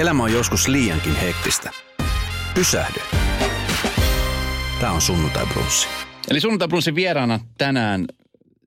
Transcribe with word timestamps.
Elämä 0.00 0.22
on 0.22 0.32
joskus 0.32 0.68
liiankin 0.68 1.16
hektistä. 1.16 1.70
Pysähdy. 2.54 3.00
Tämä 4.80 4.92
on 4.92 5.00
Sunnuntai 5.00 5.46
Brunssi. 5.46 5.88
Eli 6.30 6.40
Sunnuntai 6.40 6.68
Brunssin 6.68 6.94
vieraana 6.94 7.40
tänään, 7.58 8.06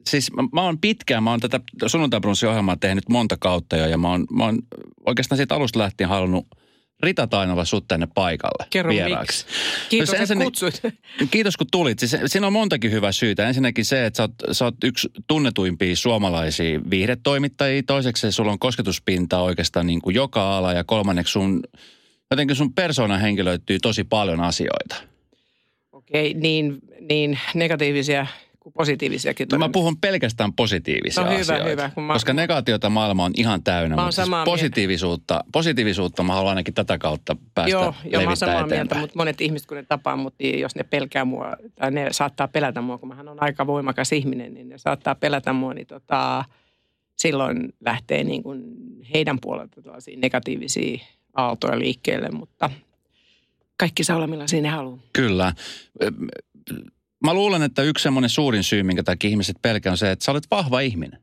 siis 0.10 0.32
mä, 0.32 0.44
mä 0.54 0.62
oon 0.62 0.80
pitkään, 0.80 1.24
mä 1.24 1.30
oon 1.30 1.40
tätä 1.40 1.60
Sunnuntai 1.88 2.20
Brunssin 2.20 2.50
ohjelmaa 2.50 2.76
tehnyt 2.76 3.10
monta 3.10 3.38
kautta 3.40 3.78
jo 3.78 3.88
ja 3.88 3.98
mä 3.98 4.10
oon, 4.10 4.26
mä 4.32 4.44
oon 4.46 4.60
oikeastaan 5.06 5.38
siitä 5.38 5.56
alusta 5.56 5.80
lähtien 5.80 6.10
halunnut 6.10 6.48
Rita 7.04 7.28
Tainova 7.28 7.66
sut 7.66 7.88
tänne 7.88 8.08
paikalle 8.16 8.66
Kerro 8.70 8.92
vieraaksi. 8.92 9.46
miksi. 9.46 9.90
Kiitos, 9.90 10.10
No 10.10 10.14
että 10.14 10.22
ensinnä- 10.24 10.44
kutsuit. 10.44 10.82
Kiitos 11.32 11.58
kun 11.58 11.68
tulit. 11.72 12.00
Siis 12.00 12.16
siinä 12.26 12.48
on 12.48 12.54
montakin 12.54 12.92
hyvää 12.92 13.12
syytä. 13.12 13.48
Ensinnäkin 13.48 13.86
se, 13.86 14.06
että 14.06 14.18
sä 14.18 14.24
oot, 14.24 14.32
sä 14.52 14.66
oot 14.66 14.76
yksi 14.84 15.10
tunnetuimpia 15.28 15.96
suomalaisia 15.96 16.80
viihdetoimittajia. 16.90 17.84
Toiseksi 17.88 18.32
sulla 18.32 18.52
on 18.52 18.60
kosketuspinta 18.60 19.40
oikeastaan 19.40 19.88
niin 19.88 20.02
kuin 20.02 20.16
joka 20.16 20.58
ala. 20.58 20.74
Ja 20.74 20.84
kolmanneksi 20.84 21.32
sun, 21.32 21.64
jotenkin 22.32 22.56
sun 22.56 22.74
persoonan 22.74 23.22
henkilöityy 23.22 23.80
tosi 23.80 24.04
paljon 24.04 24.42
asioita. 24.42 24.96
Okei, 25.92 26.34
niin, 26.34 26.78
niin 27.10 27.40
negatiivisia 27.54 28.28
kuin 28.64 28.74
positiivisiakin. 28.74 29.48
No 29.52 29.58
mä 29.58 29.70
puhun 29.70 29.98
pelkästään 29.98 30.54
positiivisia 30.54 31.24
No 31.24 31.30
hyvä, 31.30 31.40
asioita. 31.42 31.70
hyvä, 31.70 31.90
kun 31.90 32.04
mä- 32.04 32.14
Koska 32.14 32.34
negaatiota 32.34 32.90
maailma 32.90 33.26
on 33.26 33.32
ihan 33.38 33.64
täynnä. 33.64 33.96
Mä 33.96 34.02
mutta 34.02 34.16
siis 34.16 34.30
mieltä. 34.30 34.46
positiivisuutta, 34.46 35.44
positiivisuutta 35.54 36.24
mä 36.24 36.34
haluan 36.34 36.50
ainakin 36.52 36.74
tätä 36.74 36.98
kautta 36.98 37.36
päästä 37.56 37.72
Joo, 37.72 37.94
joo 38.06 38.22
mä 38.22 38.28
oon 38.30 38.38
samaa 38.38 38.56
mieltä, 38.56 38.76
eteenpäin. 38.76 39.02
mutta 39.02 39.18
monet 39.20 39.42
ihmiset, 39.42 39.68
kun 39.68 39.78
ne 39.78 39.84
tapaa 39.84 40.16
mut, 40.16 40.34
niin 40.40 40.60
jos 40.60 40.76
ne 40.76 40.84
pelkää 40.84 41.26
mua, 41.26 41.54
tai 41.76 41.92
ne 41.92 42.08
saattaa 42.12 42.48
pelätä 42.48 42.82
mua, 42.82 42.98
kun 42.98 43.10
mähän 43.10 43.28
on 43.28 43.44
aika 43.44 43.68
voimakas 43.68 44.12
ihminen, 44.12 44.54
niin 44.54 44.70
ne 44.70 44.78
saattaa 44.78 45.16
pelätä 45.16 45.54
mua, 45.54 45.74
niin 45.74 45.88
tota, 45.88 46.46
silloin 47.18 47.74
lähtee 47.86 48.24
niin 48.24 48.44
kuin 48.44 48.64
heidän 49.14 49.38
puolelta 49.42 49.82
tällaisia 49.82 50.18
negatiivisia 50.20 51.00
aaltoja 51.36 51.80
liikkeelle, 51.80 52.30
mutta 52.32 52.70
kaikki 53.78 54.04
saa 54.04 54.16
olla 54.16 54.28
millaisia 54.28 54.62
ne 54.62 54.70
haluaa. 54.70 55.00
Kyllä. 55.14 55.54
Mä 57.24 57.34
luulen, 57.34 57.64
että 57.64 57.82
yksi 57.82 58.04
semmoinen 58.04 58.30
suurin 58.30 58.64
syy, 58.64 58.84
minkä 58.84 59.04
takia 59.04 59.30
ihmiset 59.30 59.56
pelkää, 59.62 59.92
on 59.92 59.98
se, 59.98 60.12
että 60.12 60.26
sä 60.26 60.32
olet 60.32 60.48
vahva 60.52 60.80
ihminen. 60.80 61.20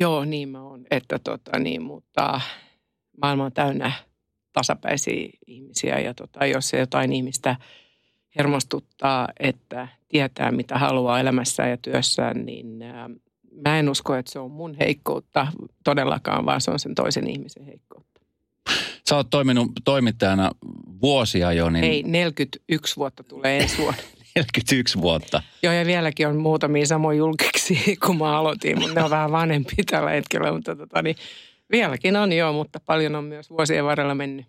Joo, 0.00 0.24
niin 0.24 0.48
mä 0.48 0.62
oon, 0.62 0.84
että 0.90 1.18
tota, 1.18 1.58
niin, 1.58 1.82
mutta 1.82 2.40
maailma 3.22 3.44
on 3.44 3.52
täynnä 3.52 3.92
tasapäisiä 4.52 5.30
ihmisiä 5.46 5.98
ja 5.98 6.14
tota, 6.14 6.46
jos 6.46 6.68
se 6.68 6.78
jotain 6.78 7.12
ihmistä 7.12 7.56
hermostuttaa, 8.38 9.28
että 9.40 9.88
tietää 10.08 10.52
mitä 10.52 10.78
haluaa 10.78 11.20
elämässään 11.20 11.70
ja 11.70 11.76
työssään, 11.76 12.46
niin 12.46 12.82
ää, 12.82 13.10
mä 13.66 13.78
en 13.78 13.88
usko, 13.88 14.14
että 14.14 14.32
se 14.32 14.38
on 14.38 14.50
mun 14.50 14.74
heikkoutta 14.80 15.46
todellakaan, 15.84 16.46
vaan 16.46 16.60
se 16.60 16.70
on 16.70 16.78
sen 16.78 16.94
toisen 16.94 17.30
ihmisen 17.30 17.64
heikkoutta. 17.64 18.20
Sä 19.08 19.16
oot 19.16 19.30
toiminut 19.30 19.70
toimittajana 19.84 20.50
vuosia 21.02 21.52
jo, 21.52 21.70
niin 21.70 21.84
Ei, 21.84 22.02
41 22.02 22.96
vuotta 22.96 23.22
tulee 23.22 23.58
ensi 23.58 23.78
vuonna. 23.78 24.02
41 24.36 25.00
vuotta. 25.00 25.42
Joo, 25.62 25.72
ja 25.72 25.86
vieläkin 25.86 26.28
on 26.28 26.36
muutamia 26.36 26.86
samoja 26.86 27.18
julkiksi, 27.18 27.96
kun 28.06 28.18
mä 28.18 28.38
aloitin, 28.38 28.78
mutta 28.78 28.94
ne 28.94 29.04
on 29.04 29.10
vähän 29.10 29.32
vanhempi 29.32 29.74
tällä 29.90 30.10
hetkellä, 30.10 30.52
mutta 30.52 30.76
tota, 30.76 31.02
niin, 31.02 31.16
vieläkin 31.72 32.16
on 32.16 32.32
joo, 32.32 32.52
mutta 32.52 32.80
paljon 32.80 33.14
on 33.14 33.24
myös 33.24 33.50
vuosien 33.50 33.84
varrella 33.84 34.14
mennyt. 34.14 34.46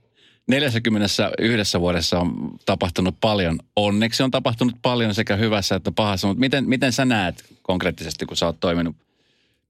41 0.48 1.80
vuodessa 1.80 2.20
on 2.20 2.50
tapahtunut 2.66 3.16
paljon. 3.22 3.60
Onneksi 3.76 4.24
on 4.24 4.32
tapahtunut 4.32 4.76
paljon 4.82 5.14
sekä 5.16 5.36
hyvässä 5.36 5.76
että 5.76 5.92
pahassa, 5.92 6.28
mutta 6.28 6.40
miten, 6.40 6.70
miten 6.70 6.94
sä 6.94 7.06
näet 7.06 7.46
konkreettisesti, 7.62 8.26
kun 8.26 8.38
sä 8.38 8.46
oot 8.46 8.60
toiminut 8.60 8.96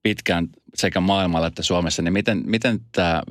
pitkään 0.03 0.47
sekä 0.75 0.99
maailmalla 0.99 1.47
että 1.47 1.63
Suomessa, 1.63 2.01
niin 2.01 2.13
miten, 2.13 2.41
miten 2.45 2.79
tämä 2.91 3.23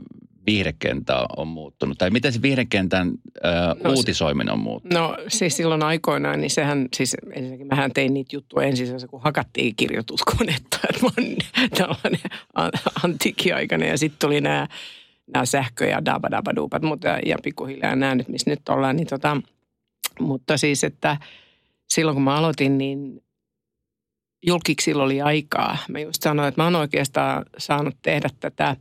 viihdekenttä 0.46 1.26
on 1.36 1.48
muuttunut? 1.48 1.98
Tai 1.98 2.10
miten 2.10 2.32
se 2.32 2.42
viihdekentän 2.42 3.12
ö, 3.36 3.40
No 3.84 3.90
uutisoiminen 3.90 4.52
on 4.52 4.60
muuttunut? 4.60 4.98
No 4.98 5.16
siis 5.28 5.56
silloin 5.56 5.82
aikoinaan, 5.82 6.40
niin 6.40 6.50
sehän, 6.50 6.88
siis 6.96 7.16
ensinnäkin 7.32 7.66
mähän 7.66 7.92
tein 7.92 8.14
niitä 8.14 8.36
juttuja 8.36 8.66
ensin 8.66 8.86
sellaisen, 8.86 9.08
kun 9.08 9.22
hakattiin 9.22 9.76
kirjoituskonetta, 9.76 10.78
että 10.90 11.02
mä 11.02 11.10
oon 11.18 11.36
tällainen 11.78 12.20
an- 12.54 12.72
antiikkiaikainen 13.04 13.88
ja 13.88 13.98
sitten 13.98 14.18
tuli 14.28 14.40
nämä 14.40 14.68
nämä 15.34 15.46
sähkö- 15.46 15.86
ja 15.86 16.04
dabadabaduupat, 16.04 16.82
mutta 16.82 17.08
ja 17.08 17.36
pikkuhiljaa 17.42 17.96
nämä 17.96 18.14
nyt, 18.14 18.28
missä 18.28 18.50
nyt 18.50 18.68
ollaan, 18.68 18.96
niin 18.96 19.06
tota, 19.06 19.36
mutta 20.20 20.56
siis, 20.56 20.84
että 20.84 21.16
silloin 21.88 22.14
kun 22.14 22.22
mä 22.22 22.36
aloitin, 22.36 22.78
niin 22.78 23.22
julkiksilla 24.46 25.02
oli 25.02 25.20
aikaa. 25.20 25.78
Mä 25.88 25.98
just 25.98 26.22
sanoin, 26.22 26.48
että 26.48 26.60
mä 26.60 26.64
oon 26.64 26.76
oikeastaan 26.76 27.44
saanut 27.58 27.94
tehdä 28.02 28.28
tätä 28.40 28.76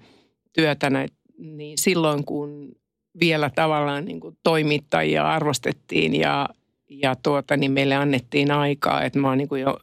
työtä 0.54 0.90
näitä, 0.90 1.16
niin 1.42 1.78
silloin 1.78 2.26
kun 2.26 2.76
vielä 3.20 3.50
tavallaan 3.50 4.06
niin 4.06 4.20
kuin 4.20 4.38
toimittajia 4.44 5.30
arvostettiin 5.30 6.16
ja, 6.16 6.50
ja 6.90 7.16
tuota, 7.16 7.58
niin 7.58 7.72
meille 7.72 7.96
annettiin 7.96 8.52
aikaa. 8.52 9.04
Että 9.04 9.20
mä 9.20 9.28
oon 9.28 9.38
niin 9.38 9.50
kuin 9.50 9.62
jo, 9.62 9.78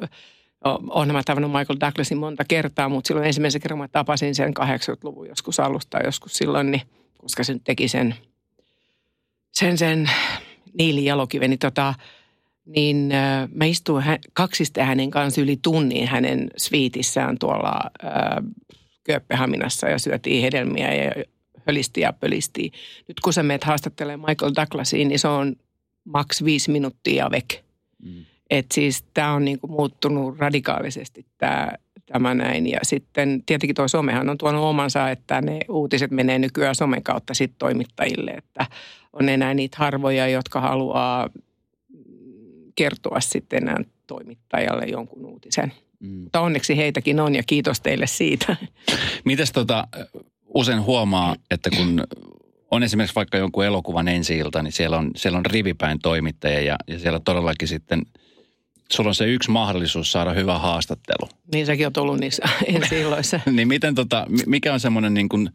olen 0.65 1.13
mä 1.13 1.23
tavannut 1.25 1.53
Michael 1.53 1.81
Douglasin 1.81 2.19
monta 2.19 2.45
kertaa, 2.45 2.89
mutta 2.89 3.09
silloin 3.09 3.27
ensimmäisen 3.27 3.61
kerran 3.61 3.79
mä 3.79 3.89
tapasin 3.89 4.35
sen 4.35 4.55
80-luvun 4.61 5.29
joskus 5.29 5.61
alusta 5.61 5.99
joskus 6.05 6.33
silloin, 6.33 6.71
niin, 6.71 6.83
koska 7.19 7.45
se 7.45 7.53
nyt 7.53 7.65
teki 7.65 7.89
sen, 7.89 8.15
sen, 9.53 9.79
sen 9.79 10.11
Niili 10.79 11.05
Jalokiven, 11.05 11.51
niin, 11.51 11.59
tota, 11.59 11.95
niin 12.67 13.13
mä 13.55 13.65
istuin 13.65 14.03
hä- 14.03 14.19
kaksista 14.33 14.85
hänen 14.85 15.11
kanssa 15.11 15.41
yli 15.41 15.59
tunnin 15.63 16.09
hänen 16.09 16.51
sviitissään 16.57 17.39
tuolla 17.39 17.81
äh, 18.05 18.13
Kööpenhaminassa 19.05 19.89
ja 19.89 19.99
syötiin 19.99 20.43
hedelmiä 20.43 20.95
ja 20.95 21.11
hölisti 21.69 22.01
ja 22.01 22.13
pölisti. 22.13 22.73
Nyt 23.09 23.21
kun 23.21 23.33
sä 23.33 23.43
meet 23.43 23.65
haastattelemaan 23.65 24.31
Michael 24.31 24.53
Douglasiin, 24.57 25.09
niin 25.09 25.19
se 25.19 25.29
on 25.29 25.57
maks 26.05 26.45
viisi 26.45 26.71
minuuttia 26.71 27.31
vek. 27.31 27.55
Mm. 28.03 28.25
Et 28.51 28.67
siis 28.73 29.05
tämä 29.15 29.33
on 29.33 29.45
niinku 29.45 29.67
muuttunut 29.67 30.39
radikaalisesti 30.39 31.27
tämä, 31.39 31.69
tämä 32.07 32.35
näin. 32.35 32.67
Ja 32.67 32.79
sitten 32.83 33.43
tietenkin 33.47 33.75
tuo 33.75 33.89
somehan 33.89 34.29
on 34.29 34.39
tuonut 34.39 34.65
omansa, 34.65 35.11
että 35.11 35.41
ne 35.41 35.61
uutiset 35.69 36.11
menee 36.11 36.39
nykyään 36.39 36.75
somen 36.75 37.03
kautta 37.03 37.35
sitten 37.35 37.59
toimittajille. 37.59 38.31
Että 38.31 38.67
on 39.13 39.29
enää 39.29 39.55
niitä 39.55 39.77
harvoja, 39.81 40.29
jotka 40.29 40.61
haluaa 40.61 41.31
kertoa 42.75 43.21
sitten 43.21 43.63
enää 43.63 43.77
toimittajalle 44.07 44.85
jonkun 44.85 45.27
uutisen. 45.27 45.73
Mm. 46.01 46.09
Mutta 46.09 46.41
onneksi 46.41 46.77
heitäkin 46.77 47.21
on 47.21 47.35
ja 47.35 47.43
kiitos 47.43 47.81
teille 47.81 48.07
siitä. 48.07 48.57
Mites 49.25 49.53
tota, 49.53 49.89
usein 50.59 50.83
huomaa, 50.83 51.37
että 51.51 51.71
kun 51.71 52.03
on 52.71 52.83
esimerkiksi 52.83 53.15
vaikka 53.15 53.39
jonkun 53.39 53.65
elokuvan 53.65 54.09
ensi 54.09 54.43
niin 54.63 54.73
siellä 54.73 54.99
on, 54.99 55.11
siellä 55.17 55.39
on 55.39 55.47
rivipäin 55.47 55.99
toimittajia 55.99 56.61
ja, 56.61 56.77
ja 56.87 56.99
siellä 56.99 57.21
todellakin 57.21 57.69
sitten 57.69 58.03
sulla 58.93 59.09
on 59.09 59.15
se 59.15 59.25
yksi 59.25 59.51
mahdollisuus 59.51 60.13
saada 60.13 60.33
hyvä 60.33 60.59
haastattelu. 60.59 61.29
Niin 61.55 61.67
säkin 61.67 61.87
on 61.87 61.93
ollut 61.99 62.21
niissä 62.21 62.43
ensi 62.75 63.01
illoissa. 63.01 63.41
Niin 63.51 63.69
miten 63.69 63.95
tota, 63.95 64.27
mi- 64.29 64.43
mikä 64.47 64.73
on 64.73 64.81
semmoinen 64.81 65.15
niin 65.15 65.29
kuin, 65.29 65.51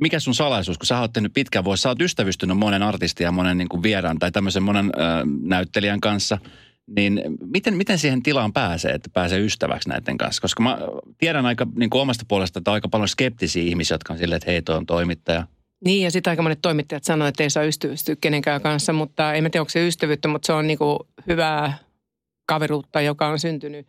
mikä 0.00 0.20
sun 0.20 0.34
salaisuus, 0.34 0.78
kun 0.78 0.86
sä 0.86 1.00
oot 1.00 1.12
tehnyt 1.12 1.32
pitkään 1.34 1.64
vuosi, 1.64 1.82
sä 1.82 1.88
oot 1.88 2.00
ystävystynyt 2.00 2.58
monen 2.58 2.82
artistin 2.82 3.24
ja 3.24 3.32
monen 3.32 3.58
niin 3.58 3.68
kuin 3.68 3.82
vieraan 3.82 4.18
tai 4.18 4.32
tämmöisen 4.32 4.62
monen 4.62 4.86
ö, 4.86 5.00
näyttelijän 5.40 6.00
kanssa, 6.00 6.38
niin 6.86 7.22
miten, 7.46 7.76
miten 7.76 7.98
siihen 7.98 8.22
tilaan 8.22 8.52
pääsee, 8.52 8.92
että 8.92 9.10
pääsee 9.12 9.40
ystäväksi 9.40 9.88
näiden 9.88 10.18
kanssa? 10.18 10.42
Koska 10.42 10.62
mä 10.62 10.78
tiedän 11.18 11.46
aika 11.46 11.66
niin 11.76 11.90
kuin 11.90 12.02
omasta 12.02 12.24
puolesta, 12.28 12.58
että 12.58 12.70
on 12.70 12.74
aika 12.74 12.88
paljon 12.88 13.08
skeptisiä 13.08 13.62
ihmisiä, 13.62 13.94
jotka 13.94 14.12
on 14.12 14.18
silleen, 14.18 14.36
että 14.36 14.50
hei, 14.50 14.62
toi 14.62 14.76
on 14.76 14.86
toimittaja. 14.86 15.46
Niin, 15.84 16.02
ja 16.02 16.10
sitten 16.10 16.30
aika 16.30 16.42
monet 16.42 16.62
toimittajat 16.62 17.04
sanoo, 17.04 17.28
että 17.28 17.42
ei 17.42 17.50
saa 17.50 17.62
ystävystyä 17.62 18.16
kenenkään 18.20 18.60
kanssa, 18.60 18.92
mutta 18.92 19.34
en 19.34 19.42
mä 19.42 19.50
tiedä, 19.50 19.62
onko 19.62 19.70
se 19.70 19.86
ystävyyttä, 19.86 20.28
mutta 20.28 20.46
se 20.46 20.52
on 20.52 20.66
niinku 20.66 21.08
hyvää 21.26 21.78
kaveruutta, 22.46 23.00
joka 23.00 23.28
on 23.28 23.38
syntynyt. 23.38 23.86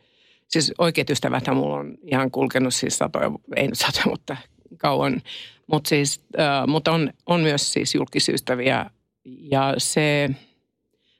Siis 0.47 0.73
oikeat 0.77 1.09
ystäväthän 1.09 1.57
mulla 1.57 1.75
on 1.75 1.97
ihan 2.03 2.31
kulkenut 2.31 2.73
siis 2.73 2.97
satoja, 2.97 3.31
ei 3.55 3.67
nyt 3.67 3.79
satoja, 3.79 4.05
mutta 4.05 4.37
kauan. 4.77 5.21
Mut 5.67 5.85
siis, 5.85 6.21
äh, 6.39 6.67
mutta 6.67 6.91
on, 6.91 7.13
on 7.25 7.41
myös 7.41 7.73
siis 7.73 7.95
julkisystäviä 7.95 8.85
ja 9.25 9.73
se 9.77 10.29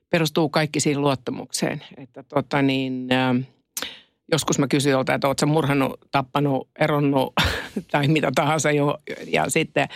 perustuu 0.10 0.50
kaikki 0.50 0.80
siihen 0.80 1.02
luottamukseen. 1.02 1.82
Että 1.98 2.24
tota 2.24 2.62
niin, 2.62 3.08
äh, 3.12 3.48
joskus 4.32 4.60
mä 4.60 4.68
kysyin 4.68 4.92
jolta, 4.92 5.14
että 5.14 5.28
ootko 5.28 5.46
murhannut, 5.46 6.00
tappanut, 6.12 6.70
eronnut 6.80 7.34
tai 7.92 8.08
mitä 8.08 8.32
tahansa 8.36 8.72
jo. 8.72 8.98
Ja 9.28 9.50
sitten 9.50 9.88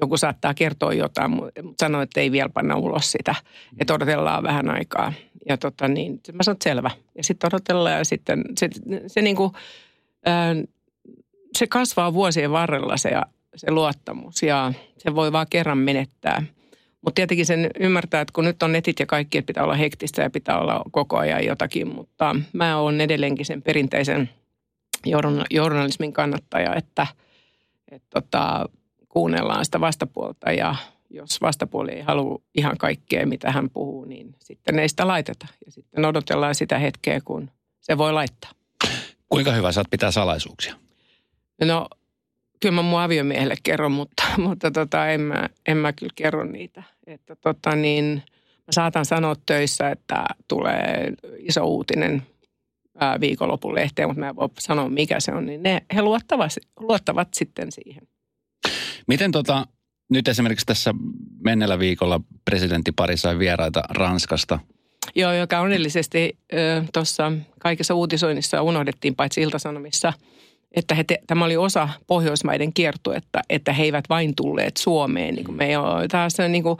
joku 0.00 0.16
saattaa 0.16 0.54
kertoa 0.54 0.92
jotain, 0.92 1.30
mutta 1.30 1.60
sanoi, 1.80 2.02
että 2.02 2.20
ei 2.20 2.32
vielä 2.32 2.48
panna 2.48 2.76
ulos 2.76 3.12
sitä, 3.12 3.34
että 3.78 3.94
odotellaan 3.94 4.42
vähän 4.42 4.70
aikaa. 4.70 5.12
Ja 5.48 5.56
tota 5.56 5.88
niin, 5.88 6.20
mä 6.32 6.42
sanoin, 6.42 6.56
että 6.56 6.70
selvä. 6.70 6.90
Ja 7.16 7.24
sitten 7.24 7.48
odotellaan 7.48 7.98
ja 7.98 8.04
sitten 8.04 8.44
se, 8.58 8.68
se, 9.06 9.22
niin 9.22 9.36
kuin, 9.36 9.52
se 11.56 11.66
kasvaa 11.66 12.14
vuosien 12.14 12.52
varrella 12.52 12.96
se, 12.96 13.10
se 13.56 13.70
luottamus 13.70 14.42
ja 14.42 14.72
se 14.98 15.14
voi 15.14 15.32
vaan 15.32 15.46
kerran 15.50 15.78
menettää. 15.78 16.42
Mutta 17.04 17.14
tietenkin 17.14 17.46
sen 17.46 17.70
ymmärtää, 17.80 18.20
että 18.20 18.32
kun 18.32 18.44
nyt 18.44 18.62
on 18.62 18.72
netit 18.72 19.00
ja 19.00 19.06
kaikki, 19.06 19.38
että 19.38 19.46
pitää 19.46 19.64
olla 19.64 19.74
hektistä 19.74 20.22
ja 20.22 20.30
pitää 20.30 20.58
olla 20.58 20.82
koko 20.90 21.16
ajan 21.16 21.44
jotakin, 21.44 21.88
mutta 21.88 22.36
mä 22.52 22.78
oon 22.78 23.00
edelleenkin 23.00 23.46
sen 23.46 23.62
perinteisen 23.62 24.30
journalismin 25.50 26.12
kannattaja, 26.12 26.74
että, 26.74 27.06
että 27.90 28.08
tota, 28.20 28.68
kuunnellaan 29.08 29.64
sitä 29.64 29.80
vastapuolta 29.80 30.52
ja 30.52 30.74
jos 31.10 31.40
vastapuoli 31.40 31.92
ei 31.92 32.02
halua 32.02 32.42
ihan 32.54 32.78
kaikkea, 32.78 33.26
mitä 33.26 33.52
hän 33.52 33.70
puhuu, 33.70 34.04
niin 34.04 34.34
sitten 34.38 34.78
ei 34.78 34.88
sitä 34.88 35.06
laiteta. 35.06 35.46
Ja 35.66 35.72
sitten 35.72 36.04
odotellaan 36.04 36.54
sitä 36.54 36.78
hetkeä, 36.78 37.20
kun 37.24 37.50
se 37.80 37.98
voi 37.98 38.12
laittaa. 38.12 38.50
Kuinka 39.28 39.52
hyvä 39.52 39.72
saat 39.72 39.90
pitää 39.90 40.10
salaisuuksia? 40.10 40.74
No, 41.64 41.88
kyllä 42.64 42.74
mä 42.74 42.82
mun 42.82 43.00
aviomiehelle 43.00 43.54
kerron, 43.62 43.92
mutta, 43.92 44.22
mutta 44.48 44.70
tota, 44.70 45.08
en, 45.08 45.20
mä, 45.20 45.48
en 45.68 45.76
mä 45.76 45.92
kyllä 45.92 46.12
kerro 46.14 46.44
niitä. 46.44 46.82
Että 47.06 47.36
tota 47.36 47.76
niin, 47.76 48.22
mä 48.58 48.72
saatan 48.72 49.04
sanoa 49.04 49.34
töissä, 49.46 49.90
että 49.90 50.24
tulee 50.48 51.12
iso 51.38 51.64
uutinen 51.64 52.22
viikonlopun 53.20 53.74
lehteen, 53.74 54.08
mutta 54.08 54.20
mä 54.20 54.28
en 54.28 54.36
voi 54.36 54.48
sanoa 54.58 54.88
mikä 54.88 55.20
se 55.20 55.32
on, 55.32 55.46
niin 55.46 55.62
ne, 55.62 55.82
he 55.94 56.02
luottavat, 56.02 56.52
luottavat 56.80 57.28
sitten 57.34 57.72
siihen. 57.72 58.08
Miten 59.08 59.32
tota, 59.32 59.66
nyt 60.10 60.28
esimerkiksi 60.28 60.66
tässä 60.66 60.94
mennellä 61.44 61.78
viikolla 61.78 62.20
presidenttipari 62.44 63.16
sai 63.16 63.38
vieraita 63.38 63.82
Ranskasta. 63.90 64.58
Joo, 65.14 65.32
joka 65.32 65.60
onnellisesti 65.60 66.38
tuossa 66.92 67.32
kaikessa 67.60 67.94
uutisoinnissa 67.94 68.62
unohdettiin, 68.62 69.14
paitsi 69.14 69.40
iltasanomissa, 69.40 70.12
että 70.76 70.94
he 70.94 71.04
te, 71.04 71.18
tämä 71.26 71.44
oli 71.44 71.56
osa 71.56 71.88
Pohjoismaiden 72.06 72.72
kiertuetta, 72.72 73.40
että 73.48 73.72
he 73.72 73.82
eivät 73.82 74.04
vain 74.08 74.34
tulleet 74.36 74.76
Suomeen. 74.76 75.34
Niin 75.34 75.44
kuin 75.44 75.56
me 75.56 75.68
taas 76.10 76.36
niin 76.48 76.62
kuin, 76.62 76.78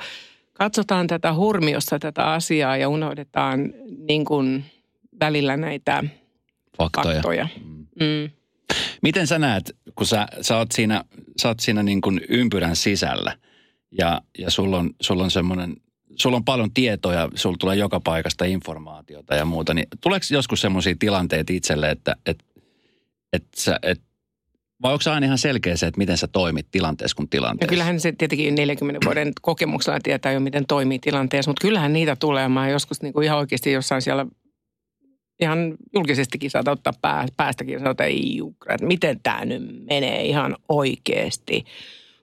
katsotaan 0.52 1.06
tätä 1.06 1.34
hurmiossa 1.34 1.98
tätä 1.98 2.24
asiaa 2.24 2.76
ja 2.76 2.88
unohdetaan 2.88 3.72
niin 4.08 4.24
kuin, 4.24 4.64
välillä 5.20 5.56
näitä 5.56 6.04
faktoja. 6.78 7.14
faktoja. 7.14 7.48
Mm. 8.00 8.30
Miten 9.02 9.26
sä 9.26 9.38
näet, 9.38 9.76
kun 9.94 10.06
sä, 10.06 10.26
sä 10.40 10.56
oot 10.56 10.72
siinä, 10.72 11.04
sä 11.42 11.48
oot 11.48 11.60
siinä 11.60 11.82
niin 11.82 12.00
kuin 12.00 12.20
ympyrän 12.28 12.76
sisällä 12.76 13.36
ja, 13.98 14.20
ja 14.38 14.50
sulla 14.50 14.78
on, 14.78 14.90
sulla 15.02 15.24
on 15.24 15.30
semmoinen, 15.30 15.76
sulla 16.14 16.36
on 16.36 16.44
paljon 16.44 16.74
tietoja, 16.74 17.28
sulla 17.34 17.56
tulee 17.60 17.76
joka 17.76 18.00
paikasta 18.00 18.44
informaatiota 18.44 19.34
ja 19.34 19.44
muuta, 19.44 19.74
niin 19.74 19.86
tuleeko 20.00 20.26
joskus 20.30 20.60
semmoisia 20.60 20.94
tilanteita 20.98 21.52
itselle, 21.52 21.90
että 21.90 22.16
et, 22.26 22.44
et 23.34 23.44
sä, 23.56 23.78
et, 23.82 24.00
vai 24.82 24.92
onko 24.92 25.10
aina 25.10 25.26
ihan 25.26 25.38
selkeä 25.38 25.76
se, 25.76 25.86
että 25.86 25.98
miten 25.98 26.16
sä 26.16 26.26
toimit 26.26 26.66
tilanteessa 26.70 27.16
kuin 27.16 27.28
tilanteessa? 27.28 27.64
Ja 27.64 27.68
kyllähän 27.68 28.00
se 28.00 28.12
tietenkin 28.12 28.54
40 28.54 29.06
vuoden 29.06 29.32
kokemuksella 29.42 29.98
tietää 30.02 30.32
jo, 30.32 30.40
miten 30.40 30.66
toimii 30.66 30.98
tilanteessa, 30.98 31.50
mutta 31.50 31.62
kyllähän 31.62 31.92
niitä 31.92 32.16
tulee. 32.16 32.48
Mä 32.48 32.68
joskus 32.68 33.02
niin 33.02 33.12
kuin 33.12 33.24
ihan 33.24 33.38
oikeasti 33.38 33.72
jossain 33.72 34.02
siellä 34.02 34.26
ihan 35.40 35.74
julkisestikin 35.94 36.50
saat 36.50 36.68
ottaa 36.68 36.92
pää, 37.02 37.26
päästäkin 37.36 37.72
ja 37.72 37.78
sanoa, 37.78 37.90
että 37.90 38.04
ei 38.04 38.36
jukra, 38.36 38.74
että 38.74 38.86
miten 38.86 39.20
tämä 39.22 39.44
nyt 39.44 39.62
menee 39.88 40.24
ihan 40.24 40.56
oikeasti. 40.68 41.64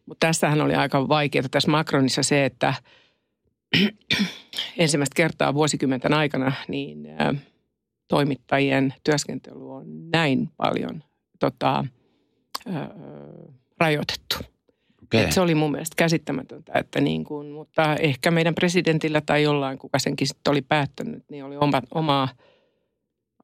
Mutta 0.05 0.27
tässähän 0.27 0.61
oli 0.61 0.75
aika 0.75 1.07
vaikeaa 1.07 1.49
tässä 1.51 1.71
Macronissa 1.71 2.23
se, 2.23 2.45
että 2.45 2.73
ensimmäistä 4.77 5.15
kertaa 5.15 5.53
vuosikymmenten 5.53 6.13
aikana 6.13 6.51
niin 6.67 7.05
ä, 7.21 7.35
toimittajien 8.11 8.93
työskentely 9.03 9.71
on 9.71 10.09
näin 10.11 10.49
paljon 10.57 11.03
tota, 11.39 11.85
ä, 12.67 12.89
rajoitettu. 13.79 14.35
Okay. 15.03 15.21
Et 15.21 15.31
se 15.31 15.41
oli 15.41 15.55
mun 15.55 15.71
mielestä 15.71 15.95
käsittämätöntä, 15.95 16.71
että 16.75 17.01
niin 17.01 17.23
kuin, 17.23 17.51
mutta 17.51 17.95
ehkä 17.95 18.31
meidän 18.31 18.55
presidentillä 18.55 19.21
tai 19.21 19.43
jollain, 19.43 19.77
kuka 19.77 19.99
senkin 19.99 20.27
sitten 20.27 20.51
oli 20.51 20.61
päättänyt, 20.61 21.23
niin 21.29 21.45
oli 21.45 21.57
oma, 21.57 21.81
omaa– 21.93 22.29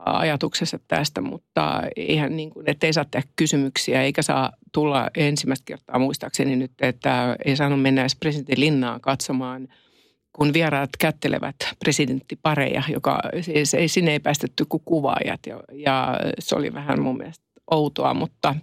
ajatuksessa 0.05 0.79
tästä, 0.87 1.21
mutta 1.21 1.81
eihän 1.95 2.37
niin 2.37 2.49
kuin, 2.49 2.69
että 2.69 2.87
ei 2.87 2.93
saa 2.93 3.05
tehdä 3.05 3.27
kysymyksiä 3.35 4.01
eikä 4.01 4.21
saa 4.21 4.51
tulla 4.73 5.09
ensimmäistä 5.17 5.65
kertaa 5.65 5.99
muistaakseni 5.99 6.55
nyt, 6.55 6.71
että 6.81 7.35
ei 7.45 7.55
saanut 7.55 7.81
mennä 7.81 8.01
edes 8.01 8.15
presidentin 8.15 8.59
linnaan 8.59 9.01
katsomaan, 9.01 9.67
kun 10.38 10.54
vieraat 10.54 10.89
kättelevät 11.00 11.56
presidenttipareja, 11.80 12.84
joka 12.89 13.19
siis 13.42 13.74
ei, 13.74 13.88
sinne 13.88 14.12
ei 14.12 14.19
päästetty 14.19 14.66
kuin 14.69 14.84
kuvaajat 14.86 15.39
ja, 15.48 15.60
ja 15.74 16.19
se 16.39 16.56
oli 16.56 16.74
vähän 16.74 17.01
mun 17.01 17.18
mielestä 17.18 17.45
outoa, 17.72 18.13
mutta 18.13 18.56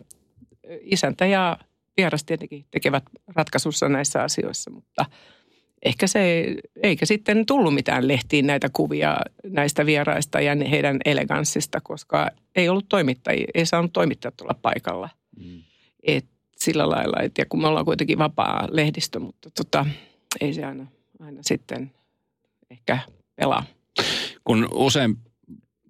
isäntä 0.81 1.27
ja 1.27 1.59
vieras 1.97 2.25
tietenkin 2.25 2.65
tekevät 2.71 3.03
ratkaisussa 3.35 3.89
näissä 3.89 4.23
asioissa, 4.23 4.71
mutta– 4.71 5.05
ehkä 5.85 6.07
se, 6.07 6.55
eikä 6.83 7.07
sitten 7.07 7.47
tullut 7.47 7.75
mitään 7.75 8.09
lehtiin 8.09 8.47
näitä 8.47 8.69
kuvia 8.73 9.17
näistä 9.47 9.87
vieraista 9.87 10.41
ja 10.41 10.57
heidän 10.71 10.99
eleganssista, 11.05 11.81
koska 11.81 12.31
ei 12.57 12.69
ollut 12.69 12.89
toimittajia, 12.89 13.47
ei 13.55 13.67
saanut 13.67 13.93
toimittajat 13.93 14.41
olla 14.41 14.55
paikalla. 14.63 15.09
Mm. 15.39 15.63
Et 16.03 16.27
sillä 16.57 16.91
lailla, 16.91 17.23
et, 17.23 17.39
ja 17.39 17.47
kun 17.49 17.61
me 17.61 17.69
ollaan 17.69 17.85
kuitenkin 17.85 18.19
vapaa 18.19 18.69
lehdistö, 18.71 19.21
mutta 19.21 19.51
tota, 19.51 19.87
ei 20.41 20.55
se 20.55 20.65
aina, 20.65 20.87
aina 21.25 21.43
sitten 21.43 21.91
ehkä 22.71 22.99
pelaa. 23.37 23.65
Kun 24.45 24.69
usein 24.75 25.17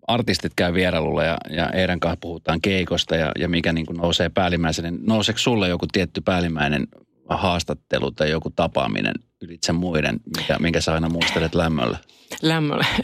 artistit 0.07 0.53
käy 0.57 0.75
vierailulla 0.75 1.25
ja, 1.25 1.37
ja 1.51 1.71
Eeren 1.71 2.01
kanssa 2.01 2.19
puhutaan 2.21 2.61
keikosta 2.61 3.17
ja, 3.17 3.33
ja 3.39 3.49
mikä 3.49 3.73
niin 3.73 3.87
kuin 3.87 3.97
nousee 3.97 4.29
päällimmäisenä, 4.29 4.91
niin 4.91 5.07
nouseeko 5.07 5.39
sulle 5.39 5.69
joku 5.69 5.87
tietty 5.93 6.21
päällimmäinen 6.21 6.89
haastattelu 7.29 8.11
tai 8.11 8.31
joku 8.31 8.51
tapaaminen 8.51 9.15
ylitse 9.45 9.73
muiden, 9.73 10.21
minkä, 10.37 10.59
minkä 10.59 10.81
sä 10.81 10.95
aina 10.95 11.09
muistelet 11.09 11.55
lämmöllä? 11.55 11.99
Lämmöllä. 12.43 12.85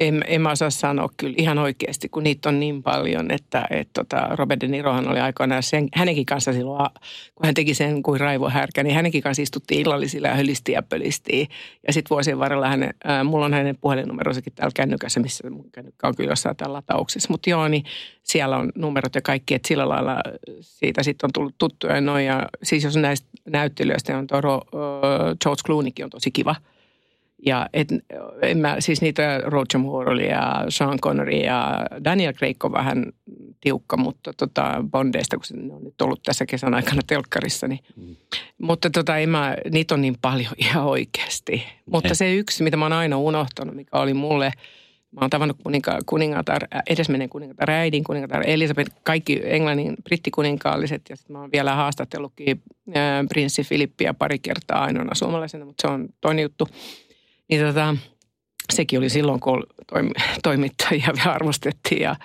En, 0.00 0.24
en 0.26 0.40
mä 0.40 0.50
osaa 0.50 0.70
sanoa 0.70 1.08
kyllä 1.16 1.34
ihan 1.38 1.58
oikeasti, 1.58 2.08
kun 2.08 2.22
niitä 2.22 2.48
on 2.48 2.60
niin 2.60 2.82
paljon, 2.82 3.30
että 3.30 3.66
et 3.70 3.88
tota 3.92 4.28
Robert 4.30 4.60
De 4.60 4.68
Nirohan 4.68 5.08
oli 5.08 5.20
aikoinaan 5.20 5.62
sen, 5.62 5.88
hänenkin 5.94 6.26
kanssa 6.26 6.52
silloin, 6.52 6.90
kun 7.34 7.46
hän 7.46 7.54
teki 7.54 7.74
sen 7.74 8.02
kuin 8.02 8.20
Raivo 8.20 8.50
Härkä, 8.50 8.82
niin 8.82 8.94
hänenkin 8.94 9.22
kanssa 9.22 9.42
istuttiin 9.42 9.80
illallisilla 9.80 10.28
ja 10.28 10.34
hölisti 10.34 10.72
ja 10.72 10.82
pölisti. 10.82 11.48
Ja 11.86 11.92
sitten 11.92 12.10
vuosien 12.10 12.38
varrella 12.38 12.68
hänen, 12.68 12.94
äh, 13.08 13.24
mulla 13.24 13.44
on 13.44 13.54
hänen 13.54 13.78
puhelinnumeronsakin 13.80 14.52
täällä 14.52 14.72
kännykässä, 14.74 15.20
missä 15.20 15.50
mun 15.50 15.70
kännykkä 15.72 16.08
on 16.08 16.16
kyllä 16.16 16.32
jossain 16.32 16.56
täällä 16.56 16.76
latauksessa. 16.76 17.28
Mutta 17.30 17.50
joo, 17.50 17.68
niin 17.68 17.84
siellä 18.22 18.56
on 18.56 18.72
numerot 18.74 19.14
ja 19.14 19.22
kaikki, 19.22 19.54
että 19.54 19.68
sillä 19.68 19.88
lailla 19.88 20.16
siitä 20.60 21.02
sitten 21.02 21.28
on 21.28 21.32
tullut 21.32 21.54
tuttuja 21.58 22.00
noin. 22.00 22.26
Ja 22.26 22.48
siis 22.62 22.84
jos 22.84 22.96
näistä 22.96 23.28
näyttelijöistä 23.48 24.18
on 24.18 24.26
tuo 24.26 24.40
George 25.42 25.62
Clooneykin 25.72 26.04
on 26.04 26.10
tosi 26.10 26.30
kiva. 26.30 26.56
Ja 27.46 27.68
et, 27.72 27.88
en 28.42 28.58
mä, 28.58 28.76
siis 28.78 29.02
niitä 29.02 29.40
Roger 29.44 29.78
Moore 29.78 30.26
ja 30.26 30.64
Sean 30.68 30.98
Connery 31.00 31.32
ja 31.32 31.86
Daniel 32.04 32.32
Craig 32.32 32.64
on 32.64 32.72
vähän 32.72 33.12
tiukka, 33.60 33.96
mutta 33.96 34.32
tota 34.36 34.84
Bondeista, 34.90 35.36
kun 35.36 35.44
se 35.44 35.54
on 35.74 35.84
nyt 35.84 36.00
ollut 36.02 36.22
tässä 36.22 36.46
kesän 36.46 36.74
aikana 36.74 37.02
telkkarissa, 37.06 37.68
niin, 37.68 37.80
mm. 37.96 38.16
mutta 38.58 38.90
tota, 38.90 39.18
en 39.18 39.28
mä, 39.28 39.56
niitä 39.70 39.94
on 39.94 40.02
niin 40.02 40.16
paljon 40.22 40.52
ihan 40.58 40.84
oikeasti. 40.84 41.64
Mutta 41.86 42.14
se 42.14 42.34
yksi, 42.34 42.62
mitä 42.62 42.76
mä 42.76 42.84
oon 42.84 42.92
aina 42.92 43.18
unohtanut, 43.18 43.74
mikä 43.74 43.98
oli 43.98 44.14
mulle– 44.14 44.52
Mä 45.12 45.20
oon 45.20 45.30
tavannut 45.30 45.56
kuninka, 45.62 45.98
kuningatar, 46.06 46.62
edesmenen 46.90 47.28
kuningatar 47.28 47.70
äidin, 47.70 48.04
kuningatar 48.04 48.42
Elisabeth, 48.46 48.90
kaikki 49.02 49.40
Englannin 49.44 49.94
brittikuninkaalliset 50.04 51.02
ja 51.10 51.16
sitten 51.16 51.36
mä 51.36 51.40
oon 51.40 51.52
vielä 51.52 51.74
haastatellutkin 51.74 52.62
ää, 52.94 53.24
prinssi 53.28 53.64
Filippiä 53.64 54.14
pari 54.14 54.38
kertaa 54.38 54.84
ainoana 54.84 55.14
suomalaisena, 55.14 55.64
mutta 55.64 55.88
se 55.88 55.94
on 55.94 56.08
toinen 56.20 56.42
juttu. 56.42 56.68
Niin 57.48 57.66
tota, 57.66 57.96
sekin 58.72 58.98
oli 58.98 59.08
silloin, 59.08 59.40
kun 59.40 59.62
toim, 59.92 60.10
toimittajia 60.42 61.08
arvostettiin 61.26 62.02
ja, 62.02 62.16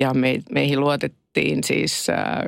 ja 0.00 0.14
me, 0.14 0.40
meihin 0.52 0.80
luotettiin 0.80 1.64
siis 1.64 2.08
ää, 2.08 2.46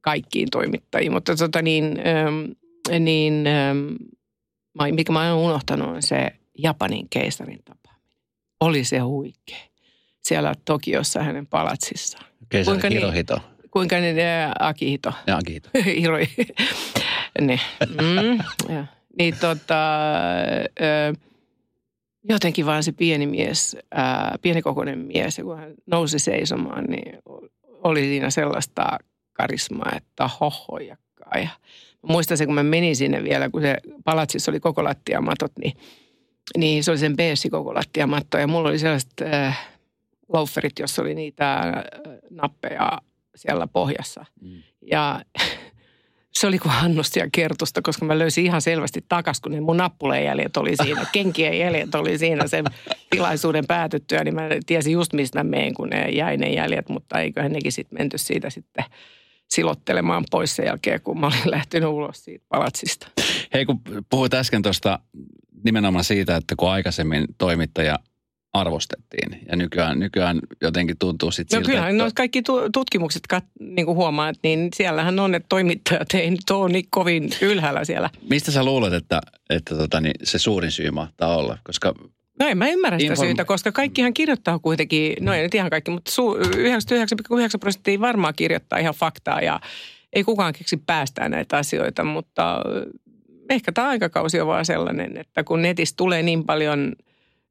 kaikkiin 0.00 0.48
toimittajiin. 0.50 1.12
Mutta 1.12 1.36
tota 1.36 1.62
niin, 1.62 2.00
ää, 2.04 3.00
niin 3.00 3.46
ää, 3.46 3.74
mikä 4.92 5.12
mä 5.12 5.34
oon 5.34 5.44
unohtanut 5.44 5.88
on 5.88 6.02
se 6.02 6.30
Japanin 6.58 7.06
keisarin 7.10 7.60
tapa 7.64 7.89
oli 8.60 8.84
se 8.84 8.98
huikea. 8.98 9.58
Siellä 10.22 10.54
Tokiossa 10.64 11.22
hänen 11.22 11.46
palatsissaan. 11.46 12.24
Keisari 12.48 12.78
kuinka 12.78 12.88
Hirohito. 12.88 13.34
Niin, 13.36 13.70
kuinka 13.70 13.96
niin, 13.96 14.16
Akihito. 14.58 15.12
Ja 15.26 15.36
Akihito. 15.36 15.70
Hiro, 16.00 16.16
ne. 17.40 17.60
Mm, 17.88 18.38
ja. 18.74 18.86
Niin 19.18 19.34
tota, 19.40 19.98
ö, 20.80 21.14
jotenkin 22.28 22.66
vaan 22.66 22.82
se 22.82 22.92
pieni 22.92 23.26
mies, 23.26 23.76
ää, 23.90 24.36
pienikokoinen 24.42 24.98
mies, 24.98 25.38
ja 25.38 25.44
kun 25.44 25.58
hän 25.58 25.74
nousi 25.86 26.18
seisomaan, 26.18 26.84
niin 26.84 27.18
oli 27.82 28.00
siinä 28.00 28.30
sellaista 28.30 28.98
karismaa, 29.32 29.92
että 29.96 30.30
hohojakkaa. 30.40 31.32
Ja 31.40 31.48
muistan 32.08 32.36
se, 32.36 32.46
kun 32.46 32.54
mä 32.54 32.62
menin 32.62 32.96
sinne 32.96 33.24
vielä, 33.24 33.48
kun 33.48 33.62
se 33.62 33.76
palatsissa 34.04 34.50
oli 34.50 34.60
koko 34.60 34.84
lattiamatot, 34.84 35.52
niin, 35.64 35.72
niin 36.56 36.84
se 36.84 36.90
oli 36.90 36.98
sen 36.98 37.16
beessi 37.16 37.50
koko 37.50 37.74
lattiamatto. 37.74 38.38
Ja 38.38 38.46
mulla 38.46 38.68
oli 38.68 38.78
sellaiset 38.78 39.12
äh, 39.22 39.68
loaferit, 40.28 40.78
jossa 40.78 41.02
oli 41.02 41.14
niitä 41.14 41.54
äh, 41.58 41.72
nappeja 42.30 42.98
siellä 43.34 43.66
pohjassa. 43.66 44.24
Mm. 44.40 44.62
Ja 44.90 45.22
se 46.38 46.46
oli 46.46 46.58
kuin 46.58 46.72
Hannusta 46.72 47.18
ja 47.18 47.28
Kertusta, 47.32 47.82
koska 47.82 48.04
mä 48.04 48.18
löysin 48.18 48.44
ihan 48.44 48.62
selvästi 48.62 49.04
takas, 49.08 49.40
kun 49.40 49.52
ne 49.52 49.60
mun 49.60 49.76
nappuleen 49.76 50.24
jäljet 50.24 50.56
oli 50.56 50.76
siinä, 50.82 51.06
kenkien 51.12 51.58
jäljet 51.58 51.94
oli 51.94 52.18
siinä 52.18 52.46
sen 52.46 52.64
tilaisuuden 53.10 53.66
päätyttyä, 53.66 54.24
niin 54.24 54.34
mä 54.34 54.48
tiesin 54.66 54.92
just 54.92 55.12
mistä 55.12 55.38
mä 55.38 55.50
menen, 55.50 55.74
kun 55.74 55.88
ne 55.88 56.10
jäi 56.10 56.36
ne 56.36 56.52
jäljet, 56.52 56.88
mutta 56.88 57.20
eiköhän 57.20 57.52
nekin 57.52 57.72
sitten 57.72 57.98
menty 57.98 58.18
siitä 58.18 58.50
sitten 58.50 58.84
silottelemaan 59.54 60.24
pois 60.30 60.56
sen 60.56 60.66
jälkeen, 60.66 61.00
kun 61.00 61.20
mä 61.20 61.26
olin 61.26 61.50
lähtenyt 61.56 61.88
ulos 61.88 62.24
siitä 62.24 62.44
palatsista. 62.48 63.06
Hei, 63.54 63.66
kun 63.66 63.80
puhuit 64.10 64.34
äsken 64.34 64.62
tuosta 64.62 64.98
nimenomaan 65.64 66.04
siitä, 66.04 66.36
että 66.36 66.54
kun 66.56 66.70
aikaisemmin 66.70 67.24
toimittaja 67.38 67.98
arvostettiin. 68.52 69.40
Ja 69.50 69.56
nykyään, 69.56 69.98
nykyään 69.98 70.40
jotenkin 70.60 70.98
tuntuu 70.98 71.30
sitten 71.30 71.56
no 71.56 71.60
siltä, 71.60 71.70
kyllähän 71.70 71.94
että... 71.94 72.04
no 72.04 72.10
kaikki 72.14 72.42
tutkimukset 72.72 73.26
kat, 73.28 73.44
niin 73.60 73.86
kuin 73.86 73.96
huomaat, 73.96 74.36
niin 74.42 74.68
siellähän 74.74 75.18
on, 75.18 75.34
että 75.34 75.46
toimittajat 75.48 76.14
ei 76.14 76.30
nyt 76.30 76.50
ole 76.50 76.72
niin 76.72 76.86
kovin 76.90 77.30
ylhäällä 77.42 77.84
siellä. 77.84 78.10
Mistä 78.30 78.50
sä 78.50 78.64
luulet, 78.64 78.92
että, 78.92 79.20
että 79.50 79.76
tota, 79.76 80.00
niin 80.00 80.14
se 80.22 80.38
suurin 80.38 80.70
syy 80.70 80.90
mahtaa 80.90 81.36
olla? 81.36 81.58
Koska 81.64 81.94
No 82.40 82.46
en 82.46 82.58
mä 82.58 82.68
ymmärrä 82.68 82.98
sitä 82.98 83.12
Inform... 83.12 83.26
syytä, 83.26 83.44
koska 83.44 83.72
kaikkihan 83.72 84.14
kirjoittaa 84.14 84.58
kuitenkin, 84.58 85.16
no 85.20 85.34
ei 85.34 85.42
nyt 85.42 85.54
ihan 85.54 85.70
kaikki, 85.70 85.90
mutta 85.90 86.10
99,9 86.16 87.58
prosenttia 87.60 88.00
varmaan 88.00 88.34
kirjoittaa 88.36 88.78
ihan 88.78 88.94
faktaa 88.94 89.40
ja 89.40 89.60
ei 90.12 90.24
kukaan 90.24 90.52
keksi 90.52 90.76
päästää 90.76 91.28
näitä 91.28 91.56
asioita, 91.56 92.04
mutta 92.04 92.62
ehkä 93.50 93.72
tämä 93.72 93.88
aikakausi 93.88 94.40
on 94.40 94.46
vaan 94.46 94.64
sellainen, 94.64 95.16
että 95.16 95.44
kun 95.44 95.62
netistä 95.62 95.96
tulee 95.96 96.22
niin 96.22 96.44
paljon– 96.44 96.92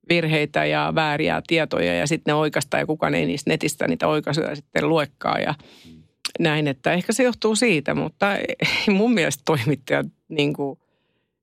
virheitä 0.10 0.66
ja 0.66 0.92
vääriä 0.96 1.42
tietoja 1.48 1.94
ja 1.94 2.08
sitten 2.08 2.32
ne 2.32 2.36
oikastaa 2.36 2.80
ja 2.80 2.86
kukaan 2.86 3.16
ei 3.16 3.26
niistä 3.26 3.50
netistä 3.50 3.88
niitä 3.88 4.08
oikaisuja 4.08 4.56
sitten 4.56 4.90
luekkaa 4.90 5.40
ja 5.40 5.54
näin, 6.40 6.68
että 6.68 6.94
ehkä 6.94 7.14
se 7.14 7.24
johtuu 7.24 7.56
siitä, 7.56 7.94
mutta 7.94 8.36
ei 8.36 8.56
mun 8.94 9.14
mielestä 9.14 9.44
toimittajat 9.46 10.08
niin 10.30 10.54
kuin, 10.54 10.80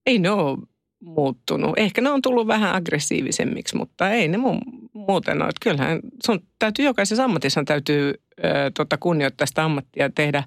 ei 0.07 0.19
ne 0.19 0.31
ole 0.31 0.59
muuttunut. 1.00 1.73
Ehkä 1.76 2.00
ne 2.00 2.11
on 2.11 2.23
tullut 2.23 2.47
vähän 2.47 2.75
aggressiivisemmiksi, 2.75 3.76
mutta 3.76 4.11
ei 4.11 4.29
ne 4.29 4.38
mun, 4.38 4.61
muuten 4.93 5.43
ole. 5.43 5.50
Kyllähän 5.62 6.00
sun 6.26 6.43
täytyy 6.59 6.85
jokaisessa 6.85 7.25
ammatissa 7.25 7.65
täytyy 7.65 8.15
ö, 8.38 8.71
tota, 8.76 8.97
kunnioittaa 8.97 9.47
sitä 9.47 9.65
ammattia 9.65 10.05
ja 10.05 10.11
tehdä, 10.15 10.45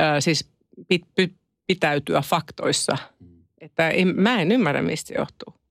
ö, 0.00 0.20
siis 0.20 0.50
pit, 0.88 1.02
pit, 1.14 1.32
pitäytyä 1.66 2.20
faktoissa. 2.20 2.96
Että 3.60 3.90
ei, 3.90 4.04
mä 4.04 4.40
en 4.40 4.52
ymmärrä, 4.52 4.82
mistä 4.82 5.08
se 5.08 5.14
johtuu. 5.14 5.61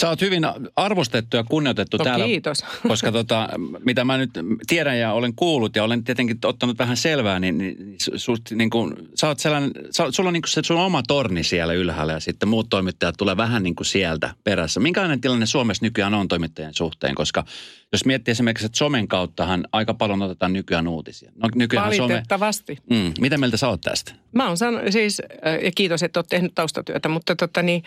Sä 0.00 0.08
oot 0.08 0.20
hyvin 0.20 0.42
arvostettu 0.76 1.36
ja 1.36 1.44
kunnioitettu 1.44 1.96
no, 1.96 2.04
täällä. 2.04 2.26
Kiitos. 2.26 2.64
Koska 2.88 3.12
tota, 3.12 3.48
mitä 3.84 4.04
mä 4.04 4.18
nyt 4.18 4.30
tiedän 4.66 4.98
ja 4.98 5.12
olen 5.12 5.34
kuullut 5.34 5.76
ja 5.76 5.84
olen 5.84 6.04
tietenkin 6.04 6.38
ottanut 6.44 6.78
vähän 6.78 6.96
selvää, 6.96 7.40
niin, 7.40 7.58
niin, 7.58 7.96
sust, 8.16 8.50
niin 8.50 8.70
kun, 8.70 9.08
sä 9.14 9.28
oot 9.28 9.38
sellainen, 9.38 9.70
sä, 9.90 10.10
sulla 10.10 10.28
on 10.28 10.32
niin 10.32 10.42
se 10.46 10.62
sun 10.64 10.76
oma 10.76 11.02
torni 11.08 11.44
siellä 11.44 11.74
ylhäällä 11.74 12.12
ja 12.12 12.20
sitten 12.20 12.48
muut 12.48 12.66
toimittajat 12.70 13.14
tulee 13.18 13.36
vähän 13.36 13.62
niin 13.62 13.74
kuin 13.74 13.86
sieltä 13.86 14.34
perässä. 14.44 14.80
Minkälainen 14.80 15.20
tilanne 15.20 15.46
Suomessa 15.46 15.84
nykyään 15.84 16.14
on 16.14 16.28
toimittajien 16.28 16.74
suhteen? 16.74 17.14
Koska 17.14 17.44
jos 17.92 18.04
miettii 18.04 18.32
esimerkiksi, 18.32 18.66
että 18.66 18.78
somen 18.78 19.08
kauttahan 19.08 19.64
aika 19.72 19.94
paljon 19.94 20.22
otetaan 20.22 20.52
nykyään 20.52 20.88
uutisia. 20.88 21.32
No, 21.34 21.48
nykyään 21.54 21.86
Valitettavasti. 21.86 22.76
Some, 22.76 23.02
mm, 23.02 23.12
mitä 23.20 23.38
mieltä 23.38 23.56
sä 23.56 23.68
oot 23.68 23.80
tästä? 23.80 24.12
Mä 24.32 24.46
oon 24.46 24.56
sanonut 24.56 24.92
siis, 24.92 25.22
ja 25.64 25.70
kiitos, 25.74 26.02
että 26.02 26.20
oot 26.20 26.28
tehnyt 26.28 26.52
taustatyötä, 26.54 27.08
mutta 27.08 27.36
tota 27.36 27.62
niin, 27.62 27.82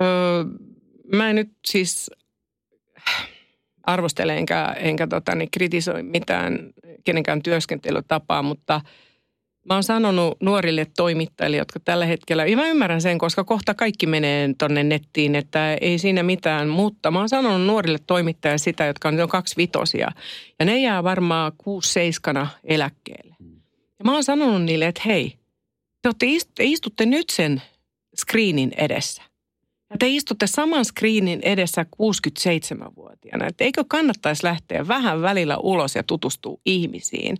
öö, 0.00 0.44
mä 1.12 1.30
en 1.30 1.36
nyt 1.36 1.50
siis 1.66 2.10
arvostele 3.82 4.36
enkä, 4.36 4.76
enkä 4.78 5.06
tota, 5.06 5.34
niin 5.34 5.50
kritisoi 5.50 6.02
mitään 6.02 6.58
kenenkään 7.04 7.42
työskentelytapaa, 7.42 8.42
mutta 8.42 8.80
mä 9.68 9.74
oon 9.74 9.84
sanonut 9.84 10.36
nuorille 10.40 10.86
toimittajille, 10.96 11.56
jotka 11.56 11.80
tällä 11.80 12.06
hetkellä, 12.06 12.46
ja 12.46 12.56
mä 12.56 12.68
ymmärrän 12.68 13.00
sen, 13.00 13.18
koska 13.18 13.44
kohta 13.44 13.74
kaikki 13.74 14.06
menee 14.06 14.50
tonne 14.58 14.84
nettiin, 14.84 15.34
että 15.34 15.74
ei 15.74 15.98
siinä 15.98 16.22
mitään, 16.22 16.68
mutta 16.68 17.10
mä 17.10 17.18
oon 17.18 17.28
sanonut 17.28 17.66
nuorille 17.66 17.98
toimittajille 18.06 18.58
sitä, 18.58 18.84
jotka 18.84 19.08
on, 19.08 19.20
on 19.20 19.28
kaksi 19.28 19.56
vitosia, 19.56 20.10
ja 20.58 20.64
ne 20.64 20.80
jää 20.80 21.04
varmaan 21.04 21.52
kuusi 21.58 21.92
seiskana 21.92 22.46
eläkkeelle. 22.64 23.36
Ja 23.98 24.04
mä 24.04 24.12
oon 24.12 24.24
sanonut 24.24 24.62
niille, 24.62 24.86
että 24.86 25.02
hei, 25.06 25.38
te, 26.02 26.08
olette, 26.08 26.26
te 26.54 26.64
istutte 26.64 27.06
nyt 27.06 27.30
sen 27.30 27.62
screenin 28.16 28.72
edessä– 28.76 29.22
te 29.98 30.08
istutte 30.08 30.46
saman 30.46 30.84
screenin 30.84 31.40
edessä 31.42 31.86
67-vuotiaana. 31.96 33.46
Että 33.46 33.64
eikö 33.64 33.84
kannattaisi 33.88 34.44
lähteä 34.44 34.88
vähän 34.88 35.22
välillä 35.22 35.56
ulos 35.56 35.94
ja 35.94 36.02
tutustua 36.02 36.60
ihmisiin. 36.66 37.36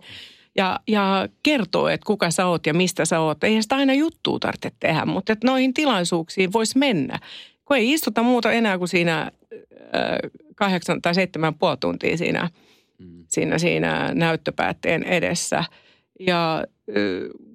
Ja, 0.55 0.79
ja 0.87 1.27
kertoo, 1.43 1.87
että 1.87 2.05
kuka 2.05 2.31
sä 2.31 2.45
oot 2.45 2.65
ja 2.65 2.73
mistä 2.73 3.05
sä 3.05 3.19
oot. 3.19 3.43
Eihän 3.43 3.63
sitä 3.63 3.75
aina 3.75 3.93
juttua 3.93 4.39
tarvitse 4.39 4.71
tehdä, 4.79 5.05
mutta 5.05 5.33
että 5.33 5.47
noihin 5.47 5.73
tilaisuuksiin 5.73 6.53
voisi 6.53 6.77
mennä. 6.77 7.19
Kun 7.65 7.77
ei 7.77 7.91
istuta 7.91 8.23
muuta 8.23 8.51
enää 8.51 8.77
kuin 8.77 8.87
siinä 8.87 9.21
äh, 9.21 9.31
kahdeksan 10.55 11.01
tai 11.01 11.15
seitsemän 11.15 11.53
puoli 11.55 11.77
tuntia 11.77 12.17
siinä, 12.17 12.49
mm. 12.97 13.25
siinä, 13.27 13.57
siinä 13.57 14.11
näyttöpäätteen 14.13 15.03
edessä– 15.03 15.63
ja 16.19 16.63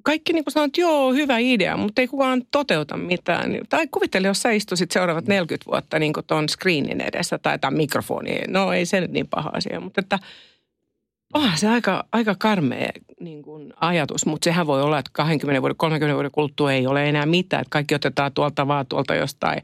kaikki 0.02 0.32
niin 0.32 0.44
kuin 0.44 0.52
sanoo, 0.52 0.66
että 0.66 0.80
joo, 0.80 1.12
hyvä 1.12 1.38
idea, 1.38 1.76
mutta 1.76 2.00
ei 2.00 2.08
kukaan 2.08 2.42
toteuta 2.50 2.96
mitään. 2.96 3.58
Tai 3.68 3.86
kuvittele, 3.90 4.26
jos 4.26 4.42
sä 4.42 4.50
istuisit 4.50 4.90
seuraavat 4.90 5.26
40 5.26 5.70
vuotta 5.70 5.98
niin 5.98 6.12
kuin 6.12 6.26
ton 6.26 6.48
screenin 6.48 7.00
edessä 7.00 7.38
tai 7.38 7.58
tämän 7.58 7.76
mikrofoni. 7.76 8.40
No 8.48 8.72
ei 8.72 8.86
se 8.86 9.00
nyt 9.00 9.10
niin 9.10 9.28
paha 9.28 9.50
asia, 9.54 9.80
mutta 9.80 10.00
että 10.00 10.18
oh, 11.34 11.56
se 11.56 11.68
aika, 11.68 12.04
aika 12.12 12.34
karmea 12.38 12.90
niin 13.20 13.42
kuin 13.42 13.72
ajatus, 13.80 14.26
mutta 14.26 14.44
sehän 14.44 14.66
voi 14.66 14.82
olla, 14.82 14.98
että 14.98 15.10
20 15.14 15.62
vuoden, 15.62 15.76
30 15.76 16.14
vuoden 16.14 16.30
kuluttua 16.30 16.72
ei 16.72 16.86
ole 16.86 17.08
enää 17.08 17.26
mitään. 17.26 17.60
Että 17.60 17.70
kaikki 17.70 17.94
otetaan 17.94 18.32
tuolta 18.32 18.68
vaan 18.68 18.86
tuolta 18.86 19.14
jostain 19.14 19.62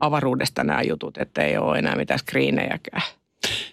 avaruudesta 0.00 0.64
nämä 0.64 0.82
jutut, 0.82 1.18
että 1.18 1.42
ei 1.42 1.56
ole 1.56 1.78
enää 1.78 1.96
mitään 1.96 2.18
screenejäkään. 2.18 3.02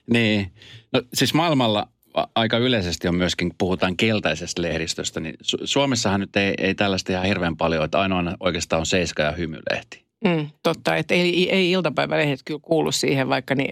Niin. 0.09 0.51
No 0.93 1.01
siis 1.13 1.33
maailmalla 1.33 1.87
aika 2.35 2.57
yleisesti 2.57 3.07
on 3.07 3.15
myöskin, 3.15 3.49
kun 3.49 3.55
puhutaan 3.57 3.97
keltaisesta 3.97 4.61
lehdistöstä, 4.61 5.19
niin 5.19 5.35
Su- 5.43 5.61
Suomessahan 5.63 6.19
nyt 6.19 6.35
ei, 6.35 6.53
ei 6.57 6.75
tällaista 6.75 7.11
ihan 7.11 7.25
hirveän 7.25 7.57
paljon, 7.57 7.85
että 7.85 7.99
ainoana 7.99 8.37
oikeastaan 8.39 8.79
on 8.79 8.85
Seiska 8.85 9.23
ja 9.23 9.31
Hymylehti. 9.31 10.03
Mm, 10.23 10.49
totta, 10.63 10.95
että 10.95 11.13
ei, 11.13 11.51
ei 11.51 11.71
iltapäivälehdet 11.71 12.39
kyllä 12.45 12.59
kuulu 12.63 12.91
siihen, 12.91 13.29
vaikka 13.29 13.55
niin, 13.55 13.71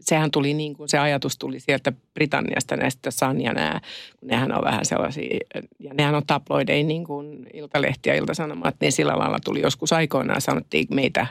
sehän 0.00 0.30
tuli 0.30 0.54
niin 0.54 0.76
kuin 0.76 0.88
se 0.88 0.98
ajatus 0.98 1.38
tuli 1.38 1.60
sieltä 1.60 1.92
Britanniasta 2.14 2.76
näistä 2.76 3.10
Sun 3.10 3.40
ja 3.40 3.52
nämä, 3.52 3.80
kun 4.20 4.28
nehän 4.28 4.58
on 4.58 4.64
vähän 4.64 4.84
sellaisia, 4.84 5.38
ja 5.78 5.94
nehän 5.94 6.14
on 6.14 6.26
tabloideja 6.26 6.84
niin 6.84 7.04
kuin 7.04 7.46
Iltalehti 7.52 8.08
ja 8.08 8.14
Iltasanomat, 8.14 8.76
niin 8.80 8.92
sillä 8.92 9.18
lailla 9.18 9.38
tuli 9.44 9.60
joskus 9.60 9.92
aikoinaan, 9.92 10.40
sanottiin 10.40 10.86
meitä 10.90 11.26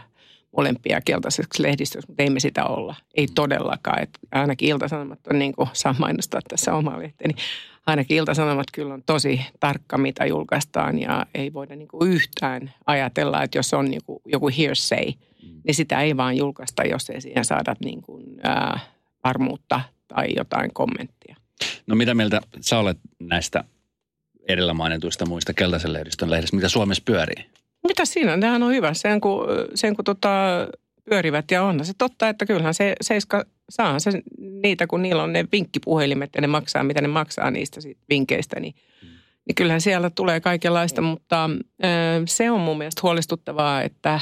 molempia 0.57 1.01
keltaiseksi 1.01 1.63
lehdistöksi, 1.63 2.07
mutta 2.07 2.23
ei 2.23 2.29
me 2.29 2.39
sitä 2.39 2.65
olla. 2.65 2.95
Ei 3.15 3.27
todellakaan. 3.35 4.03
Että 4.03 4.19
ainakin 4.31 4.69
Iltasanomat 4.69 5.27
on 5.27 5.39
niin 5.39 5.53
kuin, 5.53 5.69
saa 5.73 5.95
mainostaa 5.99 6.41
tässä 6.49 6.73
omaa 6.73 6.99
lehteni. 6.99 7.33
Ainakin 7.85 8.17
Iltasanomat 8.17 8.67
kyllä 8.73 8.93
on 8.93 9.03
tosi 9.05 9.41
tarkka, 9.59 9.97
mitä 9.97 10.25
julkaistaan 10.25 10.99
ja 10.99 11.25
ei 11.35 11.53
voida 11.53 11.75
niin 11.75 11.87
kuin 11.87 12.11
yhtään 12.11 12.73
ajatella, 12.85 13.43
että 13.43 13.57
jos 13.57 13.73
on 13.73 13.85
niin 13.85 14.01
kuin, 14.05 14.19
joku 14.25 14.49
hearsay, 14.57 15.05
mm. 15.05 15.61
niin 15.63 15.75
sitä 15.75 16.01
ei 16.01 16.17
vaan 16.17 16.37
julkaista, 16.37 16.83
jos 16.83 17.09
ei 17.09 17.21
siihen 17.21 17.45
saada 17.45 17.75
niin 17.83 18.01
kuin, 18.01 18.23
ää, 18.43 18.79
varmuutta 19.23 19.81
tai 20.07 20.27
jotain 20.35 20.73
kommenttia. 20.73 21.35
No 21.87 21.95
mitä 21.95 22.13
mieltä 22.13 22.41
sä 22.61 22.79
olet 22.79 22.97
näistä 23.19 23.63
edellä 24.47 24.73
mainituista 24.73 25.25
muista 25.25 25.53
keltaisen 25.53 25.93
lehdistön 25.93 26.31
lehdistä, 26.31 26.55
mitä 26.55 26.69
Suomessa 26.69 27.03
pyörii? 27.05 27.45
Mitä 27.87 28.05
siinä? 28.05 28.37
Nehän 28.37 28.63
on 28.63 28.73
hyvä. 28.73 28.93
Sen 28.93 29.21
kun, 29.21 29.45
sen 29.75 29.95
kun 29.95 30.05
tota, 30.05 30.29
pyörivät 31.09 31.51
ja 31.51 31.63
on 31.63 31.85
se 31.85 31.93
totta, 31.97 32.29
että 32.29 32.45
kyllähän 32.45 32.73
se 32.73 32.95
Seiska 33.01 33.45
saa 33.69 33.99
se 33.99 34.11
niitä, 34.37 34.87
kun 34.87 35.01
niillä 35.01 35.23
on 35.23 35.33
ne 35.33 35.45
vinkkipuhelimet 35.51 36.29
ja 36.35 36.41
ne 36.41 36.47
maksaa, 36.47 36.83
mitä 36.83 37.01
ne 37.01 37.07
maksaa 37.07 37.51
niistä 37.51 37.81
vinkkeistä, 38.09 38.59
niin, 38.59 38.75
mm. 39.01 39.07
niin 39.47 39.55
kyllähän 39.55 39.81
siellä 39.81 40.09
tulee 40.09 40.39
kaikenlaista, 40.39 41.01
mutta 41.01 41.49
ö, 41.83 41.87
se 42.25 42.51
on 42.51 42.59
mun 42.59 42.77
mielestä 42.77 42.99
huolestuttavaa, 43.03 43.81
että 43.81 44.19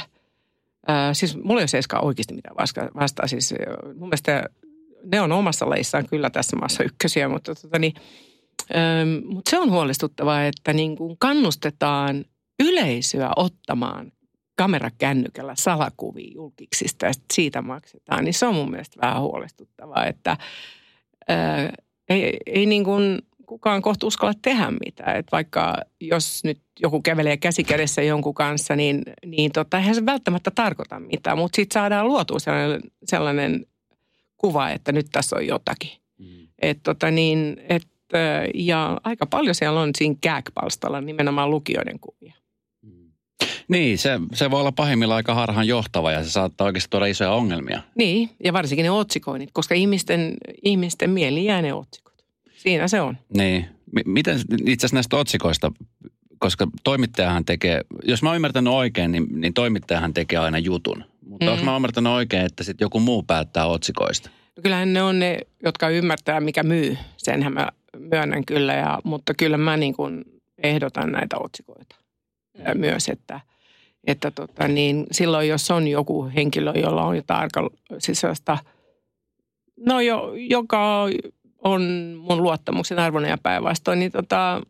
ö, 0.88 0.92
siis 1.12 1.36
mulla 1.36 1.60
ei 1.60 1.62
ole 1.62 1.68
Seiska 1.68 2.00
oikeasti 2.00 2.34
mitään 2.34 2.56
vastaa, 2.56 2.88
vastaa. 2.94 3.26
Siis 3.26 3.54
mun 3.94 4.08
mielestä 4.08 4.44
ne 5.12 5.20
on 5.20 5.32
omassa 5.32 5.70
lajissaan 5.70 6.08
kyllä 6.08 6.30
tässä 6.30 6.56
maassa 6.56 6.84
ykkösiä, 6.84 7.28
mutta 7.28 7.54
tota 7.54 7.78
niin, 7.78 7.94
ö, 8.70 8.74
mutta 9.24 9.50
se 9.50 9.58
on 9.58 9.70
huolestuttavaa, 9.70 10.44
että 10.44 10.72
niin 10.72 10.96
kuin 10.96 11.16
kannustetaan 11.18 12.24
yleisöä 12.62 13.30
ottamaan 13.36 14.12
kamerakännykällä 14.56 15.54
salakuvia 15.56 16.32
julkiksista 16.34 17.06
ja 17.06 17.12
siitä 17.32 17.62
maksetaan, 17.62 18.24
niin 18.24 18.34
se 18.34 18.46
on 18.46 18.54
mun 18.54 18.70
mielestä 18.70 19.00
vähän 19.00 19.22
huolestuttavaa, 19.22 20.06
että 20.06 20.36
ää, 21.28 21.72
ei, 22.08 22.36
ei 22.46 22.66
niin 22.66 22.84
kuin 22.84 23.18
kukaan 23.46 23.82
kohta 23.82 24.06
uskalla 24.06 24.34
tehdä 24.42 24.72
mitään. 24.84 25.16
Että 25.16 25.32
vaikka 25.32 25.76
jos 26.00 26.44
nyt 26.44 26.60
joku 26.80 27.00
kävelee 27.02 27.36
käsikädessä 27.36 28.02
jonkun 28.02 28.34
kanssa, 28.34 28.76
niin, 28.76 29.02
niin 29.26 29.52
tota, 29.52 29.78
eihän 29.78 29.94
se 29.94 30.06
välttämättä 30.06 30.50
tarkoita 30.50 31.00
mitään, 31.00 31.38
mutta 31.38 31.56
sitten 31.56 31.74
saadaan 31.74 32.06
luotua 32.06 32.38
sellainen, 32.38 32.80
sellainen 33.04 33.66
kuva, 34.36 34.70
että 34.70 34.92
nyt 34.92 35.06
tässä 35.12 35.36
on 35.36 35.46
jotakin. 35.46 35.90
Mm. 36.18 36.48
Et, 36.62 36.78
tota, 36.82 37.10
niin, 37.10 37.56
et, 37.68 37.86
ja 38.54 39.00
aika 39.04 39.26
paljon 39.26 39.54
siellä 39.54 39.80
on 39.80 39.90
siinä 39.98 40.14
kääkpalstalla 40.20 41.00
nimenomaan 41.00 41.50
lukijoiden 41.50 42.00
kuvia. 42.00 42.34
Niin, 43.68 43.98
se, 43.98 44.20
se 44.34 44.50
voi 44.50 44.60
olla 44.60 44.72
pahimmillaan 44.72 45.16
aika 45.16 45.34
harhaan 45.34 45.66
johtava 45.66 46.12
ja 46.12 46.24
se 46.24 46.30
saattaa 46.30 46.64
oikeasti 46.64 46.90
tuoda 46.90 47.06
isoja 47.06 47.30
ongelmia. 47.30 47.82
Niin, 47.94 48.30
ja 48.44 48.52
varsinkin 48.52 48.84
ne 48.84 48.90
otsikoinnit, 48.90 49.50
koska 49.52 49.74
ihmisten, 49.74 50.34
ihmisten 50.62 51.10
mieli 51.10 51.44
jää 51.44 51.62
ne 51.62 51.72
otsikot. 51.72 52.14
Siinä 52.56 52.88
se 52.88 53.00
on. 53.00 53.16
Niin. 53.36 53.66
M- 53.92 54.10
miten 54.12 54.38
itse 54.66 54.86
asiassa 54.86 54.96
näistä 54.96 55.16
otsikoista, 55.16 55.72
koska 56.38 56.66
toimittajahan 56.84 57.44
tekee, 57.44 57.80
jos 58.04 58.22
mä 58.22 58.28
oon 58.28 58.36
ymmärtänyt 58.36 58.72
oikein, 58.72 59.12
niin, 59.12 59.26
niin 59.40 59.54
toimittajahan 59.54 60.14
tekee 60.14 60.38
aina 60.38 60.58
jutun. 60.58 61.04
Mutta 61.26 61.46
mm. 61.46 61.52
onko 61.52 61.64
mä 61.64 61.76
ymmärtänyt 61.76 62.12
oikein, 62.12 62.46
että 62.46 62.64
sitten 62.64 62.84
joku 62.84 63.00
muu 63.00 63.22
päättää 63.22 63.66
otsikoista? 63.66 64.30
No 64.56 64.62
kyllähän 64.62 64.92
ne 64.92 65.02
on 65.02 65.18
ne, 65.18 65.38
jotka 65.64 65.88
ymmärtää, 65.88 66.40
mikä 66.40 66.62
myy. 66.62 66.98
Senhän 67.16 67.52
mä 67.52 67.68
myönnän 67.98 68.44
kyllä, 68.44 68.74
ja, 68.74 68.98
mutta 69.04 69.34
kyllä 69.34 69.56
mä 69.56 69.76
niin 69.76 69.94
kuin 69.94 70.24
ehdotan 70.62 71.12
näitä 71.12 71.38
otsikoita. 71.38 71.96
Myös, 72.74 73.08
että– 73.08 73.40
että 74.04 74.30
tota, 74.30 74.68
niin 74.68 75.06
silloin 75.12 75.48
jos 75.48 75.70
on 75.70 75.88
joku 75.88 76.30
henkilö, 76.34 76.72
jolla 76.72 77.04
on 77.04 77.16
jotain 77.16 77.40
arka, 77.40 77.70
siis 77.98 78.22
no 79.76 80.00
jo, 80.00 80.32
joka 80.34 81.08
on 81.64 81.82
mun 82.18 82.42
luottamuksen 82.42 82.98
arvoinen 82.98 83.30
ja 83.30 83.38
päinvastoin, 83.42 83.98
niin 83.98 84.12
tota, 84.12 84.62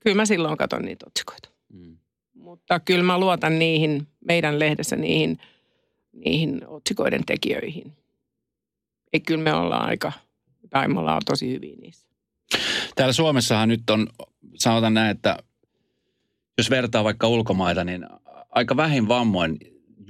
kyllä 0.00 0.16
mä 0.16 0.26
silloin 0.26 0.56
katson 0.56 0.82
niitä 0.82 1.06
otsikoita. 1.06 1.48
Mm. 1.72 1.96
Mutta 2.34 2.80
kyllä 2.80 3.02
mä 3.02 3.18
luotan 3.18 3.58
niihin, 3.58 4.06
meidän 4.24 4.58
lehdessä 4.58 4.96
niihin, 4.96 5.38
niihin 6.12 6.62
otsikoiden 6.66 7.24
tekijöihin. 7.26 7.92
Ei 9.12 9.20
kyllä 9.20 9.44
me 9.44 9.54
ollaan 9.54 9.88
aika, 9.88 10.12
tai 10.70 10.88
me 10.88 11.00
ollaan 11.00 11.22
tosi 11.26 11.50
hyviä 11.50 11.76
niissä. 11.80 12.08
Täällä 12.94 13.12
Suomessahan 13.12 13.68
nyt 13.68 13.90
on, 13.90 14.08
sanotaan 14.54 14.94
näin, 14.94 15.10
että 15.10 15.38
jos 16.58 16.70
vertaa 16.70 17.04
vaikka 17.04 17.28
ulkomaita, 17.28 17.84
niin 17.84 18.06
aika 18.50 18.76
vähin 18.76 19.08
vammoin 19.08 19.58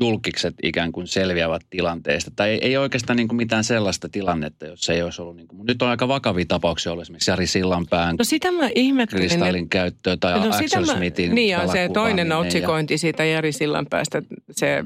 julkikset 0.01 0.55
ikään 0.63 0.93
kuin 0.93 1.07
selviävät 1.07 1.63
tilanteesta. 1.71 2.31
Tai 2.37 2.51
ei, 2.51 2.59
ei 2.63 2.77
oikeastaan 2.77 3.17
niin 3.17 3.29
kuin 3.29 3.37
mitään 3.37 3.65
sellaista 3.65 4.09
tilannetta, 4.09 4.67
jos 4.67 4.89
ei 4.89 5.03
olisi 5.03 5.23
ollut. 5.23 5.37
Niin 5.37 5.49
kuin, 5.49 5.67
nyt 5.67 5.83
on 5.83 5.89
aika 5.89 6.09
vakavia 6.09 6.45
tapauksia 6.49 6.93
ollut 6.93 7.03
esimerkiksi 7.03 7.31
Jari 7.31 7.47
Sillanpään 7.47 8.17
no 8.19 8.25
sitä 8.25 8.53
mä 8.53 8.69
ihmettelin. 8.75 9.29
Kristallin 9.29 9.69
käyttöä 9.69 10.17
tai 10.17 10.41
no 10.41 10.49
Axel 10.49 10.87
mä, 10.87 10.95
Smithin 10.95 11.35
Niin 11.35 11.49
ja 11.49 11.67
se 11.67 11.91
toinen 11.93 12.33
otsikointi 12.33 12.95
ja, 12.95 12.99
siitä 12.99 13.25
Jari 13.25 13.53
Sillanpäästä, 13.53 14.23
se 14.51 14.85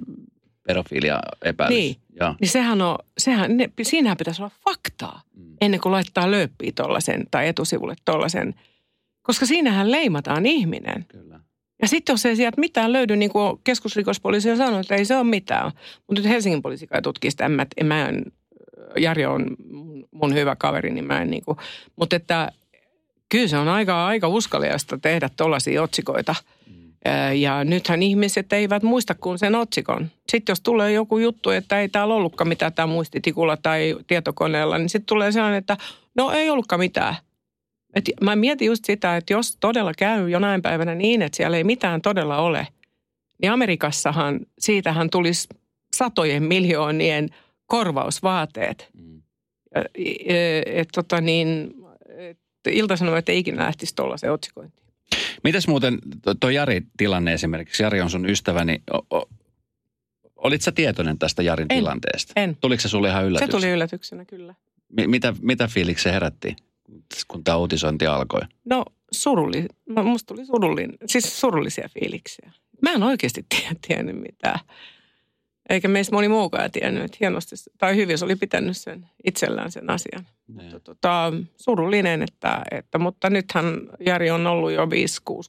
pedofilia 0.66 1.20
epäilys. 1.44 1.78
Niin, 1.78 1.96
ja. 2.20 2.34
niin 2.40 2.48
sehän 2.48 2.82
on, 2.82 2.98
sehän, 3.18 3.56
ne, 3.56 3.70
siinähän 3.82 4.16
pitäisi 4.16 4.42
olla 4.42 4.54
faktaa 4.64 5.22
mm. 5.36 5.56
ennen 5.60 5.80
kuin 5.80 5.92
laittaa 5.92 6.30
lööppiä 6.30 6.72
tuollaisen 6.76 7.24
tai 7.30 7.48
etusivulle 7.48 7.94
tuollaisen. 8.04 8.54
Koska 9.22 9.46
siinähän 9.46 9.90
leimataan 9.90 10.46
ihminen. 10.46 11.04
Kyllä. 11.08 11.40
Ja 11.82 11.88
sitten 11.88 12.12
jos 12.12 12.26
ei 12.26 12.36
sieltä 12.36 12.60
mitään 12.60 12.92
löydy, 12.92 13.16
niin 13.16 13.30
kuin 13.30 13.60
keskusrikospoliisi 13.64 14.50
on 14.50 14.56
sanonut, 14.56 14.80
että 14.80 14.94
ei 14.94 15.04
se 15.04 15.16
ole 15.16 15.24
mitään. 15.24 15.72
Mutta 16.06 16.22
nyt 16.22 16.30
Helsingin 16.30 16.62
poliisi 16.62 16.86
kai 16.86 17.02
tutkii 17.02 17.30
sitä. 17.30 17.48
Mä, 17.48 17.66
mä 17.84 18.08
en, 18.08 18.24
Jari 18.96 19.26
on 19.26 19.46
mun 20.10 20.34
hyvä 20.34 20.56
kaveri, 20.56 20.90
niin 20.90 21.04
mä 21.04 21.22
en 21.22 21.30
niin 21.30 21.44
kuin, 21.44 21.58
Mutta 21.96 22.16
että 22.16 22.52
kyllä 23.28 23.48
se 23.48 23.58
on 23.58 23.68
aika, 23.68 24.06
aika 24.06 24.28
uskaliasta 24.28 24.98
tehdä 24.98 25.30
tuollaisia 25.36 25.82
otsikoita. 25.82 26.34
Mm. 26.66 26.92
Ja 27.36 27.64
nythän 27.64 28.02
ihmiset 28.02 28.52
eivät 28.52 28.82
muista 28.82 29.14
kuin 29.14 29.38
sen 29.38 29.54
otsikon. 29.54 30.10
Sitten 30.32 30.52
jos 30.52 30.60
tulee 30.60 30.92
joku 30.92 31.18
juttu, 31.18 31.50
että 31.50 31.80
ei 31.80 31.88
täällä 31.88 32.14
ollutkaan 32.14 32.48
mitään 32.48 32.72
tämä 32.72 32.86
muistitikulla 32.86 33.56
tai 33.56 33.96
tietokoneella, 34.06 34.78
niin 34.78 34.88
sitten 34.88 35.06
tulee 35.06 35.32
sellainen, 35.32 35.58
että 35.58 35.76
no 36.14 36.30
ei 36.30 36.50
ollutkaan 36.50 36.80
mitään. 36.80 37.16
Et 37.98 38.10
mä 38.20 38.36
mietin 38.36 38.66
just 38.66 38.84
sitä, 38.84 39.16
että 39.16 39.32
jos 39.32 39.56
todella 39.60 39.92
käy 39.98 40.30
jonain 40.30 40.62
päivänä 40.62 40.94
niin, 40.94 41.22
että 41.22 41.36
siellä 41.36 41.56
ei 41.56 41.64
mitään 41.64 42.02
todella 42.02 42.38
ole, 42.38 42.66
niin 43.42 43.52
Amerikassahan 43.52 44.40
siitähän 44.58 45.10
tulisi 45.10 45.48
satojen 45.96 46.42
miljoonien 46.42 47.28
korvausvaateet. 47.66 48.88
Mm. 48.94 49.22
Että 50.66 50.92
tota 50.94 51.20
niin, 51.20 51.74
et 52.18 52.38
Ilta-Sanomat 52.70 53.28
ei 53.28 53.38
ikinä 53.38 53.64
lähtisi 53.64 53.94
tuollaiseen 53.94 54.32
otsikointiin. 54.32 54.88
Mitäs 55.44 55.68
muuten 55.68 55.98
tuo 56.40 56.50
Jari-tilanne 56.50 57.32
esimerkiksi? 57.32 57.82
Jari 57.82 58.00
on 58.00 58.10
sun 58.10 58.30
ystäväni. 58.30 58.82
Olit 60.36 60.62
sä 60.62 60.72
tietoinen 60.72 61.18
tästä 61.18 61.42
Jarin 61.42 61.66
en, 61.70 61.78
tilanteesta? 61.78 62.32
En. 62.36 62.56
Tuliko 62.60 62.80
se 62.80 62.88
sulle 62.88 63.08
ihan 63.08 63.24
yllätyksenä? 63.24 63.60
Se 63.60 63.66
tuli 63.66 63.72
yllätyksenä, 63.72 64.24
kyllä. 64.24 64.54
M- 64.88 65.10
mitä, 65.10 65.34
mitä 65.40 65.68
fiiliksi 65.68 66.02
se 66.02 66.12
herätti? 66.12 66.56
Kun 67.28 67.44
tämä 67.44 67.56
uutisointi 67.56 68.06
alkoi? 68.06 68.40
No 68.64 68.84
surulli, 69.12 69.66
musta 70.04 70.34
tuli 70.34 70.46
surullin, 70.46 70.92
siis 71.06 71.40
surullisia 71.40 71.88
fiiliksiä. 71.94 72.52
Mä 72.82 72.92
en 72.92 73.02
oikeasti 73.02 73.46
tiennyt 73.86 74.16
mitään. 74.16 74.58
Eikä 75.68 75.88
meistä 75.88 76.14
moni 76.14 76.28
muukaan 76.28 76.70
tiennyt, 76.70 77.04
että 77.04 77.16
hienosti, 77.20 77.56
tai 77.78 77.96
hyvin 77.96 78.18
se 78.18 78.24
oli 78.24 78.36
pitänyt 78.36 78.76
sen 78.76 79.06
itsellään 79.24 79.72
sen 79.72 79.90
asian. 79.90 80.26
Mutta 80.46 80.80
tota, 80.80 81.32
surullinen, 81.56 82.22
että, 82.22 82.62
että, 82.70 82.98
mutta 82.98 83.30
nythän 83.30 83.80
Jari 84.06 84.30
on 84.30 84.46
ollut 84.46 84.72
jo 84.72 84.84
5-6 84.84 84.88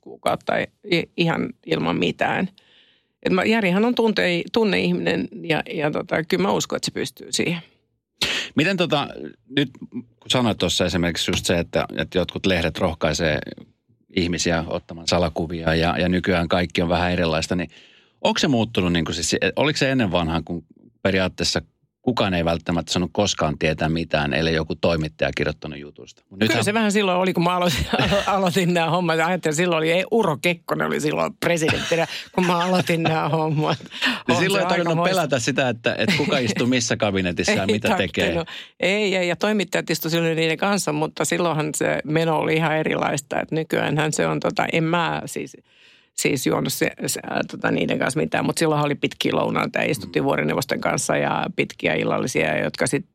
kuukautta 0.01 0.53
ihan 1.17 1.49
ilman 1.65 1.95
mitään. 1.95 2.49
Et 3.23 3.33
mä, 3.33 3.43
Jarihan 3.43 3.85
on 3.85 3.95
tunte, 3.95 4.43
tunneihminen 4.53 5.27
ja, 5.41 5.63
ja 5.73 5.91
tota, 5.91 6.23
kyllä 6.23 6.43
mä 6.43 6.51
uskon, 6.51 6.77
että 6.77 6.85
se 6.85 6.91
pystyy 6.91 7.27
siihen. 7.31 7.61
Miten 8.55 8.77
tota, 8.77 9.07
nyt 9.49 9.69
kun 10.19 10.29
sanoit 10.31 10.57
tuossa 10.57 10.85
esimerkiksi 10.85 11.31
just 11.31 11.45
se, 11.45 11.59
että, 11.59 11.85
että 11.97 12.17
jotkut 12.17 12.45
lehdet 12.45 12.77
rohkaisee 12.77 13.39
ihmisiä 14.15 14.63
ottamaan 14.67 15.07
salakuvia 15.07 15.75
ja, 15.75 15.97
ja 15.97 16.09
nykyään 16.09 16.47
kaikki 16.47 16.81
on 16.81 16.89
vähän 16.89 17.11
erilaista, 17.11 17.55
niin 17.55 17.69
onko 18.21 18.39
se 18.39 18.47
muuttunut, 18.47 18.93
niin 18.93 19.05
kuin 19.05 19.15
siis, 19.15 19.35
oliko 19.55 19.77
se 19.77 19.91
ennen 19.91 20.11
vanhaan, 20.11 20.43
kun 20.43 20.65
periaatteessa 21.01 21.61
kukaan 22.09 22.33
ei 22.33 22.45
välttämättä 22.45 22.93
sanonut 22.93 23.09
koskaan 23.13 23.57
tietää 23.59 23.89
mitään, 23.89 24.33
ellei 24.33 24.53
joku 24.53 24.75
toimittaja 24.75 25.31
kirjoittanut 25.35 25.79
jutusta. 25.79 26.23
Mut 26.29 26.39
Kyllä 26.39 26.63
se 26.63 26.73
vähän 26.73 26.91
silloin 26.91 27.17
oli, 27.17 27.33
kun 27.33 27.43
mä 27.43 27.55
aloitin, 27.55 27.85
aloitin 28.27 28.73
nämä 28.73 28.89
hommat. 28.89 29.19
Ajattelin, 29.19 29.55
silloin 29.55 29.77
oli, 29.77 29.91
ei, 29.91 30.05
Uro 30.11 30.37
Kekkonen 30.41 30.87
oli 30.87 30.99
silloin 30.99 31.33
presidenttinä, 31.39 32.07
kun 32.31 32.45
mä 32.45 32.59
aloitin 32.59 33.03
nämä 33.03 33.29
hommat. 33.29 33.77
Ja 34.27 34.35
silloin 34.35 34.63
ei 34.63 34.69
tarvinnut 34.69 35.03
pelätä 35.03 35.39
sitä, 35.39 35.69
että, 35.69 35.95
että 35.97 36.15
kuka 36.17 36.37
istuu 36.37 36.67
missä 36.67 36.97
kabinetissa 36.97 37.51
ja 37.51 37.67
mitä 37.75 37.97
tekee. 37.97 38.45
Ei, 38.79 39.15
ei, 39.15 39.27
ja 39.27 39.35
toimittajat 39.35 39.89
istuivat 39.89 40.11
silloin 40.11 40.35
niiden 40.35 40.57
kanssa, 40.57 40.93
mutta 40.93 41.25
silloinhan 41.25 41.69
se 41.75 41.99
meno 42.03 42.37
oli 42.37 42.55
ihan 42.55 42.77
erilaista. 42.77 43.39
Että 43.39 43.55
nykyäänhän 43.55 44.13
se 44.13 44.27
on, 44.27 44.39
tota, 44.39 44.65
en 44.73 44.83
mä 44.83 45.21
siis– 45.25 45.57
siis 46.21 46.47
juonut 46.47 46.73
se, 46.73 46.91
se, 47.07 47.21
tota, 47.51 47.71
niiden 47.71 47.99
kanssa 47.99 48.19
mitään, 48.19 48.45
mutta 48.45 48.59
silloin 48.59 48.85
oli 48.85 48.95
pitkiä 48.95 49.31
lounaita 49.35 49.79
ja 49.79 49.91
istuttiin 49.91 50.23
mm. 50.23 50.25
vuorineuvosten 50.25 50.81
kanssa 50.81 51.17
ja 51.17 51.45
pitkiä 51.55 51.93
illallisia, 51.93 52.63
jotka 52.63 52.87
sit, 52.87 53.05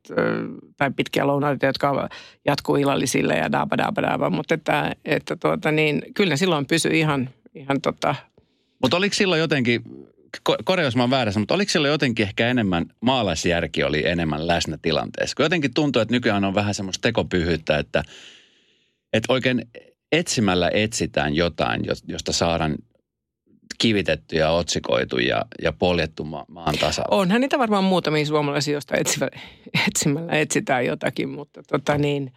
tai 0.77 0.91
pitkiä 0.91 1.27
lounaita, 1.27 1.65
jotka 1.65 2.09
jatkuu 2.45 2.75
illallisille 2.75 3.35
ja 3.35 3.51
daaba 3.51 3.77
daaba 3.77 4.01
daaba, 4.01 4.29
mutta 4.29 4.53
että, 4.53 4.95
että 5.05 5.35
tuota, 5.35 5.71
niin, 5.71 6.01
kyllä 6.15 6.35
silloin 6.35 6.65
pysyi 6.65 6.99
ihan, 6.99 7.29
ihan 7.55 7.81
tota... 7.81 8.15
Mutta 8.81 8.97
oliko 8.97 9.13
silloin 9.13 9.41
jotenkin, 9.41 9.81
korjaus 10.65 10.95
mä 10.95 11.03
oon 11.03 11.09
väärässä, 11.09 11.39
mutta 11.39 11.53
oliko 11.53 11.69
silloin 11.69 11.91
jotenkin 11.91 12.23
ehkä 12.23 12.47
enemmän, 12.47 12.85
maalaisjärki 13.01 13.83
oli 13.83 14.07
enemmän 14.07 14.47
läsnä 14.47 14.77
tilanteessa? 14.81 15.35
Kun 15.35 15.45
jotenkin 15.45 15.73
tuntuu, 15.73 16.01
että 16.01 16.13
nykyään 16.13 16.45
on 16.45 16.55
vähän 16.55 16.73
semmoista 16.73 17.01
tekopyhyyttä, 17.01 17.77
että, 17.77 18.03
että 19.13 19.33
oikein 19.33 19.65
etsimällä 20.11 20.71
etsitään 20.73 21.35
jotain, 21.35 21.81
josta 22.07 22.31
saadaan 22.31 22.75
kivitetty 23.77 24.35
ja 24.35 24.51
otsikoitu 24.51 25.17
ja, 25.17 25.45
ja 25.61 25.73
poljettu 25.73 26.23
ma- 26.23 26.45
maan 26.47 26.77
tasalla. 26.77 27.17
Onhan 27.17 27.41
niitä 27.41 27.59
varmaan 27.59 27.83
muutamia 27.83 28.25
suomalaisia, 28.25 28.73
joista 28.73 28.97
etsivä, 28.97 29.29
etsimällä 29.87 30.33
etsitään 30.33 30.85
jotakin, 30.85 31.29
mutta 31.29 31.63
tota 31.63 31.97
niin, 31.97 32.33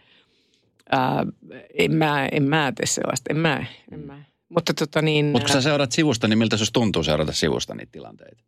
ää, 0.89 1.25
en, 1.73 1.95
mä, 1.95 2.25
en 2.31 2.43
mä 2.43 2.73
tee 2.75 2.85
sellaista, 2.85 3.33
en 3.33 3.37
mä, 3.37 3.65
en 3.91 3.99
mä. 3.99 4.23
Mutta 4.49 4.73
tota 4.73 5.01
niin... 5.01 5.25
Mutta 5.25 5.45
kun 5.45 5.53
sä 5.53 5.61
seurat 5.61 5.91
sivusta, 5.91 6.27
niin 6.27 6.37
miltä 6.39 6.57
se 6.57 6.65
tuntuu 6.73 7.03
seurata 7.03 7.33
sivusta 7.33 7.75
niitä 7.75 7.91
tilanteita? 7.91 8.43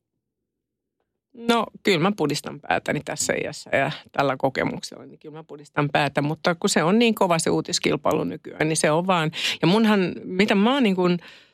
No 1.34 1.65
kyllä 1.84 1.99
mä 1.99 2.12
pudistan 2.17 2.60
päätäni 2.60 3.01
tässä 3.06 3.34
iässä 3.43 3.69
ja 3.77 3.91
tällä 4.12 4.38
kokemuksella, 4.38 5.06
niin 5.06 5.19
kyllä 5.19 5.38
mä 5.38 5.43
pudistan 5.43 5.89
päätä. 5.89 6.21
Mutta 6.21 6.56
kun 6.56 6.69
se 6.69 6.84
on 6.84 6.99
niin 6.99 7.15
kova 7.15 7.39
se 7.39 7.49
uutiskilpailu 7.49 8.23
nykyään, 8.23 8.69
niin 8.69 8.77
se 8.77 8.91
on 8.91 9.08
vaan. 9.08 9.32
Ja 9.62 9.67
munhan, 9.67 10.13
mitä 10.23 10.56
mä 10.56 10.73
oon 10.73 10.84
niin 10.84 10.95
kuin 10.95 11.12
äh, 11.12 11.51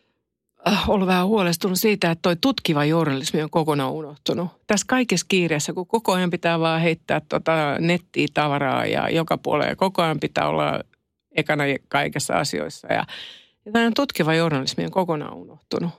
ollut 0.87 1.07
vähän 1.07 1.27
huolestunut 1.27 1.79
siitä, 1.79 2.11
että 2.11 2.21
toi 2.21 2.35
tutkiva 2.35 2.85
journalismi 2.85 3.43
on 3.43 3.49
kokonaan 3.49 3.91
unohtunut. 3.91 4.47
Tässä 4.67 4.85
kaikessa 4.89 5.25
kiireessä, 5.29 5.73
kun 5.73 5.87
koko 5.87 6.13
ajan 6.13 6.29
pitää 6.29 6.59
vaan 6.59 6.81
heittää 6.81 7.21
tota 7.29 7.51
nettiä 7.79 8.27
tavaraa 8.33 8.85
ja 8.85 9.09
joka 9.09 9.37
puolella 9.37 9.75
koko 9.75 10.01
ajan 10.01 10.19
pitää 10.19 10.47
olla 10.47 10.83
ekana 11.31 11.63
kaikessa 11.87 12.33
asioissa. 12.33 12.93
Ja, 12.93 13.05
ja 13.65 13.71
tämä 13.71 13.91
tutkiva 13.95 14.33
journalismi 14.33 14.85
on 14.85 14.91
kokonaan 14.91 15.33
unohtunut. 15.33 15.91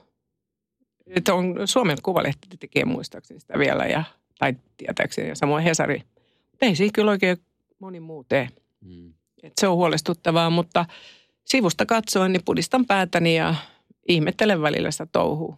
Että 1.07 1.33
on, 1.33 1.55
Suomen 1.65 1.97
Kuvalehti 2.03 2.47
tekee 2.59 2.85
muistaakseni 2.85 3.39
sitä 3.39 3.59
vielä 3.59 3.85
ja, 3.85 4.03
tai 4.39 4.55
tietääkseni 4.77 5.29
ja 5.29 5.35
samoin 5.35 5.63
Hesari. 5.63 6.03
Ei 6.61 6.75
siinä 6.75 6.91
kyllä 6.93 7.11
oikein 7.11 7.37
moni 7.79 7.99
muu 7.99 8.23
tee. 8.23 8.49
Mm. 8.81 9.13
Et 9.43 9.53
se 9.61 9.67
on 9.67 9.75
huolestuttavaa, 9.75 10.49
mutta 10.49 10.85
sivusta 11.45 11.85
katsoen 11.85 12.33
niin 12.33 12.45
pudistan 12.45 12.85
päätäni 12.85 13.35
ja 13.35 13.55
ihmettelen 14.09 14.61
välillä 14.61 14.91
sitä 14.91 15.05
touhua. 15.11 15.57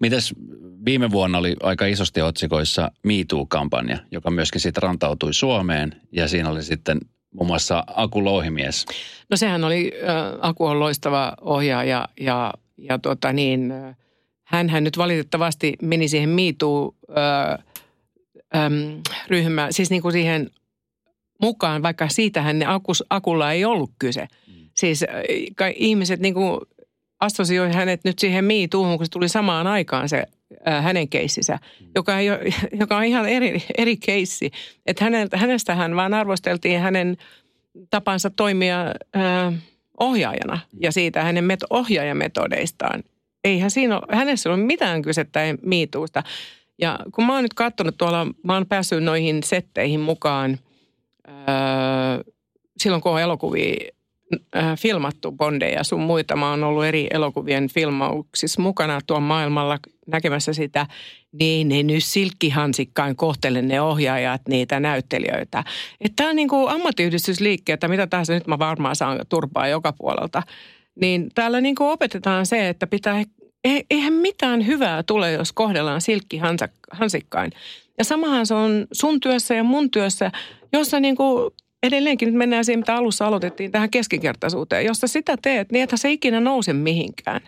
Mites 0.00 0.34
viime 0.84 1.10
vuonna 1.10 1.38
oli 1.38 1.56
aika 1.62 1.86
isosti 1.86 2.22
otsikoissa 2.22 2.90
MeToo-kampanja, 3.02 3.98
joka 4.10 4.30
myöskin 4.30 4.60
sitten 4.60 4.82
rantautui 4.82 5.34
Suomeen 5.34 6.00
ja 6.12 6.28
siinä 6.28 6.50
oli 6.50 6.62
sitten 6.62 7.00
muun 7.34 7.46
muassa 7.46 7.84
Aku 7.86 8.24
Louhimies. 8.24 8.86
No 9.30 9.36
sehän 9.36 9.64
oli, 9.64 9.92
äh, 10.08 10.38
Aku 10.40 10.66
on 10.66 10.80
loistava 10.80 11.34
ohjaaja 11.40 12.08
ja, 12.20 12.54
ja 12.78 12.98
tota 12.98 13.32
niin, 13.32 13.72
hänhän 14.44 14.84
nyt 14.84 14.98
valitettavasti 14.98 15.74
meni 15.82 16.08
siihen 16.08 16.28
MeToo 16.28 16.94
äh, 17.10 18.64
äm, 18.64 19.02
siis 19.70 19.90
niin 19.90 20.02
kuin 20.02 20.12
siihen 20.12 20.50
mukaan, 21.42 21.82
vaikka 21.82 22.08
siitähän 22.08 22.58
ne 22.58 22.66
akus, 22.66 23.04
Akulla 23.10 23.52
ei 23.52 23.64
ollut 23.64 23.90
kyse. 23.98 24.20
Mm. 24.46 24.54
Siis 24.74 25.02
äh, 25.02 25.72
ihmiset 25.76 26.20
niin 26.20 26.34
kuin 26.34 26.60
assosioi 27.22 27.72
hänet 27.72 28.04
nyt 28.04 28.18
siihen 28.18 28.44
miituuhun, 28.44 28.96
kun 28.96 29.06
se 29.06 29.10
tuli 29.10 29.28
samaan 29.28 29.66
aikaan 29.66 30.08
se 30.08 30.24
äh, 30.68 30.84
hänen 30.84 31.08
keissinsä, 31.08 31.58
joka, 31.94 32.18
ei 32.18 32.30
ole, 32.30 32.40
joka 32.80 32.96
on 32.96 33.04
ihan 33.04 33.28
eri, 33.28 33.62
eri 33.78 33.96
keissi. 33.96 34.50
Että 34.86 35.04
hänestä 35.34 35.74
hän 35.74 35.96
vaan 35.96 36.14
arvosteltiin 36.14 36.80
hänen 36.80 37.16
tapansa 37.90 38.30
toimia 38.30 38.86
äh, 39.16 39.54
ohjaajana 40.00 40.58
ja 40.80 40.92
siitä 40.92 41.22
hänen 41.22 41.44
met- 41.44 41.66
ohjaajametodeistaan. 41.70 43.02
Eihän 43.44 43.70
siinä 43.70 43.96
ole, 43.96 44.16
hänessä 44.16 44.50
ole 44.50 44.56
mitään 44.56 45.02
kysettä 45.02 45.40
miituusta. 45.62 46.22
Ja 46.78 46.98
kun 47.14 47.26
mä 47.26 47.34
oon 47.34 47.42
nyt 47.42 47.54
katsonut 47.54 47.98
tuolla, 47.98 48.26
mä 48.42 48.54
oon 48.54 48.66
päässyt 48.66 49.04
noihin 49.04 49.42
setteihin 49.42 50.00
mukaan 50.00 50.58
öö, 51.28 52.32
silloin 52.78 53.02
kun 53.02 53.12
on 53.12 53.20
elokuvia 53.20 53.74
äh, 53.80 54.01
filmattu 54.78 55.32
Bondeja 55.32 55.84
sun 55.84 56.00
muita. 56.00 56.36
Mä 56.36 56.50
oon 56.50 56.64
ollut 56.64 56.84
eri 56.84 57.06
elokuvien 57.10 57.68
filmauksissa 57.68 58.62
mukana 58.62 59.00
tuon 59.06 59.22
maailmalla 59.22 59.78
näkemässä 60.06 60.52
sitä. 60.52 60.86
Niin 61.32 61.68
ne 61.68 61.82
nyt 61.82 62.04
silkkihansikkain 62.04 63.16
kohtele 63.16 63.62
ne 63.62 63.80
ohjaajat 63.80 64.42
niitä 64.48 64.80
näyttelijöitä. 64.80 65.64
Että 66.00 66.16
tämä 66.16 66.30
on 66.30 66.36
niin 66.36 66.48
kuin 66.48 66.68
ammattiyhdistysliikkeet, 66.68 67.80
mitä 67.88 68.06
tahansa 68.06 68.32
nyt 68.32 68.46
mä 68.46 68.58
varmaan 68.58 68.96
saan 68.96 69.20
turpaa 69.28 69.68
joka 69.68 69.92
puolelta. 69.92 70.42
Niin 71.00 71.28
täällä 71.34 71.60
niin 71.60 71.74
kuin 71.74 71.90
opetetaan 71.90 72.46
se, 72.46 72.68
että 72.68 72.86
pitää 72.86 73.22
eihän 73.90 74.12
mitään 74.12 74.66
hyvää 74.66 75.02
tule, 75.02 75.32
jos 75.32 75.52
kohdellaan 75.52 76.00
silkkihansikkain. 76.00 77.52
Ja 77.98 78.04
samahan 78.04 78.46
se 78.46 78.54
on 78.54 78.86
sun 78.92 79.20
työssä 79.20 79.54
ja 79.54 79.64
mun 79.64 79.90
työssä, 79.90 80.32
jossa 80.72 81.00
niin 81.00 81.16
kuin 81.16 81.52
edelleenkin 81.82 82.26
nyt 82.26 82.34
mennään 82.34 82.64
siihen, 82.64 82.78
mitä 82.78 82.96
alussa 82.96 83.26
aloitettiin, 83.26 83.70
tähän 83.70 83.90
keskinkertaisuuteen. 83.90 84.84
Jos 84.84 84.98
sä 84.98 85.06
sitä 85.06 85.36
teet, 85.42 85.72
niin 85.72 85.82
että 85.82 85.96
se 85.96 86.12
ikinä 86.12 86.40
nouse 86.40 86.72
mihinkään. 86.72 87.40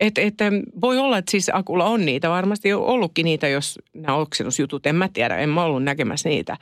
Et, 0.00 0.18
et, 0.18 0.34
voi 0.80 0.98
olla, 0.98 1.18
että 1.18 1.30
siis 1.30 1.50
Akulla 1.52 1.84
on 1.84 2.06
niitä. 2.06 2.30
Varmasti 2.30 2.72
on 2.72 2.84
ollutkin 2.84 3.24
niitä, 3.24 3.48
jos 3.48 3.78
nämä 3.94 4.16
oksennusjutut, 4.16 4.86
en 4.86 4.96
mä 4.96 5.08
tiedä, 5.12 5.36
en 5.36 5.48
mä 5.48 5.64
ollut 5.64 5.84
näkemässä 5.84 6.28
niitä. 6.28 6.56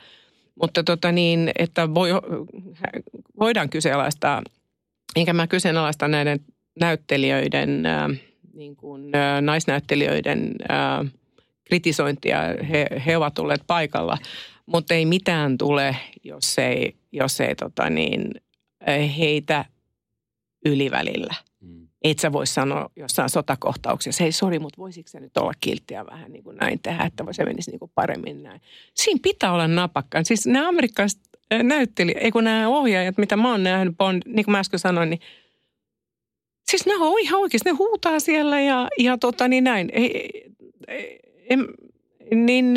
Mutta 0.61 0.83
tota 0.83 1.11
niin, 1.11 1.51
että 1.59 1.93
voi, 1.93 2.09
voidaan 3.39 3.69
kyseenalaistaa, 3.69 4.41
enkä 5.15 5.33
mä 5.33 5.47
kyseenalaista 5.47 6.07
näiden 6.07 6.39
näyttelijöiden, 6.79 7.85
äh, 7.85 8.09
niin 8.53 8.75
kuin, 8.75 9.15
äh, 9.15 9.41
naisnäyttelijöiden 9.41 10.55
äh, 10.71 11.11
kritisointia. 11.63 12.39
He, 12.69 12.87
he 13.05 13.17
ovat 13.17 13.39
olleet 13.39 13.63
paikalla, 13.67 14.17
mutta 14.65 14.93
ei 14.93 15.05
mitään 15.05 15.57
tule, 15.57 15.95
jos 16.23 16.59
ei, 16.59 16.98
jos 17.11 17.41
ei 17.41 17.55
tota 17.55 17.89
niin, 17.89 18.31
heitä 19.17 19.65
ylivälillä. 20.65 21.33
Mm. 21.61 21.87
Et 22.03 22.19
sä 22.19 22.31
voi 22.31 22.47
sanoa 22.47 22.89
jossain 22.95 23.29
sotakohtauksessa, 23.29 24.23
hei 24.23 24.31
sori, 24.31 24.59
mutta 24.59 24.77
voisiko 24.77 25.09
se 25.09 25.19
nyt 25.19 25.37
olla 25.37 25.53
kilttiä 25.61 26.05
vähän 26.05 26.31
niin 26.31 26.43
kuin 26.43 26.57
näin 26.57 26.79
tehdä, 26.83 27.03
että 27.03 27.25
se 27.31 27.45
menisi 27.45 27.71
niin 27.71 27.79
kuin 27.79 27.91
paremmin 27.95 28.43
näin. 28.43 28.61
Siinä 28.93 29.19
pitää 29.23 29.53
olla 29.53 29.67
napakkaan. 29.67 30.25
Siis 30.25 30.47
nämä 30.47 30.67
amerikkalaiset 30.67 31.21
näytteli, 31.63 32.11
ei 32.11 32.31
kun 32.31 32.43
nämä 32.43 32.67
ohjaajat, 32.67 33.17
mitä 33.17 33.37
mä 33.37 33.51
oon 33.51 33.63
nähnyt, 33.63 33.97
Bond, 33.97 34.23
niin 34.25 34.45
kuin 34.45 34.51
mä 34.51 34.59
äsken 34.59 34.79
sanoin, 34.79 35.09
niin 35.09 35.19
siis 36.69 36.85
nämä 36.85 37.05
on 37.05 37.19
ihan 37.19 37.39
oikeasti, 37.41 37.69
ne 37.69 37.75
huutaa 37.75 38.19
siellä 38.19 38.61
ja, 38.61 38.87
ja 38.99 39.17
tota 39.17 39.47
niin 39.47 39.63
näin. 39.63 39.89
Ei, 39.93 40.17
ei, 40.87 41.19
ei, 41.49 41.57
niin 42.35 42.73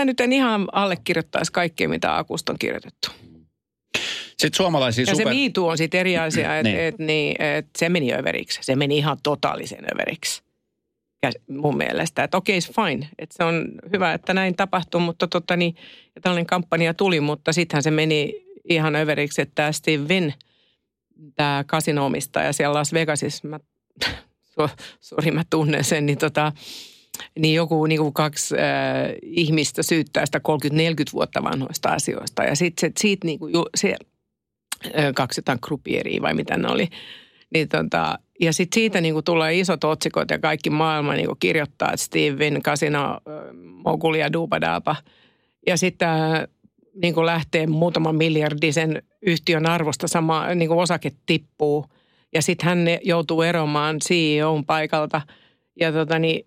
mä 0.00 0.04
nyt 0.04 0.20
en 0.20 0.32
ihan 0.32 0.68
allekirjoittaisi 0.72 1.52
kaikkea, 1.52 1.88
mitä 1.88 2.18
Akusta 2.18 2.52
on 2.52 2.58
kirjoitettu. 2.58 3.10
Sitten 4.28 4.56
suomalaisia 4.56 5.02
ja 5.02 5.06
super... 5.06 5.26
se 5.26 5.30
miitu 5.30 5.68
on 5.68 5.78
sitten 5.78 6.00
eri 6.00 6.18
asia, 6.18 6.58
että 6.58 6.70
niin. 6.70 6.80
et, 6.80 6.98
niin, 6.98 7.42
et 7.42 7.66
se 7.78 7.88
meni 7.88 8.14
överiksi. 8.14 8.58
Se 8.62 8.76
meni 8.76 8.98
ihan 8.98 9.18
totaalisen 9.22 9.84
överiksi 9.94 10.42
mun 11.48 11.76
mielestä. 11.76 12.24
Että 12.24 12.36
okei, 12.36 12.58
okay, 12.58 12.86
fine. 12.86 13.08
Että 13.18 13.36
se 13.36 13.44
on 13.44 13.68
hyvä, 13.92 14.12
että 14.12 14.34
näin 14.34 14.56
tapahtuu, 14.56 15.00
mutta 15.00 15.28
tota, 15.28 15.56
niin, 15.56 15.76
ja 16.14 16.20
tällainen 16.20 16.46
kampanja 16.46 16.94
tuli, 16.94 17.20
mutta 17.20 17.52
sittenhän 17.52 17.82
se 17.82 17.90
meni 17.90 18.44
ihan 18.68 18.96
överiksi, 18.96 19.42
että 19.42 19.54
tämä 19.54 19.72
Steve 19.72 20.08
Wynn, 20.08 20.32
tämä 21.36 21.64
kasinomista 21.66 22.40
ja 22.40 22.52
siellä 22.52 22.74
Las 22.74 22.92
Vegasissa, 22.92 23.48
mä, 23.48 23.60
sori 25.00 25.30
mä 25.30 25.42
tunnen 25.50 25.84
sen, 25.84 26.06
niin 26.06 26.18
tota, 26.18 26.52
niin 27.38 27.54
joku 27.54 27.86
niin 27.86 28.00
kuin 28.00 28.12
kaksi 28.12 28.54
äh, 28.54 28.62
ihmistä 29.22 29.82
syyttää 29.82 30.26
sitä 30.26 30.38
30-40 30.38 30.42
vuotta 31.12 31.42
vanhoista 31.42 31.88
asioista. 31.88 32.44
Ja 32.44 32.56
sitten 32.56 32.92
siitä 32.98 33.26
niin 33.26 33.38
kuin, 33.38 33.52
se, 33.76 33.96
äh, 34.86 35.14
kaksi 35.14 35.38
jotain 35.38 35.60
krupieria 35.60 36.22
vai 36.22 36.34
mitä 36.34 36.56
ne 36.56 36.68
oli. 36.68 36.88
Niin 37.54 37.68
tota, 37.68 38.18
ja 38.40 38.52
sitten 38.52 38.80
siitä 38.80 39.00
niin 39.00 39.14
kuin 39.14 39.24
tulee 39.24 39.58
isot 39.58 39.84
otsikot 39.84 40.30
ja 40.30 40.38
kaikki 40.38 40.70
maailma 40.70 41.14
niin 41.14 41.26
kuin 41.26 41.38
kirjoittaa, 41.40 41.92
että 41.92 42.04
Steven 42.04 42.62
Casino, 42.62 43.04
äh, 43.04 43.18
Moguli 43.84 44.20
ja. 44.20 44.30
Ja 45.66 45.76
sitten 45.76 46.08
äh, 46.08 46.44
niin 47.02 47.14
kuin 47.14 47.26
lähtee 47.26 47.66
muutaman 47.66 48.16
miljardisen 48.16 49.02
yhtiön 49.22 49.66
arvosta 49.66 50.08
sama 50.08 50.54
niin 50.54 50.68
kuin 50.68 50.80
osake 50.80 51.12
tippuu. 51.26 51.86
Ja 52.34 52.42
sitten 52.42 52.68
hän 52.68 52.78
joutuu 53.02 53.42
eromaan 53.42 53.98
CEOn 53.98 54.64
paikalta. 54.64 55.20
Ja 55.80 55.92
tota 55.92 56.18
niin, 56.18 56.46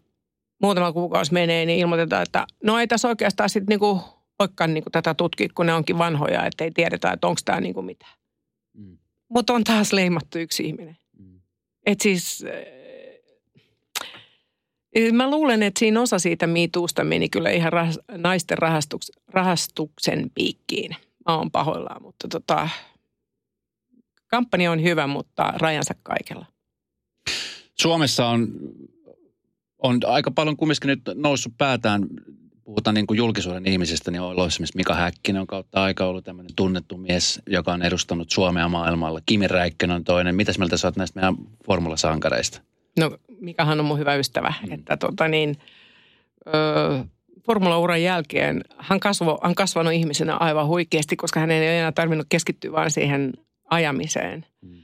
muutama 0.62 0.94
kuukausi 0.94 1.34
menee, 1.34 1.66
niin 1.66 1.80
ilmoitetaan, 1.80 2.24
että 2.24 2.46
no 2.64 2.80
ei 2.80 2.88
tässä 2.88 3.08
oikeastaan 3.08 3.50
sitten 3.50 3.68
niinku 3.70 4.02
olekaan 4.40 4.74
niinku 4.74 4.90
tätä 4.90 5.14
tutkia, 5.14 5.48
kun 5.56 5.66
ne 5.66 5.74
onkin 5.74 5.98
vanhoja, 5.98 6.46
että 6.46 6.64
ei 6.64 6.72
tiedetä, 6.72 7.12
että 7.12 7.28
onko 7.28 7.42
tämä 7.46 7.62
niinku 7.62 7.82
mitään. 7.82 8.14
Mm. 8.74 8.98
Mutta 9.30 9.54
on 9.54 9.64
taas 9.64 9.94
leimattu 9.94 10.40
yksi 10.40 10.64
ihminen. 10.64 10.98
Mm. 11.20 11.42
Et 11.86 12.02
siis, 12.02 12.46
äh, 14.98 15.12
mä 15.12 15.32
luulen, 15.32 15.64
että 15.64 15.80
siinä 15.80 16.02
osa 16.02 16.20
siitä 16.20 16.48
miituusta 16.48 17.04
meni 17.04 17.30
kyllä 17.30 17.50
ihan 17.50 17.74
rah, 17.74 17.90
naisten 18.18 18.58
rahastuks, 18.58 19.12
rahastuksen 19.28 20.32
piikkiin. 20.36 20.96
Mä 21.28 21.38
oon 21.38 21.52
pahoillaan, 21.52 22.02
mutta 22.04 22.28
tota, 22.28 22.70
kampanja 24.28 24.72
on 24.72 24.84
hyvä, 24.84 25.08
mutta 25.08 25.54
rajansa 25.56 25.94
kaikella. 26.04 26.46
Suomessa 27.80 28.28
on 28.28 28.48
on 29.84 30.00
aika 30.08 30.32
paljon 30.32 30.58
kumminkin 30.58 30.88
nyt 30.88 31.02
noussut 31.16 31.54
päätään, 31.58 32.08
puhutaan 32.64 32.94
niin 32.94 33.08
kuin 33.08 33.18
julkisuuden 33.18 33.68
ihmisistä, 33.68 34.12
niin 34.12 34.22
on 34.22 34.48
esimerkiksi 34.48 34.78
Mika 34.78 34.96
Häkkinen 34.96 35.42
on 35.42 35.48
kautta 35.48 35.84
aika 35.84 36.06
ollut 36.06 36.26
tämmöinen 36.26 36.56
tunnettu 36.56 36.98
mies, 36.98 37.42
joka 37.48 37.74
on 37.74 37.82
edustanut 37.82 38.30
Suomea 38.30 38.70
maailmalla. 38.70 39.20
Kimi 39.26 39.48
Räikkönen 39.48 39.96
on 39.96 40.04
toinen. 40.04 40.36
Mitäs 40.36 40.58
mieltä 40.58 40.78
sä 40.78 40.88
oot 40.88 40.96
näistä 40.96 41.20
meidän 41.20 41.36
formulasankareista? 41.66 42.62
No 43.00 43.18
Mikahan 43.40 43.80
on 43.80 43.86
mun 43.86 44.00
hyvä 44.00 44.16
ystävä, 44.16 44.54
mm. 44.68 44.74
että 44.74 44.98
tota 44.98 45.28
niin, 45.28 45.58
ö, 46.48 47.06
formulauran 47.46 48.04
jälkeen 48.04 48.62
hän, 48.78 49.00
kasvo, 49.00 49.40
hän 49.44 49.56
kasvanut 49.56 49.94
ihmisenä 49.94 50.36
aivan 50.36 50.68
huikeasti, 50.68 51.16
koska 51.16 51.40
hän 51.40 51.52
ei 51.52 51.78
enää 51.78 51.92
tarvinnut 51.92 52.28
keskittyä 52.30 52.72
vain 52.72 52.92
siihen 52.92 53.34
ajamiseen. 53.70 54.46
Mm. 54.62 54.82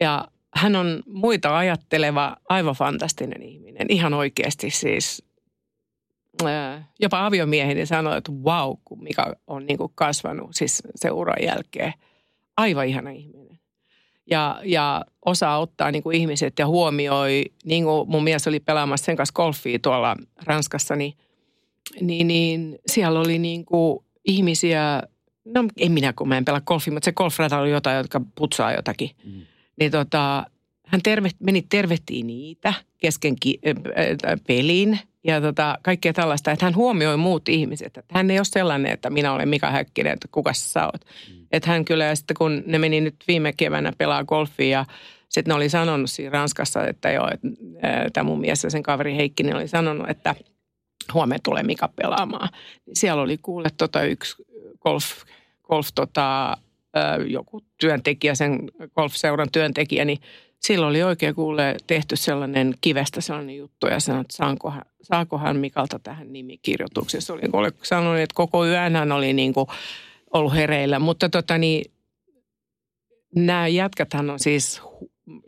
Ja 0.00 0.24
hän 0.58 0.76
on 0.76 1.02
muita 1.06 1.58
ajatteleva, 1.58 2.36
aivan 2.48 2.74
fantastinen 2.74 3.42
ihminen. 3.42 3.86
Ihan 3.90 4.14
oikeasti 4.14 4.70
siis. 4.70 5.24
Jopa 7.00 7.26
aviomieheni 7.26 7.86
sanoi, 7.86 8.18
että 8.18 8.32
wow, 8.32 8.76
kun 8.84 9.02
Mika 9.02 9.36
on 9.46 9.66
niin 9.66 9.78
kuin 9.78 9.92
kasvanut 9.94 10.50
siis 10.52 10.82
se 10.96 11.10
uran 11.10 11.42
jälkeen. 11.42 11.92
Aivan 12.56 12.86
ihana 12.86 13.10
ihminen. 13.10 13.58
ja, 14.30 14.60
ja 14.64 15.04
osaa 15.26 15.58
ottaa 15.58 15.90
niin 15.90 16.02
kuin 16.02 16.16
ihmiset 16.16 16.58
ja 16.58 16.66
huomioi, 16.66 17.44
niin 17.64 17.84
kuin 17.84 18.10
mun 18.10 18.24
mies 18.24 18.46
oli 18.46 18.60
pelaamassa 18.60 19.04
sen 19.04 19.16
kanssa 19.16 19.32
golfia 19.32 19.78
tuolla 19.78 20.16
Ranskassa, 20.44 20.96
niin, 20.96 21.12
niin, 22.00 22.26
niin 22.26 22.78
siellä 22.86 23.20
oli 23.20 23.38
niin 23.38 23.64
kuin 23.64 24.04
ihmisiä, 24.24 25.02
no 25.44 25.64
en 25.76 25.92
minä 25.92 26.12
kun 26.12 26.28
mä 26.28 26.36
en 26.36 26.44
pelaa 26.44 26.60
golfia, 26.60 26.92
mutta 26.92 27.04
se 27.04 27.12
golfrata 27.12 27.58
oli 27.58 27.70
jotain, 27.70 27.96
jotka 27.96 28.20
putsaa 28.34 28.72
jotakin. 28.72 29.10
Mm. 29.24 29.42
Niin 29.80 29.90
tota, 29.90 30.46
hän 30.86 31.02
terve, 31.02 31.30
meni 31.40 31.62
tervehtiin 31.68 32.26
niitä 32.26 32.74
kesken 32.98 33.36
ki, 33.40 33.58
äh, 33.66 34.40
pelin 34.46 34.98
ja 35.24 35.40
tota, 35.40 35.78
kaikkea 35.82 36.12
tällaista, 36.12 36.50
että 36.52 36.66
hän 36.66 36.76
huomioi 36.76 37.16
muut 37.16 37.48
ihmiset. 37.48 37.96
Että 37.96 38.14
hän 38.14 38.30
ei 38.30 38.38
ole 38.38 38.44
sellainen, 38.44 38.92
että 38.92 39.10
minä 39.10 39.32
olen 39.32 39.48
Mika 39.48 39.70
Häkkinen, 39.70 40.12
että 40.12 40.28
kuka 40.32 40.52
sä 40.52 40.86
oot. 40.86 41.04
Mm. 41.04 41.46
Että 41.52 41.70
hän 41.70 41.84
kyllä, 41.84 42.04
ja 42.04 42.16
sitten 42.16 42.36
kun 42.36 42.62
ne 42.66 42.78
meni 42.78 43.00
nyt 43.00 43.16
viime 43.28 43.52
keväänä 43.52 43.92
pelaa 43.98 44.24
golfia 44.24 44.68
ja 44.78 44.84
sitten 45.28 45.50
ne 45.50 45.54
oli 45.54 45.68
sanonut 45.68 46.10
siinä 46.10 46.30
Ranskassa, 46.30 46.86
että 46.86 47.10
joo, 47.10 47.28
että 47.32 47.48
tämä 48.12 48.24
mun 48.24 48.40
mies 48.40 48.64
ja 48.64 48.70
sen 48.70 48.82
kaveri 48.82 49.16
Heikkinen 49.16 49.56
oli 49.56 49.68
sanonut, 49.68 50.10
että 50.10 50.34
huomenna 51.14 51.40
tulee 51.44 51.62
Mika 51.62 51.88
pelaamaan. 51.88 52.48
Siellä 52.92 53.22
oli 53.22 53.38
kuule 53.38 53.68
tota 53.76 54.02
yksi 54.02 54.44
golf, 54.80 55.04
golf 55.62 55.88
tota, 55.94 56.56
joku 57.26 57.60
työntekijä, 57.80 58.34
sen 58.34 58.70
golfseuran 58.96 59.48
työntekijä, 59.52 60.04
niin 60.04 60.18
silloin 60.60 60.90
oli 60.90 61.02
oikein 61.02 61.34
kuule 61.34 61.76
tehty 61.86 62.16
sellainen 62.16 62.74
kivestä 62.80 63.20
sellainen 63.20 63.56
juttu 63.56 63.86
ja 63.86 64.00
sanoi, 64.00 64.20
että 64.20 64.36
saankohan, 64.36 64.82
saakohan 65.02 65.56
Mikalta 65.56 65.98
tähän 65.98 66.32
nimikirjoituksen. 66.32 67.22
Se 67.22 67.32
oli 67.32 67.48
kuule 67.50 67.72
sanonut, 67.82 68.18
että 68.18 68.34
koko 68.34 68.66
yön 68.66 68.96
hän 68.96 69.12
oli 69.12 69.32
niin 69.32 69.54
kuin 69.54 69.66
ollut 70.32 70.54
hereillä. 70.54 70.98
Mutta 70.98 71.28
tota 71.28 71.58
niin, 71.58 71.92
nämä 73.34 73.68
jätkäthän 73.68 74.30
on 74.30 74.38
siis, 74.38 74.82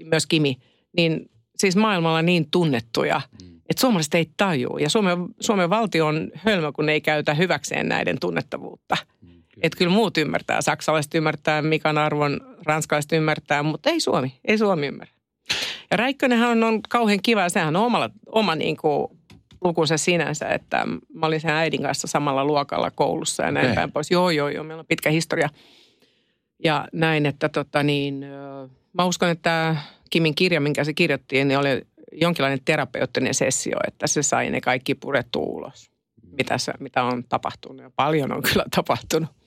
myös 0.04 0.26
Kimi, 0.26 0.56
niin 0.96 1.30
siis 1.56 1.76
maailmalla 1.76 2.22
niin 2.22 2.50
tunnettuja, 2.50 3.20
mm. 3.42 3.60
että 3.70 3.80
suomalaiset 3.80 4.14
ei 4.14 4.30
tajua. 4.36 4.80
Ja 4.80 4.90
Suomen, 4.90 5.18
Suomen 5.40 5.70
valtio 5.70 6.06
on 6.06 6.30
hölmö, 6.34 6.72
kun 6.72 6.88
ei 6.88 7.00
käytä 7.00 7.34
hyväkseen 7.34 7.88
näiden 7.88 8.20
tunnettavuutta. 8.20 8.96
Mm. 9.20 9.39
Että 9.62 9.78
kyllä 9.78 9.92
muut 9.92 10.18
ymmärtää, 10.18 10.60
saksalaiset 10.60 11.14
ymmärtää, 11.14 11.62
Mikan 11.62 11.98
arvon, 11.98 12.40
ranskalaiset 12.66 13.12
ymmärtää, 13.12 13.62
mutta 13.62 13.90
ei 13.90 14.00
Suomi, 14.00 14.40
ei 14.44 14.58
Suomi 14.58 14.86
ymmärrä. 14.86 15.12
Ja 15.90 15.96
Räikkönenhän 15.96 16.50
on, 16.50 16.64
on 16.64 16.80
kauhean 16.88 17.18
kiva, 17.22 17.48
sehän 17.48 17.76
on 17.76 17.84
omalla, 17.84 18.10
oma 18.26 18.54
niin 18.54 18.76
kuin 18.76 19.06
lukunsa 19.60 19.96
sinänsä, 19.96 20.48
että 20.48 20.86
mä 21.14 21.26
olin 21.26 21.40
sen 21.40 21.50
äidin 21.50 21.82
kanssa 21.82 22.06
samalla 22.06 22.44
luokalla 22.44 22.90
koulussa 22.90 23.42
ja 23.42 23.50
näin 23.50 23.66
okay. 23.66 23.74
päin 23.74 23.92
pois. 23.92 24.10
Joo, 24.10 24.30
joo, 24.30 24.48
joo, 24.48 24.64
meillä 24.64 24.80
on 24.80 24.86
pitkä 24.86 25.10
historia. 25.10 25.48
Ja 26.64 26.88
näin, 26.92 27.26
että 27.26 27.48
tota 27.48 27.82
niin, 27.82 28.24
mä 28.92 29.04
uskon, 29.04 29.28
että 29.28 29.76
Kimin 30.10 30.34
kirja, 30.34 30.60
minkä 30.60 30.84
se 30.84 30.94
kirjoitti, 30.94 31.44
niin 31.44 31.58
oli 31.58 31.82
jonkinlainen 32.12 32.60
terapeuttinen 32.64 33.34
sessio, 33.34 33.76
että 33.86 34.06
se 34.06 34.22
sai 34.22 34.50
ne 34.50 34.60
kaikki 34.60 34.94
purettua 34.94 35.42
ulos, 35.42 35.90
mitä, 36.38 36.58
se, 36.58 36.72
mitä 36.80 37.02
on 37.02 37.24
tapahtunut. 37.24 37.82
Ja 37.82 37.90
paljon 37.96 38.32
on 38.32 38.42
kyllä 38.42 38.64
tapahtunut. 38.76 39.39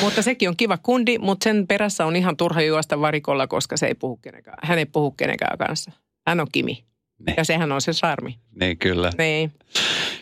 Mutta 0.00 0.22
sekin 0.22 0.48
on 0.48 0.56
kiva 0.56 0.78
kundi, 0.78 1.18
mutta 1.18 1.44
sen 1.44 1.66
perässä 1.66 2.06
on 2.06 2.16
ihan 2.16 2.36
turha 2.36 2.62
juosta 2.62 3.00
varikolla, 3.00 3.46
koska 3.46 3.76
se 3.76 3.86
ei 3.86 3.94
puhu 3.94 4.16
kenenkään. 4.16 4.58
Hän 4.62 4.78
ei 4.78 4.86
puhu 4.86 5.10
kenenkään 5.10 5.58
kanssa. 5.58 5.92
Hän 6.26 6.40
on 6.40 6.46
Kimi. 6.52 6.84
Niin. 7.26 7.34
Ja 7.36 7.44
sehän 7.44 7.72
on 7.72 7.80
se 7.80 7.92
sarmi. 7.92 8.38
Niin, 8.60 8.78
kyllä. 8.78 9.10
Niin. 9.18 9.52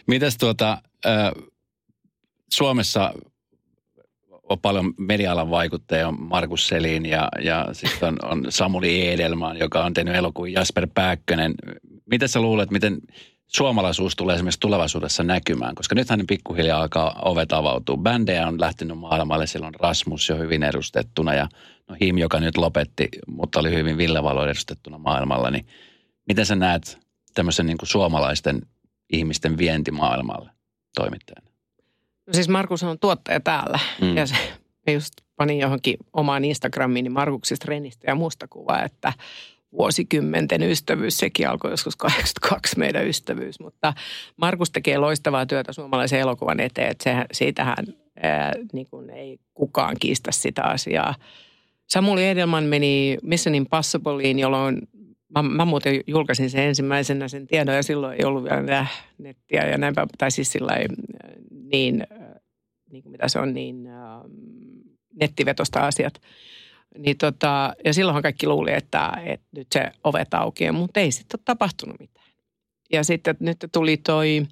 Mitäs 0.07 0.37
tuota, 0.39 0.79
äh, 1.07 1.31
Suomessa 2.53 3.13
on 4.43 4.61
paljon 4.61 4.95
media-alan 4.99 5.51
vaikuttajia, 5.51 6.09
on 6.09 6.23
Markus 6.23 6.69
Selin 6.69 7.07
ja, 7.07 7.29
ja 7.43 7.69
sitten 7.73 8.09
on, 8.09 8.19
on 8.23 8.47
Samuli 8.49 9.09
Edelman, 9.09 9.59
joka 9.59 9.85
on 9.85 9.95
tehnyt 9.95 10.15
elokuvan 10.15 10.53
Jasper 10.53 10.89
Pääkkönen. 10.95 11.55
Miten 12.11 12.29
sä 12.29 12.41
luulet, 12.41 12.71
miten 12.71 12.99
suomalaisuus 13.47 14.17
tulee 14.17 14.35
esimerkiksi 14.35 14.61
tulevaisuudessa 14.61 15.23
näkymään? 15.23 15.75
Koska 15.75 15.95
nythän 15.95 16.27
pikkuhiljaa 16.29 16.81
alkaa 16.81 17.23
ovet 17.25 17.53
avautua. 17.53 17.97
Bändejä 17.97 18.49
on 18.49 18.61
lähtenyt 18.61 18.99
maailmalle, 18.99 19.47
siellä 19.47 19.67
on 19.67 19.75
Rasmus 19.75 20.29
jo 20.29 20.39
hyvin 20.39 20.63
edustettuna 20.63 21.35
ja 21.35 21.49
no 21.89 21.97
Him, 22.01 22.19
joka 22.19 22.41
nyt 22.41 22.57
lopetti, 22.57 23.09
mutta 23.27 23.61
oli 23.61 23.75
hyvin 23.75 23.99
Villevalo 23.99 24.45
edustettuna 24.45 24.99
maailmalla, 24.99 25.51
niin– 25.51 25.67
Miten 26.29 26.47
sä 26.47 26.57
näet 26.57 26.99
tämmöisen 27.35 27.67
niin 27.67 27.79
kuin 27.79 27.89
suomalaisten 27.89 28.63
ihmisten 29.13 29.59
vientimaailmalle 29.59 30.51
toimittajana? 30.95 31.51
No 32.27 32.33
siis 32.33 32.49
Markus 32.49 32.83
on 32.83 32.99
tuottaja 32.99 33.41
täällä 33.41 33.79
mm. 34.01 34.17
ja 34.17 34.27
se, 34.27 34.35
just 34.93 35.15
panin 35.37 35.59
johonkin 35.59 35.97
omaan 36.13 36.45
Instagramiin 36.45 37.05
niin 37.05 37.13
Markuksista 37.13 37.65
Renistä 37.69 38.11
ja 38.11 38.15
musta 38.15 38.49
kuvaa, 38.49 38.85
että 38.85 39.13
vuosikymmenten 39.73 40.63
ystävyys, 40.63 41.19
sekin 41.19 41.49
alkoi 41.49 41.71
joskus 41.71 41.97
82 41.97 42.79
meidän 42.79 43.07
ystävyys, 43.07 43.61
mutta 43.61 43.95
Markus 44.37 44.71
tekee 44.71 44.99
loistavaa 44.99 45.47
työtä 45.47 45.73
suomalaisen 45.73 46.21
elokuvan 46.21 46.61
eteen, 46.61 46.91
että 46.91 47.05
se, 47.05 47.25
siitähän 47.33 47.85
ää, 48.23 48.53
niin 48.73 48.87
kuin 48.91 49.11
ei 49.11 49.39
kukaan 49.55 49.97
kiistä 50.01 50.33
sitä 50.33 50.63
asiaa. 50.63 51.15
Samuli 51.87 52.29
Edelman 52.29 52.65
meni 52.65 53.19
Mission 53.23 53.55
Impossibleiin, 53.55 54.39
jolloin 54.39 54.79
Mä, 55.29 55.43
mä 55.43 55.65
muuten 55.65 56.01
julkaisin 56.07 56.51
sen 56.51 56.63
ensimmäisenä 56.63 57.29
sen 57.29 57.47
tiedon 57.47 57.75
ja 57.75 57.83
silloin 57.83 58.17
ei 58.19 58.25
ollut 58.25 58.45
vielä 58.45 58.87
nettiä 59.19 59.67
ja 59.67 59.79
näinpä, 59.79 60.07
tai 60.19 60.31
siis 60.31 60.53
sillä 60.53 60.73
äh, 60.73 60.87
niin, 61.51 62.07
niin 62.91 63.03
kuin 63.03 63.11
mitä 63.13 63.29
se 63.29 63.39
on, 63.39 63.55
niin 63.55 63.89
nettivetosta 65.21 65.81
asiat. 65.81 66.21
Niin 66.99 67.19
tota, 67.19 67.73
ja 67.85 67.95
silloinhan 67.95 68.23
kaikki 68.23 68.47
luuli, 68.47 68.73
että, 68.73 69.13
että 69.25 69.47
nyt 69.57 69.67
se 69.73 69.91
ovet 70.05 70.35
auki, 70.35 70.73
mutta 70.73 71.01
ei 71.01 71.13
sitten 71.13 71.39
ole 71.39 71.43
tapahtunut 71.45 72.01
mitään. 72.01 72.27
Ja 72.93 73.05
sitten 73.05 73.37
nyt 73.41 73.57
tuli 73.73 73.97
toi 73.97 74.47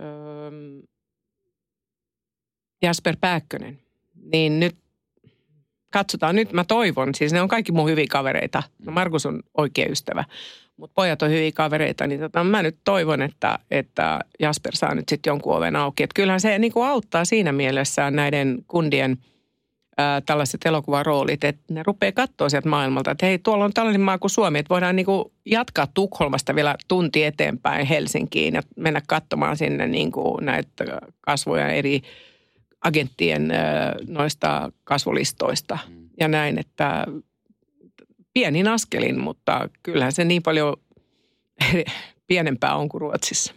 ähm, 0.00 0.80
Jasper 2.82 3.16
Pääkkönen. 3.20 3.78
Niin 4.32 4.60
nyt 4.60 4.76
katsotaan 5.90 6.36
nyt, 6.36 6.52
mä 6.52 6.64
toivon, 6.64 7.14
siis 7.14 7.32
ne 7.32 7.42
on 7.42 7.48
kaikki 7.48 7.72
mun 7.72 7.90
hyviä 7.90 8.06
kavereita. 8.10 8.62
No 8.84 8.92
Markus 8.92 9.26
on 9.26 9.42
oikea 9.56 9.86
ystävä, 9.90 10.24
mutta 10.76 10.94
pojat 10.94 11.22
on 11.22 11.30
hyviä 11.30 11.52
kavereita, 11.52 12.06
niin 12.06 12.20
tota, 12.20 12.44
mä 12.44 12.62
nyt 12.62 12.76
toivon, 12.84 13.22
että, 13.22 13.58
että 13.70 14.20
Jasper 14.40 14.76
saa 14.76 14.94
nyt 14.94 15.08
sitten 15.08 15.30
jonkun 15.30 15.56
oven 15.56 15.76
auki. 15.76 16.02
Et 16.02 16.12
kyllähän 16.14 16.40
se 16.40 16.58
niin 16.58 16.72
auttaa 16.86 17.24
siinä 17.24 17.52
mielessä 17.52 18.10
näiden 18.10 18.58
kundien 18.66 19.18
ää, 19.98 20.20
tällaiset 20.20 20.66
elokuvaroolit, 20.66 21.44
että 21.44 21.74
ne 21.74 21.82
rupeaa 21.82 22.12
katsoa 22.12 22.48
sieltä 22.48 22.68
maailmalta, 22.68 23.10
että 23.10 23.26
hei, 23.26 23.38
tuolla 23.38 23.64
on 23.64 23.72
tällainen 23.72 24.00
maa 24.00 24.18
kuin 24.18 24.30
Suomi, 24.30 24.58
että 24.58 24.74
voidaan 24.74 24.96
niin 24.96 25.06
kuin 25.06 25.24
jatkaa 25.46 25.86
Tukholmasta 25.94 26.54
vielä 26.54 26.74
tunti 26.88 27.24
eteenpäin 27.24 27.86
Helsinkiin 27.86 28.54
ja 28.54 28.62
mennä 28.76 29.02
katsomaan 29.08 29.56
sinne 29.56 29.86
niin 29.86 30.12
kuin 30.12 30.44
näitä 30.44 30.84
kasvoja 31.20 31.68
eri– 31.68 32.00
agenttien 32.84 33.52
noista 34.08 34.72
kasvulistoista 34.84 35.78
mm. 35.88 36.08
ja 36.20 36.28
näin, 36.28 36.58
että 36.58 37.06
pienin 38.34 38.68
askelin, 38.68 39.20
mutta 39.20 39.68
kyllähän 39.82 40.12
se 40.12 40.24
niin 40.24 40.42
paljon 40.42 40.76
pienempää 42.28 42.74
on 42.74 42.88
kuin 42.88 43.00
Ruotsissa. 43.00 43.54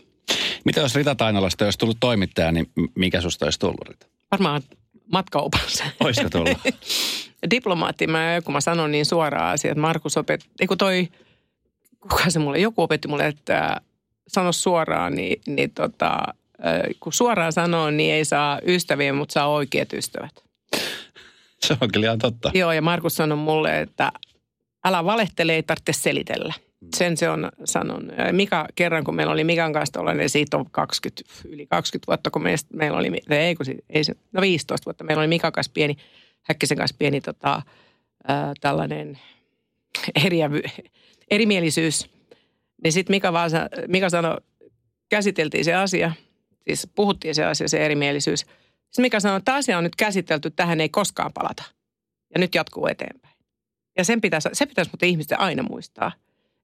Mitä 0.65 0.79
jos 0.79 0.95
Rita 0.95 1.15
Tainalasta 1.15 1.65
olisi 1.65 1.79
tullut 1.79 1.97
toimittaja, 1.99 2.51
niin 2.51 2.71
mikä 2.95 3.21
susta 3.21 3.45
olisi 3.45 3.59
tullut 3.59 3.87
Rita? 3.87 4.07
Varmaan 4.31 4.61
matkaopas. 5.11 5.83
Olisiko 5.99 6.29
tullut? 6.29 6.57
Diplomaatti, 7.51 8.07
mä, 8.07 8.41
kun 8.45 8.53
mä 8.53 8.61
sanon 8.61 8.91
niin 8.91 9.05
suoraan 9.05 9.53
asiat, 9.53 9.77
Markus 9.77 10.17
opet, 10.17 10.45
eikö 10.59 10.75
toi, 10.75 11.07
kuka 11.99 12.29
se 12.29 12.39
mulle, 12.39 12.59
joku 12.59 12.81
opetti 12.81 13.07
mulle, 13.07 13.27
että 13.27 13.81
sano 14.27 14.51
suoraan, 14.51 15.15
niin, 15.15 15.41
niin 15.47 15.71
tota, 15.71 16.17
kun 16.99 17.13
suoraan 17.13 17.53
sanoo, 17.53 17.91
niin 17.91 18.13
ei 18.13 18.25
saa 18.25 18.59
ystäviä, 18.65 19.13
mutta 19.13 19.33
saa 19.33 19.47
oikeat 19.47 19.93
ystävät. 19.93 20.43
Se 21.59 21.77
on 21.81 21.91
kyllä 21.91 22.05
ihan 22.05 22.19
totta. 22.19 22.51
Joo, 22.53 22.71
ja 22.71 22.81
Markus 22.81 23.15
sanoi 23.15 23.37
mulle, 23.37 23.81
että 23.81 24.11
älä 24.85 25.05
valehtele, 25.05 25.55
ei 25.55 25.63
tarvitse 25.63 25.93
selitellä. 25.93 26.53
Sen 26.95 27.17
se 27.17 27.29
on 27.29 27.51
sanon. 27.65 28.11
Mika, 28.31 28.67
kerran 28.75 29.03
kun 29.03 29.15
meillä 29.15 29.33
oli 29.33 29.43
Mikan 29.43 29.73
kanssa 29.73 29.93
tuollainen, 29.93 30.29
siitä 30.29 30.57
on 30.57 30.65
20, 30.71 31.23
yli 31.45 31.67
20 31.67 32.07
vuotta, 32.07 32.31
kun 32.31 32.43
meillä 32.73 32.97
oli, 32.97 33.11
ei 33.29 33.55
kun 33.55 33.65
ei 33.89 34.03
se, 34.03 34.13
no 34.31 34.41
15 34.41 34.85
vuotta, 34.85 35.03
meillä 35.03 35.21
oli 35.21 35.27
Mikan 35.27 35.51
kanssa 35.51 35.71
pieni, 35.73 35.95
Häkkisen 36.41 36.77
kanssa 36.77 36.95
pieni 36.99 37.21
tota, 37.21 37.61
ää, 38.27 38.53
tällainen 38.61 39.19
eriävy, 40.25 40.61
erimielisyys. 41.31 42.09
Niin 42.83 42.91
sitten 42.91 43.13
Mika, 43.13 43.33
vaan, 43.33 43.51
Mika 43.87 44.09
sanoi, 44.09 44.37
käsiteltiin 45.09 45.65
se 45.65 45.73
asia– 45.73 46.11
siis 46.67 46.87
puhuttiin 46.95 47.35
se 47.35 47.45
asia, 47.45 47.69
se 47.69 47.85
erimielisyys. 47.85 48.39
Sitten 48.39 49.03
Mika 49.03 49.19
sanoi, 49.19 49.37
että 49.37 49.55
asia 49.55 49.77
on 49.77 49.83
nyt 49.83 49.95
käsitelty, 49.95 50.51
tähän 50.51 50.81
ei 50.81 50.89
koskaan 50.89 51.33
palata. 51.33 51.63
Ja 52.33 52.39
nyt 52.39 52.55
jatkuu 52.55 52.87
eteenpäin. 52.87 53.35
Ja 53.97 54.03
sen 54.03 54.21
pitäisi, 54.21 54.49
se 54.53 54.65
pitäisi 54.65 54.91
mutta 54.91 55.05
ihmisten 55.05 55.39
aina 55.39 55.63
muistaa. 55.63 56.11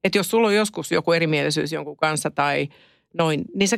Että 0.03 0.17
jos 0.17 0.29
sulla 0.29 0.47
on 0.47 0.55
joskus 0.55 0.91
joku 0.91 1.11
erimielisyys 1.11 1.71
jonkun 1.71 1.97
kanssa 1.97 2.31
tai 2.31 2.67
noin, 3.13 3.45
niin 3.55 3.67
sä 3.67 3.77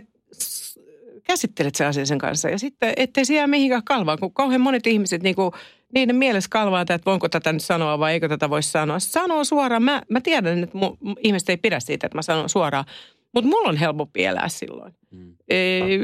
käsittelet 1.23 1.75
se 1.75 1.85
asia 1.85 2.05
sen 2.05 2.17
kanssa. 2.17 2.49
Ja 2.49 2.59
sitten 2.59 2.93
ettei 2.97 3.25
se 3.25 3.35
jää 3.35 3.47
mihinkään 3.47 3.83
kalvaan, 3.83 4.19
kun 4.19 4.33
kauhean 4.33 4.61
monet 4.61 4.87
ihmiset 4.87 5.23
niin 5.23 5.35
kuin 5.35 5.51
niiden 5.93 6.15
mielessä 6.15 6.49
kalvaa, 6.49 6.81
että 6.81 6.99
voinko 7.05 7.29
tätä 7.29 7.53
nyt 7.53 7.63
sanoa 7.63 7.99
vai 7.99 8.13
eikö 8.13 8.27
tätä 8.27 8.49
voi 8.49 8.63
sanoa. 8.63 8.99
Sanoo 8.99 9.43
suoraan. 9.43 9.83
Mä, 9.83 10.01
mä 10.09 10.21
tiedän, 10.21 10.63
että 10.63 10.77
mu, 10.77 10.97
ihmiset 11.19 11.49
ei 11.49 11.57
pidä 11.57 11.79
siitä, 11.79 12.07
että 12.07 12.17
mä 12.17 12.21
sanon 12.21 12.49
suoraan. 12.49 12.85
Mutta 13.33 13.49
mulla 13.49 13.69
on 13.69 13.77
helpompi 13.77 14.25
elää 14.25 14.49
silloin. 14.49 14.93
Mm. 15.11 15.35
Ei, 15.49 15.99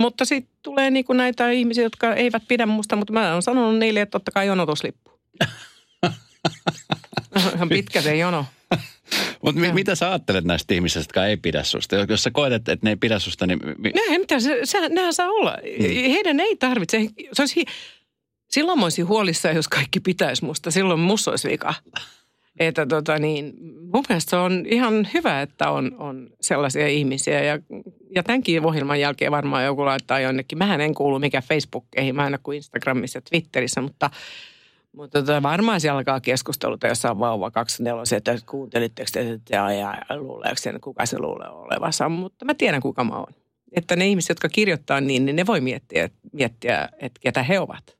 mutta 0.00 0.24
sitten 0.24 0.54
tulee 0.62 0.90
niinku 0.90 1.12
näitä 1.12 1.50
ihmisiä, 1.50 1.84
jotka 1.84 2.14
eivät 2.14 2.42
pidä 2.48 2.66
musta, 2.66 2.96
mutta 2.96 3.12
mä 3.12 3.32
oon 3.32 3.42
sanonut 3.42 3.78
niille, 3.78 4.00
että 4.00 4.10
totta 4.10 4.30
kai 4.30 4.46
jonotuslippu. 4.46 5.10
Ihan 7.54 7.68
pitkä 7.68 8.02
se 8.02 8.16
jono. 8.16 8.44
Mutta 9.42 9.60
mi- 9.60 9.72
mitä 9.72 9.94
sä 9.94 10.08
ajattelet 10.08 10.44
näistä 10.44 10.74
ihmisistä, 10.74 11.00
jotka 11.00 11.26
ei 11.26 11.36
pidä 11.36 11.62
susta? 11.62 11.96
Jos 12.08 12.22
sä 12.22 12.30
koet, 12.30 12.52
että, 12.52 12.76
ne 12.82 12.90
ei 12.90 12.96
pidä 12.96 13.18
susta, 13.18 13.46
niin... 13.46 13.58
Mi- 13.78 13.92
ne, 14.10 14.18
mitä, 14.18 14.40
se, 14.40 14.60
se, 14.64 14.88
nehän 14.88 15.14
saa 15.14 15.28
olla. 15.28 15.58
Mm. 15.78 16.10
Heidän 16.12 16.40
ei 16.40 16.56
tarvitse. 16.56 17.08
Se 17.32 17.42
olisi, 17.42 17.64
silloin 18.50 18.78
mä 18.78 18.84
olisin 18.84 19.08
huolissaan, 19.08 19.56
jos 19.56 19.68
kaikki 19.68 20.00
pitäisi 20.00 20.44
musta. 20.44 20.70
Silloin 20.70 21.00
musta 21.00 21.30
olisi 21.30 21.48
vika. 21.48 21.74
Että 22.58 22.86
tota 22.86 23.18
niin, 23.18 23.52
mun 23.92 24.04
mielestä 24.08 24.30
se 24.30 24.36
on 24.36 24.64
ihan 24.66 25.08
hyvä, 25.14 25.42
että 25.42 25.70
on, 25.70 25.96
on 25.98 26.30
sellaisia 26.40 26.88
ihmisiä. 26.88 27.44
Ja, 27.44 27.58
ja 28.14 28.22
tämänkin 28.22 28.64
ohjelman 28.64 29.00
jälkeen 29.00 29.32
varmaan 29.32 29.64
joku 29.64 29.84
laittaa 29.84 30.20
jonnekin. 30.20 30.58
Mähän 30.58 30.80
en 30.80 30.94
kuulu 30.94 31.18
mikä 31.18 31.42
Facebookkeihin, 31.42 32.16
mä 32.16 32.26
en 32.26 32.38
kuin 32.42 32.56
Instagramissa 32.56 33.16
ja 33.16 33.22
Twitterissä, 33.30 33.80
mutta, 33.80 34.10
mutta 34.96 35.22
tota, 35.22 35.42
varmaan 35.42 35.80
siellä 35.80 35.98
alkaa 35.98 36.20
keskusteluta, 36.20 36.86
jossa 36.86 37.10
on 37.10 37.18
vauva 37.18 37.50
24, 37.50 38.16
että 38.16 38.36
kuuntelitteko 38.46 39.08
te 39.12 39.40
ja, 39.56 39.72
ja 39.72 39.94
luuleeko 40.16 40.56
sen, 40.56 40.80
kuka 40.80 41.06
se 41.06 41.18
luulee 41.18 41.48
olevansa. 41.48 42.08
Mutta 42.08 42.44
mä 42.44 42.54
tiedän, 42.54 42.80
kuka 42.80 43.04
mä 43.04 43.16
oon. 43.16 43.34
Että 43.72 43.96
ne 43.96 44.06
ihmiset, 44.06 44.28
jotka 44.28 44.48
kirjoittaa 44.48 45.00
niin, 45.00 45.24
niin 45.24 45.36
ne 45.36 45.46
voi 45.46 45.60
miettiä, 45.60 46.10
miettiä 46.32 46.88
että 47.00 47.20
ketä 47.20 47.42
he 47.42 47.60
ovat. 47.60 47.98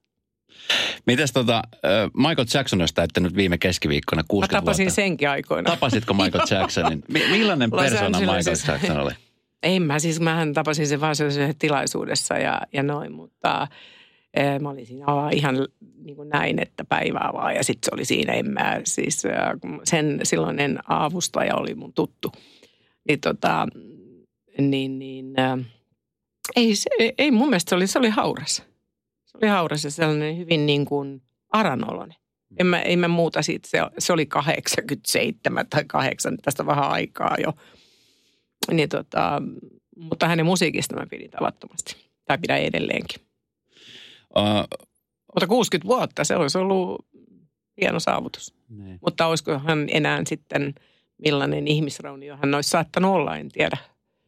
Mites 1.07 1.33
tota, 1.33 1.63
Michael 2.17 2.47
Jackson 2.55 2.81
olisi 2.81 2.95
täyttänyt 2.95 3.35
viime 3.35 3.59
keskiviikkona 3.59 4.25
60 4.29 4.57
Mä 4.57 4.61
tapasin 4.61 4.85
vuotta. 4.85 4.95
senkin 4.95 5.29
aikoina. 5.29 5.71
Tapasitko 5.71 6.15
Michael 6.15 6.47
Jacksonin? 6.51 7.05
Millainen 7.09 7.71
persona 7.71 8.19
Michael 8.21 8.57
Jackson 8.69 8.99
oli? 8.99 9.11
Ei 9.63 9.81
mä 9.81 9.99
siis, 9.99 10.21
mähän 10.21 10.53
tapasin 10.53 10.87
sen 10.87 11.01
vaan 11.01 11.17
sellaisessa 11.17 11.55
tilaisuudessa 11.59 12.35
ja, 12.35 12.61
ja 12.73 12.83
noin, 12.83 13.13
mutta 13.13 13.69
mä 14.61 14.71
olin 14.71 14.87
siinä 14.87 15.05
ihan 15.33 15.67
niin 16.05 16.17
kuin 16.17 16.29
näin, 16.29 16.63
että 16.63 16.85
päivää 16.85 17.31
vaan 17.33 17.55
ja 17.55 17.65
sitten 17.65 17.87
se 17.87 17.95
oli 17.95 18.05
siinä, 18.05 18.33
en 18.33 18.51
mä 18.51 18.81
siis 18.85 19.23
sen 19.85 20.21
silloinen 20.23 20.79
avustaja 20.89 21.57
oli 21.57 21.75
mun 21.75 21.93
tuttu. 21.93 22.33
Niin 23.09 23.21
tota, 23.21 23.67
niin, 24.59 24.99
niin 24.99 25.35
ei, 26.57 26.77
se, 26.77 26.91
ei 27.19 27.31
mun 27.31 27.49
mielestä 27.49 27.71
se 27.71 27.77
oli, 27.77 27.87
se 27.87 27.99
oli 27.99 28.11
hauras 28.11 28.69
oli 29.43 29.51
hauras 29.51 29.85
ja 29.85 29.91
sellainen 29.91 30.39
hyvin 30.39 30.67
niin 30.67 30.85
kuin 30.85 31.23
aranolone. 31.49 32.15
En 32.59 32.67
mä, 32.67 32.83
en 32.83 32.99
mä 32.99 33.09
muuta 33.09 33.43
siitä, 33.43 33.69
se, 33.69 33.79
se 33.99 34.13
oli 34.13 34.27
87 34.27 35.67
tai 35.71 35.85
8, 35.87 36.37
tästä 36.43 36.67
vähän 36.67 36.91
aikaa 36.91 37.37
jo. 37.45 37.53
Niin 38.71 38.89
tota, 38.89 39.43
mutta 39.97 40.29
hänen 40.29 40.47
musiikista 40.47 40.97
mä 40.97 41.07
pidin 41.11 41.31
tavattomasti. 41.31 41.97
Tai 42.25 42.39
pidän 42.39 42.61
edelleenkin. 42.61 43.28
Uh, 44.37 44.79
mutta 45.35 45.47
60 45.47 45.89
vuotta, 45.89 46.25
se 46.25 46.37
olisi 46.37 46.59
ollut 46.59 47.07
hieno 47.81 48.01
saavutus. 48.01 48.55
Ne. 48.69 48.85
Niin. 48.85 48.99
Mutta 49.03 49.27
olisiko 49.27 49.59
hän 49.59 49.89
enää 49.91 50.23
sitten 50.27 50.75
millainen 51.25 51.69
ihmisraunio 51.69 52.37
hän 52.37 52.55
olisi 52.55 52.71
saattanut 52.71 53.15
olla, 53.15 53.37
en 53.37 53.49
tiedä. 53.49 53.77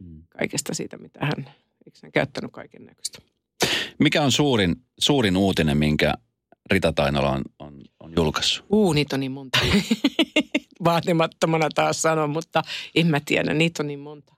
Hmm. 0.05 0.23
Kaikesta 0.29 0.75
siitä, 0.75 0.99
mitä 0.99 1.21
hän, 1.21 1.39
eikö 1.87 1.99
hän 2.03 2.13
käyttänyt 2.13 2.53
kaiken 2.53 2.85
näköistä. 2.85 3.19
Mikä 3.99 4.23
on 4.23 4.33
suurin, 4.33 4.77
suurin 5.01 5.37
uutinen, 5.37 5.77
minkä 5.79 6.15
Rita 6.71 6.93
Tainola 6.93 7.31
on, 7.31 7.43
on, 7.59 7.81
on 8.01 8.13
julkaissut? 8.17 8.67
Uu, 8.71 8.93
niitä 8.93 9.17
on 9.17 9.21
niin 9.21 9.33
monta. 9.33 9.59
Vaatimattomana 10.85 11.69
taas 11.75 12.03
sanon, 12.03 12.31
mutta 12.31 12.63
en 12.95 13.07
mä 13.07 13.21
tiedä, 13.25 13.55
niitä 13.55 13.83
on 13.83 13.87
niin 13.87 14.01
monta. 14.01 14.35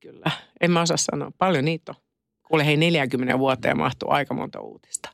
Kyllä, 0.00 0.30
en 0.60 0.70
mä 0.70 0.80
osaa 0.82 0.96
sanoa. 0.96 1.32
Paljon 1.38 1.64
niitä 1.64 1.92
on. 1.92 2.09
Kuule, 2.50 2.66
hei 2.66 2.76
40 2.76 3.38
vuoteen 3.38 3.78
mahtuu 3.78 4.10
aika 4.10 4.34
monta 4.34 4.60
uutista. 4.60 5.10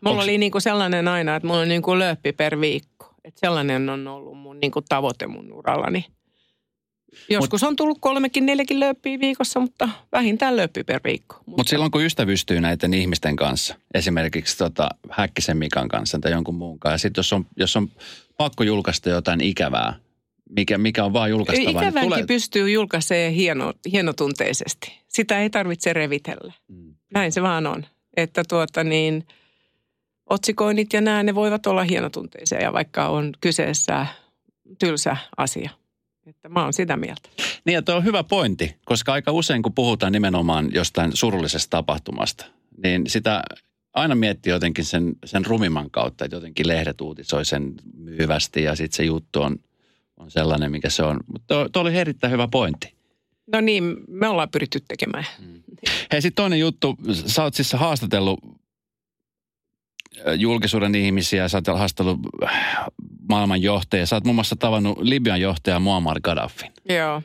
Mulla 0.00 0.16
Onks... 0.16 0.24
oli 0.24 0.38
niinku 0.38 0.60
sellainen 0.60 1.08
aina, 1.08 1.36
että 1.36 1.46
mulla 1.46 1.60
on 1.60 1.68
niinku 1.68 1.98
lööppi 1.98 2.32
per 2.32 2.60
viikko. 2.60 3.14
Että 3.24 3.40
sellainen 3.40 3.88
on 3.88 4.08
ollut 4.08 4.38
mun 4.38 4.60
niinku 4.60 4.82
tavoite 4.82 5.26
mun 5.26 5.52
urallani. 5.52 6.04
Joskus 7.28 7.62
on 7.62 7.76
tullut 7.76 7.98
kolmekin, 8.00 8.46
neljäkin 8.46 8.80
lööppiä 8.80 9.20
viikossa, 9.20 9.60
mutta 9.60 9.88
vähintään 10.12 10.56
lööppi 10.56 10.84
per 10.84 11.00
viikko. 11.04 11.36
Mutta 11.36 11.60
Mut 11.60 11.68
silloin 11.68 11.90
kun 11.90 12.04
ystävystyy 12.04 12.60
näiden 12.60 12.94
ihmisten 12.94 13.36
kanssa, 13.36 13.74
esimerkiksi 13.94 14.58
tota 14.58 14.88
Häkkisen 15.10 15.56
Mikan 15.56 15.88
kanssa 15.88 16.18
tai 16.18 16.32
jonkun 16.32 16.54
muun 16.54 16.78
kanssa, 16.78 16.94
ja 16.94 16.98
sitten 16.98 17.18
jos 17.18 17.32
on, 17.32 17.46
jos 17.56 17.76
on 17.76 17.88
pakko 18.36 18.64
julkaista 18.64 19.08
jotain 19.08 19.40
ikävää, 19.40 19.94
mikä, 20.50 20.78
mikä 20.78 21.04
on 21.04 21.12
vaan 21.12 21.30
julkaistava. 21.30 21.68
Niin 21.70 21.78
Ikävänkin 21.78 22.02
tulee... 22.02 22.26
pystyy 22.26 22.70
julkaisemaan 22.70 23.32
hieno, 23.32 23.72
hienotunteisesti. 23.92 24.92
Sitä 25.08 25.40
ei 25.40 25.50
tarvitse 25.50 25.92
revitellä. 25.92 26.52
Mm. 26.68 26.94
Näin 27.14 27.32
se 27.32 27.42
vaan 27.42 27.66
on. 27.66 27.86
Että 28.16 28.42
tuota 28.48 28.84
niin, 28.84 29.26
otsikoinnit 30.30 30.92
ja 30.92 31.00
nämä, 31.00 31.22
ne 31.22 31.34
voivat 31.34 31.66
olla 31.66 31.82
hienotunteisia 31.84 32.62
ja 32.62 32.72
vaikka 32.72 33.08
on 33.08 33.32
kyseessä 33.40 34.06
tylsä 34.78 35.16
asia– 35.36 35.70
että 36.26 36.48
mä 36.48 36.62
oon 36.62 36.72
sitä 36.72 36.96
mieltä. 36.96 37.28
Niin 37.64 37.74
ja 37.74 37.82
tuo 37.82 37.94
on 37.94 38.04
hyvä 38.04 38.24
pointti, 38.24 38.76
koska 38.84 39.12
aika 39.12 39.32
usein 39.32 39.62
kun 39.62 39.74
puhutaan 39.74 40.12
nimenomaan 40.12 40.68
jostain 40.72 41.16
surullisesta 41.16 41.70
tapahtumasta, 41.70 42.46
niin 42.82 43.10
sitä 43.10 43.42
aina 43.94 44.14
miettii 44.14 44.52
jotenkin 44.52 44.84
sen, 44.84 45.12
sen 45.24 45.46
rumimman 45.46 45.90
kautta, 45.90 46.24
että 46.24 46.36
jotenkin 46.36 46.68
lehdet 46.68 47.00
uutisoi 47.00 47.44
sen 47.44 47.74
myyvästi 47.96 48.62
ja 48.62 48.76
sitten 48.76 48.96
se 48.96 49.04
juttu 49.04 49.42
on, 49.42 49.56
on 50.16 50.30
sellainen, 50.30 50.70
mikä 50.70 50.90
se 50.90 51.02
on. 51.02 51.20
Mutta 51.32 51.68
tuo, 51.72 51.82
oli 51.82 51.96
erittäin 51.96 52.32
hyvä 52.32 52.48
pointti. 52.48 52.96
No 53.52 53.60
niin, 53.60 53.96
me 54.08 54.28
ollaan 54.28 54.50
pyritty 54.50 54.80
tekemään. 54.88 55.24
Mm. 55.38 55.62
Hei, 56.12 56.22
sitten 56.22 56.42
toinen 56.42 56.60
juttu. 56.60 56.96
Sä 57.12 57.42
oot 57.42 57.54
siis 57.54 57.72
haastatellut 57.72 58.40
julkisuuden 60.36 60.94
ihmisiä, 60.94 61.48
sä 61.48 61.58
oot 61.68 61.78
haastellut 61.78 62.20
maailman 63.28 63.62
johtaja. 63.62 64.06
Sä 64.06 64.16
oot 64.16 64.24
muun 64.24 64.34
muassa 64.34 64.56
tavannut 64.56 64.98
Libyan 64.98 65.40
johtaja 65.40 65.80
Muammar 65.80 66.20
Gaddafin. 66.20 66.72
Joo. 66.88 67.22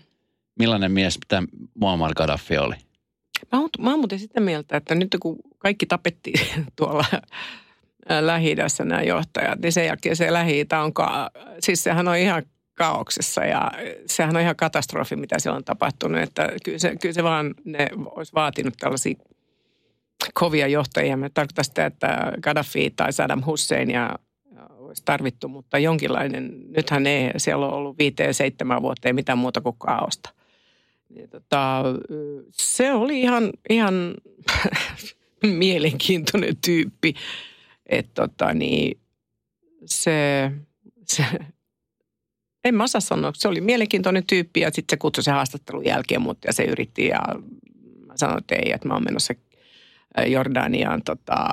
Millainen 0.60 0.92
mies 0.92 1.20
tämä 1.28 1.48
Muammar 1.76 2.14
Gaddafi 2.14 2.58
oli? 2.58 2.76
Mä 3.52 3.60
oon, 3.60 3.70
mä 3.80 3.90
oon 3.90 4.00
muuten 4.00 4.20
sitä 4.20 4.40
mieltä, 4.40 4.78
että 4.78 4.96
nyt 4.96 5.16
kun 5.20 5.38
kaikki 5.58 5.86
tapettiin 5.86 6.40
tuolla 6.78 7.06
lähi 8.22 8.56
nämä 8.86 9.02
johtajat, 9.02 9.60
niin 9.60 9.74
sen 9.74 9.86
jälkeen 9.86 10.16
se 10.16 10.34
lähi 10.34 10.66
on, 10.84 10.94
ka- 10.94 11.32
siis 11.60 11.84
sehän 11.84 12.08
on 12.08 12.18
ihan 12.18 12.44
kaauksessa 12.82 13.46
ja 13.46 13.72
sehän 14.06 14.36
on 14.36 14.42
ihan 14.42 14.56
katastrofi, 14.56 15.16
mitä 15.16 15.40
siellä 15.40 15.58
on 15.58 15.64
tapahtunut. 15.64 16.22
Että 16.22 16.50
kyllä 16.64 16.78
se, 16.78 16.96
kyllä 17.02 17.14
se 17.14 17.24
vaan, 17.24 17.54
ne 17.66 17.88
olisi 18.06 18.34
vaatinut 18.34 18.74
tällaisia 18.80 19.16
kovia 20.34 20.68
johtajia. 20.68 21.18
Me 21.18 21.30
tarkoittaa 21.30 21.64
sitä, 21.64 21.86
että 21.86 22.34
Gaddafi 22.42 22.94
tai 22.96 23.14
Saddam 23.14 23.44
Hussein 23.46 23.92
ja 23.92 24.16
olisi 24.70 25.02
tarvittu, 25.06 25.48
mutta 25.48 25.78
jonkinlainen, 25.78 26.52
nythän 26.78 27.08
ei 27.08 27.32
siellä 27.38 27.66
ole 27.66 27.76
ollut 27.76 27.98
viiteen 27.98 28.34
seitsemän 28.34 28.82
vuotta, 28.82 29.10
ei 29.10 29.14
mitään 29.14 29.38
muuta 29.38 29.62
kuin 29.62 29.76
kaaosta. 29.78 30.30
Ja 31.10 31.28
tota, 31.28 31.84
se 32.52 32.94
oli 32.94 33.22
ihan, 33.22 33.50
ihan 33.70 34.14
mielenkiintoinen 35.44 36.58
tyyppi, 36.66 37.14
että 37.86 38.28
tota, 38.28 38.54
niin, 38.54 39.00
se, 39.86 40.52
se, 41.08 41.26
en 42.64 42.76
mä 42.76 42.84
osaa 42.84 43.02
sanoa, 43.02 43.32
se 43.36 43.48
oli 43.48 43.62
mielenkiintoinen 43.62 44.24
tyyppi 44.28 44.60
ja 44.60 44.70
sitten 44.74 44.98
se 44.98 45.00
kutsui 45.00 45.24
se 45.24 45.32
haastattelun 45.32 45.86
jälkeen 45.86 46.22
mut 46.22 46.38
ja 46.46 46.54
se 46.54 46.64
yritti 46.64 47.08
ja 47.08 47.22
mä 48.06 48.14
sanoin, 48.16 48.38
että 48.38 48.56
ei, 48.56 48.72
että 48.72 48.88
mä 48.88 48.94
oon 48.94 49.04
menossa 49.04 49.34
Jordaniaan 50.28 51.02
tota, 51.04 51.50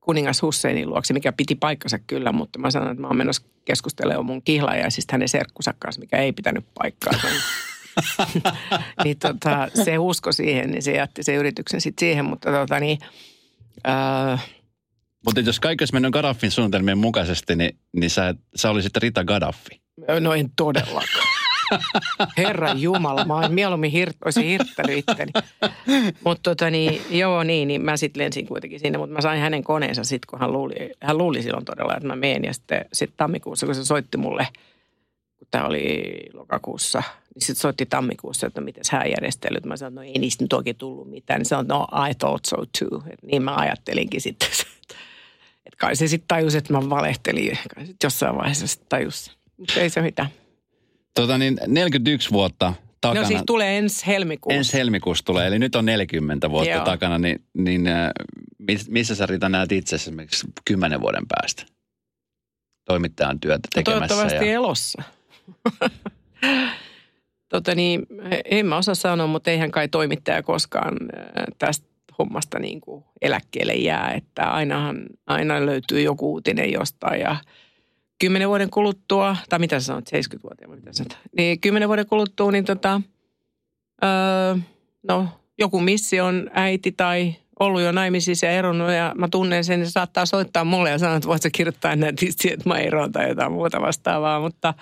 kuningas 0.00 0.42
Husseinin 0.42 0.90
luokse, 0.90 1.14
mikä 1.14 1.32
piti 1.32 1.54
paikkansa 1.54 1.98
kyllä, 1.98 2.32
mutta 2.32 2.58
mä 2.58 2.70
sanoin, 2.70 2.90
että 2.90 3.00
mä 3.00 3.06
oon 3.06 3.16
menossa 3.16 3.42
keskustelemaan 3.64 4.26
mun 4.26 4.42
kihlaajaisista 4.42 5.14
hänen 5.14 5.28
serkkunsa 5.28 5.74
kanssa, 5.78 6.00
mikä 6.00 6.16
ei 6.16 6.32
pitänyt 6.32 6.64
paikkaa. 6.74 7.12
niin 9.04 9.18
tota, 9.18 9.68
se 9.84 9.98
usko 9.98 10.32
siihen, 10.32 10.70
niin 10.70 10.82
se 10.82 10.92
jätti 10.92 11.22
sen 11.22 11.34
yrityksen 11.34 11.80
sitten 11.80 12.06
siihen, 12.06 12.24
mutta 12.24 12.50
tota 12.50 12.80
niin... 12.80 12.98
Äh, 13.88 14.48
mutta 15.24 15.40
jos 15.40 15.60
kaikki 15.60 15.82
olisi 15.82 15.92
mennyt 15.92 16.12
Gaddafin 16.12 16.50
suunnitelmien 16.50 16.98
mukaisesti, 16.98 17.56
niin, 17.56 17.76
niin 17.92 18.10
sä, 18.10 18.34
sä 18.56 18.70
olisit 18.70 18.96
Rita 18.96 19.24
Gaddafi. 19.24 19.80
No 20.20 20.34
en 20.34 20.50
todellakaan. 20.56 21.26
Herra 22.38 22.72
Jumala, 22.72 23.24
mä 23.24 23.48
mieluummin 23.48 23.90
hir, 23.90 24.12
olisin 24.24 24.44
hirttänyt 24.44 24.98
itteni. 24.98 25.32
Mutta 26.24 26.50
tota 26.50 26.70
niin, 26.70 27.02
joo 27.10 27.42
niin, 27.42 27.68
niin 27.68 27.82
mä 27.84 27.96
sitten 27.96 28.22
lensin 28.22 28.46
kuitenkin 28.46 28.80
sinne, 28.80 28.98
mutta 28.98 29.14
mä 29.14 29.20
sain 29.20 29.40
hänen 29.40 29.64
koneensa 29.64 30.04
sitten, 30.04 30.26
kun 30.30 30.40
hän 30.40 30.52
luuli, 30.52 30.74
hän 31.00 31.18
luuli 31.18 31.42
silloin 31.42 31.64
todella, 31.64 31.96
että 31.96 32.06
mä 32.06 32.16
menen. 32.16 32.44
Ja 32.44 32.54
sitten 32.54 32.84
sit 32.92 33.12
tammikuussa, 33.16 33.66
kun 33.66 33.74
se 33.74 33.84
soitti 33.84 34.16
mulle, 34.16 34.46
kun 35.38 35.48
tämä 35.50 35.66
oli 35.66 36.02
lokakuussa, 36.32 37.02
niin 37.34 37.42
sitten 37.46 37.60
soitti 37.60 37.86
tammikuussa, 37.86 38.46
että 38.46 38.60
miten 38.60 38.82
hän 38.92 39.10
järjestelyt. 39.10 39.66
Mä 39.66 39.76
sanoin, 39.76 39.94
no 39.94 40.02
ei 40.02 40.18
niistä 40.18 40.44
nyt 40.44 40.52
oikein 40.52 40.76
tullut 40.76 41.10
mitään. 41.10 41.40
Niin 41.40 41.46
sanoin, 41.46 41.68
no 41.68 41.86
I 42.10 42.14
thought 42.14 42.44
so 42.44 42.56
too. 42.56 43.02
Et 43.10 43.22
niin 43.22 43.42
mä 43.42 43.56
ajattelinkin 43.56 44.20
sitten. 44.20 44.48
Et 45.66 45.76
kai 45.76 45.96
se 45.96 46.06
sitten 46.06 46.28
tajusi, 46.28 46.58
että 46.58 46.72
mä 46.72 46.90
valehtelin. 46.90 47.58
Kai 47.74 47.86
sit 47.86 48.02
jossain 48.02 48.36
vaiheessa 48.36 48.66
sitten 48.66 48.88
tajusi. 48.88 49.30
Mutta 49.56 49.80
ei 49.80 49.90
se 49.90 50.02
mitään. 50.02 50.28
Tota 51.14 51.38
niin, 51.38 51.58
41 51.66 52.30
vuotta 52.30 52.72
takana. 53.00 53.20
No 53.20 53.26
siis 53.28 53.42
tulee 53.46 53.78
ensi 53.78 54.06
helmikuussa. 54.06 54.56
Ensi 54.56 54.72
helmikuussa 54.72 55.24
tulee, 55.24 55.46
eli 55.46 55.58
nyt 55.58 55.74
on 55.74 55.84
40 55.84 56.50
vuotta 56.50 56.70
Joo. 56.70 56.84
takana, 56.84 57.18
niin, 57.18 57.44
niin 57.54 57.86
äh, 57.86 58.10
mis- 58.58 58.90
missä 58.90 59.14
sä 59.14 59.26
Rita 59.26 59.48
näet 59.48 59.72
itse 59.72 59.96
esimerkiksi 59.96 60.46
10 60.64 61.00
vuoden 61.00 61.24
päästä 61.28 61.64
toimittajan 62.84 63.40
työtä 63.40 63.68
No 63.68 63.68
tekemässä? 63.74 64.08
toivottavasti 64.08 64.48
ja... 64.48 64.54
elossa. 64.54 65.02
tota 67.52 67.74
niin, 67.74 68.06
en 68.44 68.66
mä 68.66 68.76
osaa 68.76 68.94
sanoa, 68.94 69.26
mutta 69.26 69.50
eihän 69.50 69.70
kai 69.70 69.88
toimittaja 69.88 70.42
koskaan 70.42 70.96
äh, 71.16 71.44
tästä 71.58 71.91
hommasta 72.18 72.58
niin 72.58 72.80
kuin 72.80 73.04
eläkkeelle 73.22 73.74
jää. 73.74 74.12
Että 74.14 74.50
ainahan, 74.50 75.06
aina 75.26 75.66
löytyy 75.66 76.00
joku 76.00 76.32
uutinen 76.32 76.72
jostain 76.72 77.20
ja 77.20 77.36
kymmenen 78.20 78.48
vuoden 78.48 78.70
kuluttua, 78.70 79.36
tai 79.48 79.58
mitä 79.58 79.80
sä 79.80 79.86
sanot, 79.86 80.04
70-vuotiaana, 80.08 80.70
vai 80.70 80.76
mitä 80.76 80.92
sä 80.92 80.96
sanot, 80.96 81.18
niin 81.36 81.60
kymmenen 81.60 81.88
vuoden 81.88 82.06
kuluttua, 82.06 82.52
niin 82.52 82.64
tota, 82.64 83.00
öö, 84.04 84.56
no 85.08 85.28
joku 85.58 85.80
missi 85.80 86.20
on 86.20 86.50
äiti 86.52 86.92
tai 86.92 87.34
ollut 87.60 87.82
jo 87.82 87.92
naimisissa 87.92 88.46
ja 88.46 88.52
eronnut 88.52 88.90
ja 88.92 89.12
mä 89.18 89.28
tunnen 89.28 89.64
sen, 89.64 89.78
niin 89.78 89.86
se 89.86 89.92
saattaa 89.92 90.26
soittaa 90.26 90.64
mulle 90.64 90.90
ja 90.90 90.98
sanoa, 90.98 91.16
että 91.16 91.28
voit 91.28 91.42
sä 91.42 91.50
kirjoittaa 91.50 91.96
nätisti, 91.96 92.52
että 92.52 92.68
mä 92.68 92.78
eroon 92.78 93.12
tai 93.12 93.28
jotain 93.28 93.52
muuta 93.52 93.80
vastaavaa, 93.80 94.40
mutta, 94.40 94.74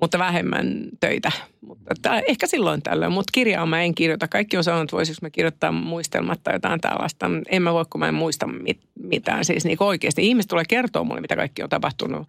mutta 0.00 0.18
vähemmän 0.18 0.82
töitä. 1.00 1.32
Mutta 1.60 1.94
tää, 2.02 2.20
ehkä 2.28 2.46
silloin 2.46 2.82
tällöin, 2.82 3.12
mutta 3.12 3.30
kirjaa 3.32 3.66
mä 3.66 3.82
en 3.82 3.94
kirjoita. 3.94 4.28
Kaikki 4.28 4.56
on 4.56 4.64
sanonut, 4.64 4.84
että 4.84 4.96
voisiko 4.96 5.18
mä 5.22 5.30
kirjoittaa 5.30 5.72
muistelmat 5.72 6.40
tai 6.44 6.54
jotain 6.54 6.80
tällaista. 6.80 7.30
En 7.50 7.62
mä 7.62 7.72
voi, 7.74 7.84
kun 7.90 7.98
mä 7.98 8.08
en 8.08 8.14
muista 8.14 8.46
mit, 8.46 8.80
mitään. 9.02 9.44
Siis 9.44 9.64
niin 9.64 9.76
oikeasti 9.80 10.26
ihmiset 10.26 10.48
tulee 10.48 10.64
kertoa 10.68 11.04
mulle, 11.04 11.20
mitä 11.20 11.36
kaikki 11.36 11.62
on 11.62 11.68
tapahtunut, 11.68 12.28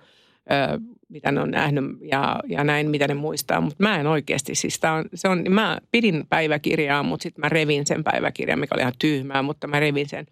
ö, 0.52 0.80
mitä 1.10 1.32
ne 1.32 1.42
on 1.42 1.52
nähnyt 1.52 1.86
ja, 2.12 2.40
ja 2.48 2.64
näin, 2.64 2.90
mitä 2.90 3.08
ne 3.08 3.14
muistaa. 3.14 3.62
Mutta 3.62 3.84
mä 3.84 4.00
en 4.00 4.08
oikeasti, 4.08 4.56
siis 4.56 4.80
tää 4.80 4.94
on, 4.94 5.06
se 5.14 5.28
on, 5.28 5.44
mä 5.50 5.78
pidin 5.92 6.24
päiväkirjaa, 6.30 7.04
mutta 7.04 7.24
sitten 7.24 7.42
mä 7.42 7.50
revin 7.50 7.88
sen 7.88 8.04
päiväkirjan, 8.04 8.60
mikä 8.60 8.76
oli 8.76 8.82
ihan 8.82 8.94
tyhmää, 9.00 9.42
mutta 9.42 9.68
mä 9.68 9.80
revin 9.80 10.10
sen. 10.10 10.26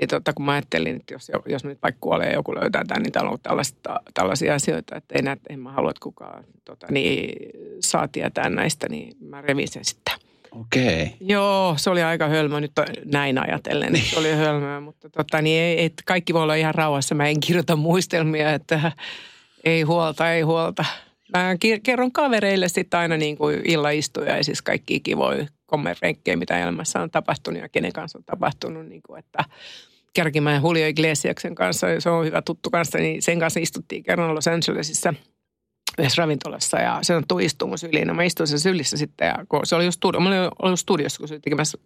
Niin 0.00 0.08
totta, 0.08 0.32
kun 0.32 0.46
mä 0.46 0.52
ajattelin, 0.52 0.96
että 0.96 1.14
jos, 1.14 1.32
jos 1.46 1.64
nyt 1.64 1.78
vaikka 1.82 1.98
kuolee 2.00 2.26
ja 2.26 2.34
joku 2.34 2.54
löytää 2.54 2.84
tämän, 2.84 3.02
niin 3.02 3.12
täällä 3.12 3.30
on 3.30 3.38
tällaista, 3.42 4.00
tällaisia 4.14 4.54
asioita, 4.54 4.96
että 4.96 5.14
ei 5.14 5.22
näet, 5.22 5.40
en 5.48 5.60
mä 5.60 5.72
halua, 5.72 5.90
että 5.90 6.02
kukaan 6.02 6.44
tota, 6.64 6.86
niin, 6.90 7.50
saa 7.80 8.08
tietää 8.08 8.50
näistä, 8.50 8.88
niin 8.88 9.16
mä 9.20 9.40
revin 9.40 9.68
sen 9.68 9.84
sitten. 9.84 10.14
Okei. 10.60 11.02
Okay. 11.02 11.16
Joo, 11.20 11.74
se 11.78 11.90
oli 11.90 12.02
aika 12.02 12.28
hölmö 12.28 12.60
nyt 12.60 12.72
näin 13.04 13.38
ajatellen. 13.38 13.92
Niin. 13.92 14.04
Se 14.04 14.18
oli 14.18 14.32
hölmöä, 14.32 14.80
mutta 14.80 15.10
tota, 15.10 15.42
niin 15.42 15.60
ei, 15.60 15.84
et 15.84 15.92
kaikki 16.06 16.34
voi 16.34 16.42
olla 16.42 16.54
ihan 16.54 16.74
rauhassa. 16.74 17.14
Mä 17.14 17.28
en 17.28 17.40
kirjoita 17.40 17.76
muistelmia, 17.76 18.52
että 18.52 18.92
ei 19.64 19.82
huolta, 19.82 20.32
ei 20.32 20.42
huolta. 20.42 20.84
Mä 21.32 21.56
kerron 21.82 22.12
kavereille 22.12 22.68
sitten 22.68 23.00
aina 23.00 23.16
niin 23.16 23.36
kuin 23.36 23.60
illaistujaisissa 23.64 24.64
kaikki 24.64 25.00
kivoja 25.00 25.46
kommervenkkejä, 25.66 26.36
mitä 26.36 26.58
elämässä 26.58 27.00
on 27.00 27.10
tapahtunut 27.10 27.62
ja 27.62 27.68
kenen 27.68 27.92
kanssa 27.92 28.18
on 28.18 28.24
tapahtunut. 28.24 28.86
Niin 28.86 29.02
kuin, 29.06 29.18
että 29.18 29.44
Kärkimäen 30.14 30.62
Julio 30.62 30.86
Iglesiaksen 30.86 31.54
kanssa, 31.54 31.86
se 31.98 32.10
on 32.10 32.26
hyvä 32.26 32.42
tuttu 32.42 32.70
kanssa, 32.70 32.98
niin 32.98 33.22
sen 33.22 33.38
kanssa 33.38 33.60
istuttiin 33.60 34.02
kerran 34.02 34.34
Los 34.34 34.48
Angelesissa 34.48 35.14
yhdessä 35.98 36.22
ravintolassa 36.22 36.78
ja 36.78 36.98
se 37.02 37.16
on 37.16 37.24
mun 37.66 37.78
syliin. 37.78 38.08
Ja 38.08 38.14
mä 38.14 38.22
istuin 38.22 38.46
sen 38.46 38.58
sylissä 38.58 38.96
sitten 38.96 39.26
ja 39.26 39.44
kun 39.48 39.66
se 39.66 39.76
oli 39.76 39.84
just, 39.84 39.96
studio, 39.96 40.20
mä 40.20 40.28
olin 40.28 40.50
ollut 40.62 40.80
studiossa, 40.80 41.18
kun 41.18 41.28
se 41.28 41.34
oli 41.34 41.40
tekemässä 41.40 41.78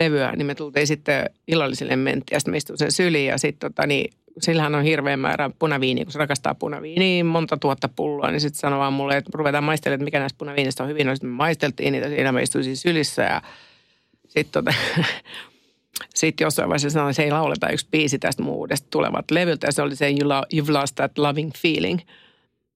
levyä, 0.00 0.32
niin 0.36 0.46
me 0.46 0.54
tultiin 0.54 0.86
sitten 0.86 1.30
illallisille 1.48 1.96
mentiin 1.96 2.36
ja 2.36 2.40
sitten 2.40 2.52
mä 2.52 2.56
istuin 2.56 2.78
sen 2.78 2.92
syliin 2.92 3.26
ja 3.26 3.38
sitten 3.38 3.72
tota, 3.72 3.86
niin, 3.86 4.14
sillähän 4.40 4.74
on 4.74 4.84
hirveän 4.84 5.20
määrä 5.20 5.50
punaviiniä, 5.58 6.04
kun 6.04 6.12
se 6.12 6.18
rakastaa 6.18 6.54
punaviiniä, 6.54 7.24
monta 7.24 7.56
tuhatta 7.56 7.88
pulloa, 7.88 8.30
niin 8.30 8.40
sitten 8.40 8.60
sanoi 8.60 8.78
vaan 8.78 8.92
mulle, 8.92 9.16
että 9.16 9.30
ruvetaan 9.34 9.64
maistelemaan, 9.64 9.94
että 9.94 10.04
mikä 10.04 10.18
näistä 10.18 10.38
punaviinistä 10.38 10.82
on 10.82 10.88
hyvin. 10.88 11.06
No 11.06 11.14
sitten 11.14 11.30
me 11.30 11.36
maisteltiin 11.36 11.92
niitä, 11.92 12.08
siinä 12.08 12.32
mä 12.32 12.40
istuin 12.40 12.64
siinä 12.64 12.76
sylissä 12.76 13.22
ja 13.22 13.42
sitten 14.28 14.64
tota, 14.64 14.76
sitten 16.14 16.44
jossain 16.44 16.68
vaiheessa 16.68 16.90
sanoin, 16.90 17.10
että 17.10 17.16
se 17.16 17.22
ei 17.22 17.30
lauleta 17.30 17.68
yksi 17.68 17.86
biisi 17.90 18.18
tästä 18.18 18.42
mun 18.42 18.54
uudesta 18.54 18.88
tulevat 18.90 19.30
levyltä 19.30 19.66
ja 19.66 19.72
se 19.72 19.82
oli 19.82 19.96
se 19.96 20.10
You've 20.54 20.72
Lost 20.72 20.94
That 20.94 21.18
Loving 21.18 21.50
Feeling. 21.58 22.00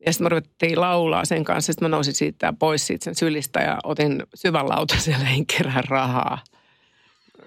Ja 0.06 0.12
sitten 0.12 0.24
me 0.24 0.28
ruvettiin 0.28 0.80
laulaa 0.80 1.24
sen 1.24 1.44
kanssa, 1.44 1.72
sitten 1.72 1.90
mä 1.90 1.96
nousin 1.96 2.14
siitä 2.14 2.52
pois 2.58 2.86
siitä 2.86 3.04
sen 3.04 3.14
sylistä 3.14 3.60
ja 3.60 3.78
otin 3.84 4.22
syvän 4.34 4.68
lautaselle 4.68 5.28
kerran 5.56 5.84
rahaa. 5.88 6.38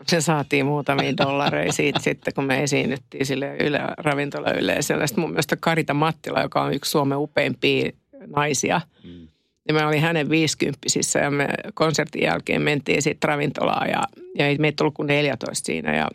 Se 0.07 0.21
saatiin 0.21 0.65
muutamia 0.65 1.17
dollareja 1.17 1.73
siitä 1.73 1.99
sitten, 2.09 2.33
kun 2.33 2.43
me 2.43 2.63
esiinnyttiin 2.63 3.25
sille 3.25 3.57
yle, 3.59 3.79
ravintolayleisölle. 3.97 5.07
Sitten 5.07 5.21
mun 5.21 5.29
mielestä 5.29 5.55
Karita 5.59 5.93
Mattila, 5.93 6.41
joka 6.41 6.61
on 6.61 6.73
yksi 6.73 6.91
Suomen 6.91 7.17
upeimpia 7.17 7.91
naisia, 8.35 8.81
mm. 9.03 9.27
niin 9.67 9.75
mä 9.75 9.87
olin 9.87 10.01
hänen 10.01 10.29
viisikymppisissä 10.29 11.19
ja 11.19 11.31
me 11.31 11.47
konsertin 11.73 12.23
jälkeen 12.23 12.61
mentiin 12.61 13.01
sitten 13.01 13.27
ravintolaan 13.27 13.89
ja, 13.89 14.03
ja 14.37 14.47
ei 14.47 14.57
meitä 14.57 14.83
ollut 14.83 14.93
kuin 14.93 15.07
14 15.07 15.65
siinä 15.65 15.95
ja 15.95 16.07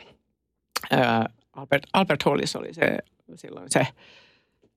ää, 0.90 1.28
Albert, 1.52 1.82
Albert 1.92 2.22
Hallis 2.22 2.56
oli 2.56 2.74
se 2.74 2.98
silloin 3.34 3.70
se 3.70 3.86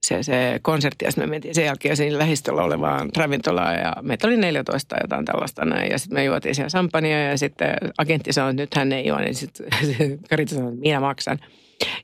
se, 0.09 0.23
se 0.23 0.59
konsertti 0.61 1.05
ja 1.05 1.11
sitten 1.11 1.29
me 1.29 1.29
mentiin 1.29 1.55
sen 1.55 1.65
jälkeen 1.65 1.97
siinä 1.97 2.17
lähistöllä 2.17 2.63
olevaan 2.63 3.09
ravintolaan 3.17 3.75
ja 3.75 3.93
meitä 4.01 4.27
oli 4.27 4.37
14 4.37 4.87
tai 4.87 4.99
jotain 5.03 5.25
tällaista 5.25 5.65
näin. 5.65 5.91
Ja 5.91 5.99
sitten 5.99 6.15
me 6.19 6.23
juotiin 6.23 6.55
siellä 6.55 6.69
champagnea 6.69 7.29
ja 7.29 7.37
sitten 7.37 7.75
agentti 7.97 8.33
sanoi, 8.33 8.49
että 8.51 8.61
nyt 8.61 8.75
hän 8.75 8.91
ei 8.91 9.07
juo, 9.07 9.19
niin 9.19 9.35
sitten 9.35 9.67
Karita 10.29 10.55
sanoi, 10.55 10.69
että 10.69 10.79
minä 10.81 10.99
maksan. 10.99 11.39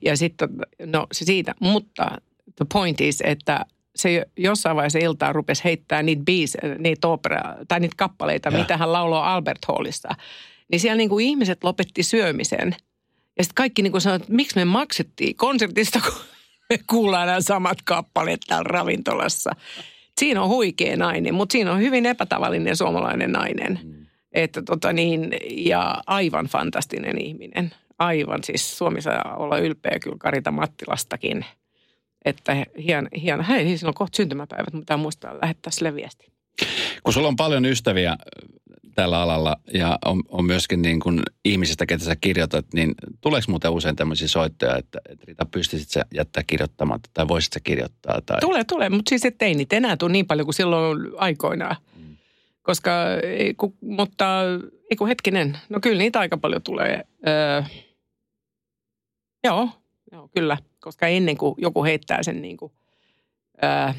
Ja 0.02 0.18
sitten, 0.18 0.50
no 0.86 1.08
se 1.12 1.26
siitä, 1.26 1.56
mutta 1.60 2.06
the 2.56 2.66
point 2.74 3.02
is, 3.02 3.22
että 3.26 3.66
se 3.96 4.26
jossain 4.38 4.76
vaiheessa 4.76 5.00
iltaa 5.00 5.34
rupesi 5.34 5.64
heittää 5.64 6.04
niitä 6.04 6.24
biisejä, 6.26 6.76
niitä 6.80 7.08
opera, 7.08 7.56
tai 7.68 7.80
niitä 7.80 7.96
kappaleita, 7.98 8.50
Ja. 8.50 8.58
mitä 8.58 8.78
hän 8.78 8.92
lauloi 8.94 9.22
Albert 9.24 9.66
Hallissa. 9.68 10.10
Niin 10.72 10.80
siellä 10.80 10.98
niin 10.98 11.10
kuin 11.10 11.26
ihmiset 11.26 11.64
lopetti 11.64 12.04
syömisen. 12.04 12.76
Ja 13.38 13.44
sitten 13.44 13.56
kaikki 13.56 13.82
niin 13.82 13.92
kuin 13.92 14.02
sanoivat, 14.02 14.22
että 14.22 14.34
miksi 14.34 14.56
me 14.56 14.66
maksettiin 14.66 15.36
konsertista, 15.36 16.00
kun 16.02 16.14
me 16.70 16.80
kuullaan 16.90 17.28
nämä 17.28 17.42
samat 17.42 17.78
kappaleet 17.86 18.42
täällä 18.48 18.68
ravintolassa. 18.68 19.52
Siinä 20.20 20.42
on 20.42 20.50
huikea 20.50 20.98
nainen, 20.98 21.34
mutta 21.34 21.52
siinä 21.54 21.72
on 21.72 21.80
hyvin 21.80 22.06
epätavallinen 22.06 22.78
suomalainen 22.78 23.32
nainen. 23.32 23.80
Mm. 23.84 24.06
Että 24.32 24.62
tota 24.62 24.94
niin, 24.94 25.38
ja 25.50 26.02
aivan 26.08 26.46
fantastinen 26.46 27.22
ihminen. 27.22 27.72
Aivan, 28.00 28.44
siis 28.44 28.78
Suomi 28.78 29.02
saa 29.02 29.36
olla 29.38 29.58
ylpeä 29.58 30.00
kyllä 30.04 30.18
Karita 30.20 30.52
Mattilastakin. 30.52 31.46
Että 32.26 32.66
hieno, 32.78 33.10
hieno. 33.22 33.44
hei, 33.48 33.78
siinä 33.78 33.90
on 33.90 33.94
kohta 33.94 34.18
syntymäpäivät, 34.18 34.74
mutta 34.74 34.98
muistaa 34.98 35.40
lähettää 35.42 35.72
sille 35.72 35.96
viesti. 35.96 36.32
Kun 37.04 37.14
sulla 37.14 37.28
on 37.28 37.36
paljon 37.36 37.66
ystäviä 37.66 38.18
tällä 38.96 39.22
alalla 39.22 39.58
ja 39.74 40.00
on, 40.06 40.24
on 40.28 40.46
myöskin 40.46 40.82
niin 40.82 41.00
kuin 41.00 41.22
ihmisistä, 41.46 41.86
ketä 41.86 42.04
sä 42.04 42.16
kirjoitat, 42.16 42.66
niin 42.74 42.96
tuleeko 43.22 43.46
muuten 43.50 43.72
usein 43.72 43.96
tämmöisiä 43.96 44.28
soittoja, 44.28 44.78
että, 44.78 45.00
että 45.10 45.26
Rita, 45.28 45.46
pystyisit 45.46 45.90
sä 45.90 46.06
jättää 46.14 46.44
kirjoittamatta 46.48 47.10
tai 47.14 47.28
voisit 47.28 47.54
sä 47.54 47.60
kirjoittaa? 47.60 48.22
Tai... 48.26 48.38
Tulee, 48.42 48.64
tulee, 48.64 48.90
mutta 48.90 49.10
siis 49.10 49.26
ettei 49.26 49.54
niitä 49.54 49.76
enää 49.76 49.98
tule 49.98 50.12
niin 50.12 50.28
paljon 50.28 50.46
kuin 50.46 50.56
silloin 50.56 51.00
aikoinaan. 51.18 51.76
Mm. 51.98 52.16
Koska, 52.62 52.92
ei, 53.24 53.54
ku, 53.54 53.76
mutta 53.82 54.42
ei 54.92 54.98
kun 54.98 55.08
hetkinen, 55.08 55.58
no 55.70 55.80
kyllä 55.82 55.98
niitä 55.98 56.20
aika 56.20 56.38
paljon 56.38 56.62
tulee. 56.62 57.06
Öö, 57.28 57.64
joo, 59.44 59.70
joo, 60.12 60.30
kyllä. 60.36 60.58
Koska 60.80 61.08
ennen 61.08 61.38
kuin 61.38 61.56
joku 61.58 61.84
heittää 61.84 62.24
sen 62.24 62.42
niin 62.42 62.58
kuin, 62.58 62.72
öö, 63.64 63.94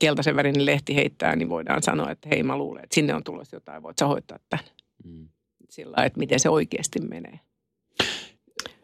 keltaisen 0.00 0.36
värinen 0.36 0.66
lehti 0.66 0.94
heittää, 0.94 1.36
niin 1.36 1.48
voidaan 1.48 1.82
sanoa, 1.82 2.10
että 2.10 2.28
hei 2.28 2.42
mä 2.42 2.56
luulen, 2.56 2.84
että 2.84 2.94
sinne 2.94 3.14
on 3.14 3.24
tulossa 3.24 3.56
jotain, 3.56 3.82
voit 3.82 3.98
sä 3.98 4.06
hoitaa 4.06 4.38
tämän. 4.48 4.64
Mm. 5.04 5.28
Sillä 5.70 6.04
että 6.04 6.18
miten 6.18 6.40
se 6.40 6.48
oikeasti 6.48 7.00
menee. 7.00 7.40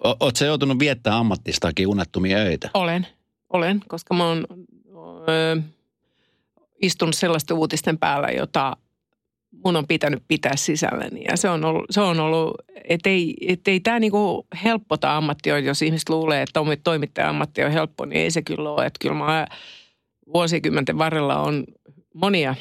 O- 0.05 0.31
sä 0.35 0.45
joutunut 0.45 0.79
viettää 0.79 1.19
ammattistakin 1.19 1.87
unettomia 1.87 2.39
öitä? 2.39 2.71
Olen, 2.75 3.07
olen, 3.53 3.81
koska 3.89 4.15
mä 4.15 4.29
oon 4.29 4.47
istunut 6.83 7.15
sellaisten 7.15 7.57
uutisten 7.57 7.99
päällä, 7.99 8.29
jota 8.29 8.77
mun 9.65 9.77
on 9.77 9.87
pitänyt 9.87 10.23
pitää 10.29 10.57
sisälläni. 10.57 11.25
Ja 11.25 11.37
se 11.37 11.49
on 11.49 11.65
ollut, 11.65 11.85
se 11.91 12.01
on 12.01 12.21
ollut 12.21 12.55
ettei, 12.85 13.35
ettei 13.49 13.81
tämä 13.81 13.99
niinku 13.99 14.47
helppota 14.65 15.17
ammattia, 15.17 15.59
jos 15.59 15.83
ihmiset 15.83 16.09
luulee, 16.09 16.43
että 16.43 16.61
toimittaja 16.85 17.29
ammatti 17.29 17.65
on 17.65 17.73
helppo, 17.73 18.05
niin 18.05 18.21
ei 18.21 18.31
se 18.31 18.43
kyllä 18.43 18.71
ole. 18.71 18.87
Että 18.87 18.99
kyllä 19.01 19.15
mä 19.15 19.47
vuosikymmenten 20.35 20.99
varrella 20.99 21.41
on 21.41 21.65
monia 22.15 22.55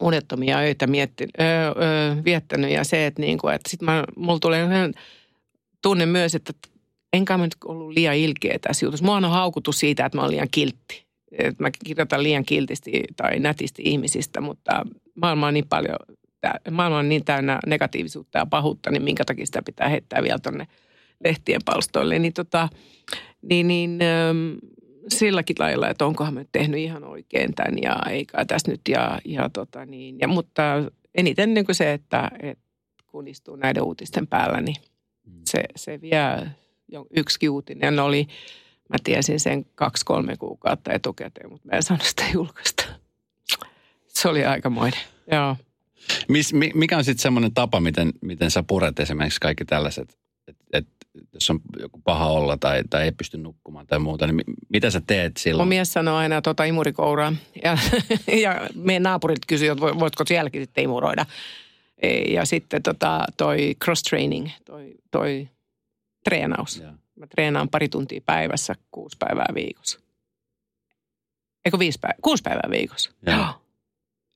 unettomia 0.00 0.58
öitä 0.58 0.86
mietti, 0.86 1.24
ö, 1.40 1.42
ö, 1.44 2.24
viettänyt 2.24 2.70
ja 2.70 2.84
se, 2.84 3.06
että, 3.06 3.22
niinku, 3.22 3.48
että 3.48 3.70
sitten 3.70 3.88
mulla 4.16 4.38
tulee 4.38 4.68
tunne 5.82 6.06
myös, 6.06 6.34
että 6.34 6.52
enkä 7.12 7.38
mä 7.38 7.44
nyt 7.44 7.56
ollut 7.64 7.94
liian 7.94 8.16
ilkeä 8.16 8.58
tässä 8.58 8.86
jutussa. 8.86 9.04
Mua 9.04 9.16
on 9.16 9.24
haukuttu 9.24 9.72
siitä, 9.72 10.06
että 10.06 10.18
mä 10.18 10.22
oon 10.22 10.30
liian 10.30 10.48
kiltti. 10.50 11.06
Että 11.32 11.62
mä 11.62 11.70
kirjoitan 11.84 12.22
liian 12.22 12.44
kiltisti 12.44 13.02
tai 13.16 13.38
nätisti 13.38 13.82
ihmisistä, 13.84 14.40
mutta 14.40 14.82
maailma 15.14 15.46
on 15.46 15.54
niin 15.54 15.68
paljon, 15.68 15.96
maailma 16.70 16.98
on 16.98 17.08
niin 17.08 17.24
täynnä 17.24 17.58
negatiivisuutta 17.66 18.38
ja 18.38 18.46
pahuutta, 18.46 18.90
niin 18.90 19.02
minkä 19.02 19.24
takia 19.24 19.46
sitä 19.46 19.62
pitää 19.62 19.88
heittää 19.88 20.22
vielä 20.22 20.38
tonne 20.38 20.66
lehtien 21.24 21.60
palstoille. 21.64 22.18
Niin, 22.18 22.32
tota, 22.32 22.68
niin, 23.42 23.68
niin 23.68 23.98
silläkin 25.08 25.56
lailla, 25.58 25.88
että 25.88 26.06
onkohan 26.06 26.34
me 26.34 26.46
tehnyt 26.52 26.80
ihan 26.80 27.04
oikein 27.04 27.54
tämän 27.54 27.82
ja 27.82 27.96
eikä 28.10 28.44
tässä 28.44 28.70
nyt 28.70 28.80
ja, 28.88 29.20
ja, 29.24 29.50
tota 29.52 29.86
niin, 29.86 30.18
ja 30.20 30.28
mutta 30.28 30.62
eniten 31.14 31.54
niin 31.54 31.66
kuin 31.66 31.76
se, 31.76 31.92
että, 31.92 32.30
että 32.40 32.64
kun 33.06 33.28
istuu 33.28 33.56
näiden 33.56 33.82
uutisten 33.82 34.26
päällä, 34.26 34.60
niin 34.60 34.76
se, 35.44 35.64
se 35.76 36.00
vie 36.00 36.50
yksi 37.16 37.48
uutinen 37.48 37.98
oli, 37.98 38.26
mä 38.88 38.96
tiesin 39.04 39.40
sen 39.40 39.64
kaksi-kolme 39.74 40.36
kuukautta 40.36 40.92
etukäteen, 40.92 41.50
mutta 41.50 41.68
mä 41.68 41.76
en 41.76 41.82
saanut 41.82 42.06
sitä 42.06 42.24
julkaista. 42.32 42.84
Se 44.08 44.28
oli 44.28 44.44
aikamoinen, 44.44 45.00
joo. 45.32 45.56
Mis, 46.28 46.52
mikä 46.74 46.96
on 46.96 47.04
sitten 47.04 47.22
semmoinen 47.22 47.54
tapa, 47.54 47.80
miten, 47.80 48.12
miten 48.20 48.50
sä 48.50 48.62
puret 48.62 49.00
esimerkiksi 49.00 49.40
kaikki 49.40 49.64
tällaiset, 49.64 50.18
että 50.48 50.64
et, 50.72 50.86
jos 51.32 51.50
on 51.50 51.60
joku 51.80 52.00
paha 52.04 52.26
olla 52.26 52.56
tai, 52.56 52.82
tai 52.90 53.04
ei 53.04 53.12
pysty 53.12 53.38
nukkumaan 53.38 53.86
tai 53.86 53.98
muuta, 53.98 54.26
niin 54.26 54.42
mitä 54.68 54.90
sä 54.90 55.02
teet 55.06 55.36
silloin? 55.36 55.66
Mun 55.66 55.68
mies 55.68 55.92
sanoo 55.92 56.16
aina 56.16 56.42
tota 56.42 56.64
imurikouraa 56.64 57.32
ja, 57.64 57.78
ja 58.42 58.68
meidän 58.74 59.02
naapurit 59.02 59.46
kysyvät, 59.46 59.72
että 59.72 60.00
voitko 60.00 60.24
sielläkin 60.26 60.62
sitten 60.62 60.84
imuroida. 60.84 61.26
Ja 62.28 62.44
sitten 62.44 62.82
tota, 62.82 63.24
toi 63.36 63.76
cross-training, 63.84 64.50
toi, 64.64 64.94
toi 65.10 65.48
treenaus. 66.24 66.76
Ja. 66.76 66.92
Mä 67.16 67.26
treenaan 67.26 67.68
pari 67.68 67.88
tuntia 67.88 68.20
päivässä, 68.26 68.74
kuusi 68.90 69.16
päivää 69.18 69.48
viikossa. 69.54 70.00
Eikö 71.64 71.78
viisi 71.78 71.98
päivää? 71.98 72.18
Kuusi 72.22 72.42
päivää 72.42 72.70
viikossa. 72.70 73.10
Joo. 73.26 73.46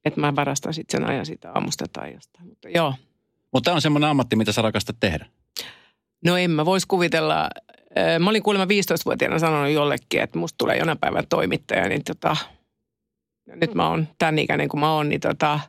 Että 0.05 0.21
mä 0.21 0.37
varastan 0.37 0.75
sitten 0.75 1.01
sen 1.01 1.09
ajan 1.09 1.27
siitä 1.27 1.53
aamusta 1.53 1.85
tai 1.93 2.15
jostain. 2.15 2.49
Mutta 2.49 2.69
joo. 2.69 2.95
Mutta 3.53 3.65
tämä 3.65 3.75
on 3.75 3.83
semmoinen 3.83 4.11
ammatti, 4.11 4.37
mitä 4.37 4.53
sä 4.53 4.63
rakastat 4.63 4.97
tehdä. 5.01 5.27
No 6.25 6.37
en 6.37 6.51
mä 6.51 6.65
vois 6.65 6.87
kuvitella. 6.87 7.51
Mä 8.19 8.31
olin 8.31 8.43
kuulemma 8.43 8.65
15-vuotiaana 8.65 9.39
sanonut 9.39 9.73
jollekin, 9.73 10.21
että 10.21 10.39
musta 10.39 10.59
tulee 10.59 10.77
jonain 10.77 10.99
päivän 10.99 11.27
toimittaja. 11.29 11.89
Niin 11.89 12.05
tota, 12.05 12.37
nyt 13.55 13.75
mä 13.75 13.89
oon 13.89 14.09
tämän 14.19 14.39
ikäinen 14.39 14.69
kuin 14.69 14.81
mä 14.81 14.95
oon, 14.95 15.09
niin 15.09 15.21
tota, 15.21 15.61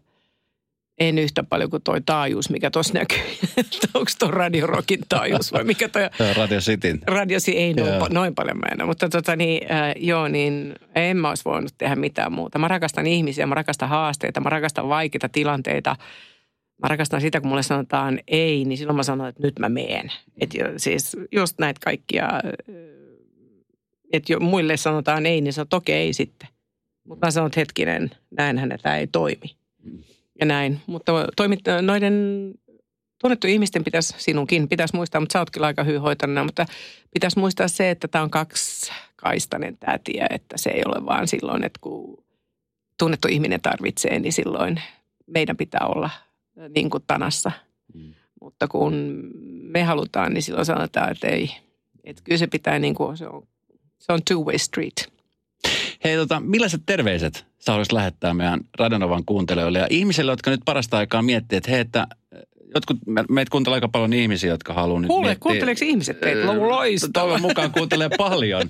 en 1.01 1.17
yhtä 1.17 1.43
paljon 1.43 1.69
kuin 1.69 1.83
toi 1.83 2.01
taajuus, 2.05 2.49
mikä 2.49 2.71
tuossa 2.71 2.93
näkyy. 2.93 3.17
Onko 3.93 4.11
tuo 4.19 4.31
Radio 4.31 4.67
Rockin 4.67 4.99
taajuus 5.09 5.53
vai 5.53 5.63
mikä 5.63 5.89
toi? 5.89 6.01
Radio 6.35 6.59
Cityn. 6.59 6.99
Radio 7.07 7.39
City, 7.39 7.57
ei 7.57 7.73
noin, 7.73 7.93
noin 8.09 8.35
paljon 8.35 8.57
mä 8.57 8.67
en 8.71 8.87
Mutta 8.87 9.09
tota 9.09 9.35
niin, 9.35 9.71
äh, 9.71 9.93
joo, 9.95 10.27
niin 10.27 10.75
en 10.95 11.17
mä 11.17 11.29
olisi 11.29 11.45
voinut 11.45 11.73
tehdä 11.77 11.95
mitään 11.95 12.31
muuta. 12.31 12.59
Mä 12.59 12.67
rakastan 12.67 13.07
ihmisiä, 13.07 13.45
mä 13.45 13.55
rakastan 13.55 13.89
haasteita, 13.89 14.41
mä 14.41 14.49
rakastan 14.49 14.89
vaikeita 14.89 15.29
tilanteita. 15.29 15.95
Mä 16.81 16.87
rakastan 16.87 17.21
sitä, 17.21 17.41
kun 17.41 17.49
mulle 17.49 17.63
sanotaan 17.63 18.19
ei, 18.27 18.65
niin 18.65 18.77
silloin 18.77 18.95
mä 18.95 19.03
sanon, 19.03 19.27
että 19.27 19.43
nyt 19.43 19.59
mä 19.59 19.69
meen. 19.69 20.11
Että 20.41 20.57
siis 20.77 21.17
just 21.31 21.59
näitä 21.59 21.79
kaikkia, 21.83 22.29
että 24.13 24.39
muille 24.39 24.77
sanotaan 24.77 25.25
ei, 25.25 25.41
niin 25.41 25.53
sanoo, 25.53 25.67
okei 25.73 25.95
ei 25.95 26.13
sitten. 26.13 26.49
Mutta 27.07 27.27
mä 27.27 27.31
sanon, 27.31 27.47
että 27.47 27.59
hetkinen, 27.59 28.11
näinhän 28.31 28.73
tämä 28.81 28.97
ei 28.97 29.07
toimi 29.07 29.55
ja 30.39 30.45
näin. 30.45 30.81
Mutta 30.87 31.27
toimit, 31.35 31.59
noiden 31.81 32.13
tunnettu 33.21 33.47
ihmisten 33.47 33.83
pitäisi, 33.83 34.13
sinunkin 34.17 34.69
pitäisi 34.69 34.95
muistaa, 34.95 35.21
mutta 35.21 35.33
sä 35.33 35.39
ootkin 35.39 35.63
aika 35.63 35.83
hyvin 35.83 36.01
hoitanut, 36.01 36.45
mutta 36.45 36.65
pitäisi 37.13 37.39
muistaa 37.39 37.67
se, 37.67 37.89
että 37.89 38.07
tämä 38.07 38.23
on 38.23 38.29
kaistanen 39.15 39.77
tämä 39.77 39.99
tie, 40.03 40.25
että 40.29 40.57
se 40.57 40.69
ei 40.69 40.83
ole 40.85 41.05
vaan 41.05 41.27
silloin, 41.27 41.63
että 41.63 41.79
kun 41.81 42.23
tunnettu 42.99 43.27
ihminen 43.27 43.61
tarvitsee, 43.61 44.19
niin 44.19 44.33
silloin 44.33 44.81
meidän 45.27 45.57
pitää 45.57 45.87
olla 45.95 46.09
niin 46.75 46.89
kuin 46.89 47.03
tanassa. 47.07 47.51
Mm. 47.93 48.13
Mutta 48.41 48.67
kun 48.67 48.93
me 49.63 49.83
halutaan, 49.83 50.33
niin 50.33 50.43
silloin 50.43 50.65
sanotaan, 50.65 51.11
että 51.11 51.27
ei. 51.27 51.51
Että 52.03 52.21
kyllä 52.23 52.37
se 52.37 52.47
pitää 52.47 52.79
niin 52.79 52.95
kuin, 52.95 53.17
se 53.17 53.27
on, 53.27 53.47
se 53.99 54.13
on 54.13 54.19
two-way 54.29 54.57
street. 54.57 55.13
Hei, 56.03 56.15
tota, 56.15 56.39
millaiset 56.39 56.81
terveiset 56.85 57.45
sä 57.61 57.71
haluaisit 57.71 57.91
lähettää 57.91 58.33
meidän 58.33 58.59
Radonovan 58.77 59.25
kuuntelijoille 59.25 59.79
ja 59.79 59.87
ihmisille, 59.89 60.31
jotka 60.31 60.51
nyt 60.51 60.61
parasta 60.65 60.97
aikaa 60.97 61.21
miettii, 61.21 61.57
että 61.57 61.71
hei, 61.71 61.79
että 61.79 62.07
jotkut, 62.75 62.97
meitä 63.29 63.49
kuuntelee 63.51 63.77
aika 63.77 63.87
paljon 63.89 64.13
ihmisiä, 64.13 64.49
jotka 64.49 64.73
haluaa 64.73 64.99
nyt 64.99 65.07
Kuule, 65.07 65.27
miettiä. 65.27 65.41
kuunteleeko 65.41 65.85
ihmiset 65.85 66.19
teitä? 66.19 66.59
Loistava. 66.59 67.11
Toivon 67.13 67.41
mukaan 67.41 67.71
kuuntelee 67.71 68.09
paljon. 68.17 68.69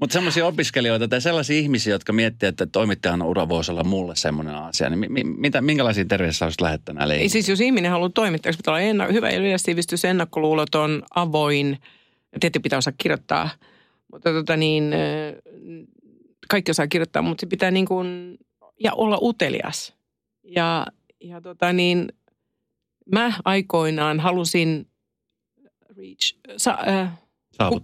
Mutta 0.00 0.12
semmoisia 0.12 0.46
opiskelijoita 0.46 1.08
tai 1.08 1.20
sellaisia 1.20 1.56
ihmisiä, 1.58 1.94
jotka 1.94 2.12
miettii, 2.12 2.48
että 2.48 2.66
toimittajan 2.66 3.22
ura 3.22 3.48
voisi 3.48 3.70
olla 3.70 3.84
mulle 3.84 4.16
semmoinen 4.16 4.54
asia. 4.54 4.90
Niin 4.90 5.12
mi, 5.12 5.24
mitä, 5.24 5.60
minkälaisia 5.60 6.04
terveisiä 6.04 6.44
olisit 6.44 6.60
lähettää 6.60 6.94
näille 6.94 7.14
Ei 7.14 7.28
siis 7.28 7.48
jos 7.48 7.60
ihminen 7.60 7.90
haluaa 7.90 8.08
toimittajaksi, 8.08 8.56
pitää 8.56 8.72
olla 8.74 8.80
enna, 8.80 9.06
hyvä 9.06 9.30
yleissivistys, 9.30 10.04
ennakkoluuloton, 10.04 11.02
avoin. 11.14 11.78
Tietysti 12.40 12.60
pitää 12.60 12.78
osaa 12.78 12.92
kirjoittaa. 12.98 13.50
Mutta 14.12 14.32
tota 14.32 14.56
niin, 14.56 14.94
kaikki 16.48 16.70
osaa 16.70 16.86
kirjoittaa, 16.86 17.22
mutta 17.22 17.40
se 17.40 17.46
pitää 17.46 17.70
niin 17.70 17.86
kuin, 17.86 18.38
ja 18.80 18.92
olla 18.92 19.18
utelias. 19.22 19.94
Ja, 20.44 20.86
ja 21.20 21.40
tota 21.40 21.72
niin, 21.72 22.08
mä 23.12 23.32
aikoinaan 23.44 24.20
halusin 24.20 24.86
reach, 25.96 26.36
sa, 26.56 26.78
äh, 26.88 27.18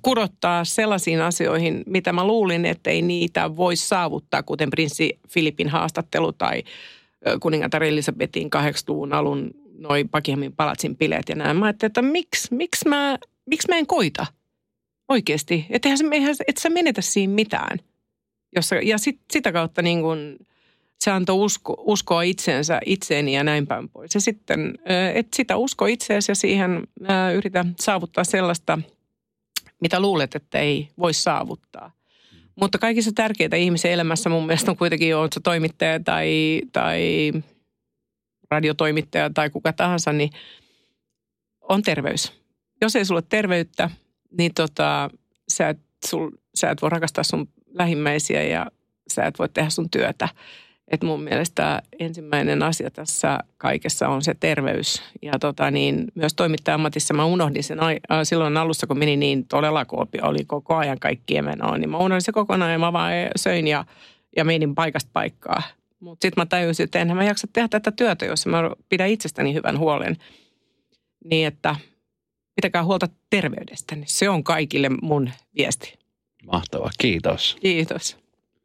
kurottaa 0.02 0.64
sellaisiin 0.64 1.22
asioihin, 1.22 1.82
mitä 1.86 2.12
mä 2.12 2.26
luulin, 2.26 2.66
että 2.66 2.90
ei 2.90 3.02
niitä 3.02 3.56
voi 3.56 3.76
saavuttaa, 3.76 4.42
kuten 4.42 4.70
prinssi 4.70 5.18
Filipin 5.28 5.68
haastattelu 5.68 6.32
tai 6.32 6.62
kuningatar 7.40 7.84
Elisabetin 7.84 8.50
80-luvun 8.56 9.12
alun 9.12 9.50
noin 9.78 10.08
Buckinghamin 10.08 10.52
palatsin 10.52 10.96
bileet 10.96 11.28
ja 11.28 11.34
näin. 11.34 11.56
Mä 11.56 11.66
ajattelin, 11.66 11.90
että 11.90 12.02
miksi, 12.02 12.54
miksi, 12.54 12.88
mä, 12.88 13.18
miksi 13.46 13.68
mä 13.68 13.76
en 13.76 13.86
koita 13.86 14.26
oikeasti? 15.08 15.66
Että 15.70 15.88
et 16.48 16.56
sä 16.58 16.70
menetä 16.70 17.00
siinä 17.00 17.34
mitään. 17.34 17.78
Jossa, 18.56 18.76
ja 18.76 18.98
sit, 18.98 19.20
sitä 19.32 19.52
kautta 19.52 19.82
niin 19.82 20.00
kun, 20.02 20.36
se 20.98 21.10
antoi 21.10 21.36
usko, 21.36 21.74
uskoa 21.78 22.22
itseensä, 22.22 22.80
itseeni 22.86 23.34
ja 23.34 23.44
näin 23.44 23.66
päin 23.66 23.88
pois. 23.88 24.14
Ja 24.14 24.20
sitten, 24.20 24.74
että 25.14 25.36
sitä 25.36 25.56
usko 25.56 25.86
itseesi 25.86 26.30
ja 26.30 26.34
siihen 26.34 26.86
yritä 27.34 27.64
saavuttaa 27.80 28.24
sellaista, 28.24 28.78
mitä 29.80 30.00
luulet, 30.00 30.34
että 30.34 30.58
ei 30.58 30.88
voi 30.98 31.14
saavuttaa. 31.14 31.92
Mutta 32.60 32.78
kaikissa 32.78 33.10
tärkeitä 33.14 33.56
ihmisen 33.56 33.92
elämässä 33.92 34.30
mun 34.30 34.46
mielestä 34.46 34.70
on 34.70 34.76
kuitenkin, 34.76 35.16
oot 35.16 35.32
se 35.32 35.40
toimittaja 35.40 36.00
tai, 36.00 36.62
tai 36.72 37.32
radiotoimittaja 38.50 39.30
tai 39.30 39.50
kuka 39.50 39.72
tahansa, 39.72 40.12
niin 40.12 40.30
on 41.60 41.82
terveys. 41.82 42.32
Jos 42.80 42.96
ei 42.96 43.04
sulle 43.04 43.22
terveyttä, 43.22 43.90
niin 44.38 44.54
tota, 44.54 45.10
sä, 45.48 45.68
et, 45.68 45.78
sul, 46.06 46.30
sä 46.54 46.70
et 46.70 46.82
voi 46.82 46.90
rakastaa 46.90 47.24
sun 47.24 47.48
lähimmäisiä 47.66 48.42
ja 48.42 48.66
sä 49.08 49.26
et 49.26 49.38
voi 49.38 49.48
tehdä 49.48 49.70
sun 49.70 49.90
työtä. 49.90 50.28
Et 50.90 51.02
mun 51.02 51.22
mielestä 51.22 51.82
ensimmäinen 51.98 52.62
asia 52.62 52.90
tässä 52.90 53.38
kaikessa 53.58 54.08
on 54.08 54.22
se 54.22 54.34
terveys. 54.40 55.02
Ja 55.22 55.38
tota 55.38 55.70
niin, 55.70 56.04
myös 56.14 56.34
toimittaja-ammatissa 56.34 57.14
mä 57.14 57.24
unohdin 57.24 57.64
sen 57.64 57.78
silloin 58.22 58.56
alussa, 58.56 58.86
kun 58.86 58.98
meni 58.98 59.16
niin 59.16 59.46
todella 59.46 59.84
koopi, 59.84 60.18
oli 60.22 60.44
koko 60.44 60.76
ajan 60.76 60.98
kaikki 60.98 61.42
menoa, 61.42 61.78
niin 61.78 61.90
mä 61.90 61.98
unohdin 61.98 62.22
se 62.22 62.32
kokonaan 62.32 62.72
ja 62.72 62.78
mä 62.78 62.92
vaan 62.92 63.12
söin 63.36 63.66
ja, 63.66 63.84
ja 64.36 64.44
menin 64.44 64.74
paikasta 64.74 65.10
paikkaa. 65.12 65.62
Mutta 66.00 66.24
sitten 66.24 66.40
mä 66.40 66.46
tajusin, 66.46 66.84
että 66.84 66.98
enhän 66.98 67.16
mä 67.16 67.24
jaksa 67.24 67.46
tehdä 67.52 67.68
tätä 67.68 67.92
työtä, 67.92 68.24
jos 68.24 68.46
mä 68.46 68.70
pidän 68.88 69.08
itsestäni 69.08 69.54
hyvän 69.54 69.78
huolen. 69.78 70.16
Niin 71.24 71.46
että 71.46 71.76
pitäkää 72.56 72.84
huolta 72.84 73.08
terveydestäni. 73.30 74.02
Se 74.06 74.28
on 74.28 74.44
kaikille 74.44 74.90
mun 75.02 75.30
viesti. 75.56 75.98
Mahtavaa, 76.52 76.90
kiitos. 76.98 77.56
Kiitos. 77.60 78.27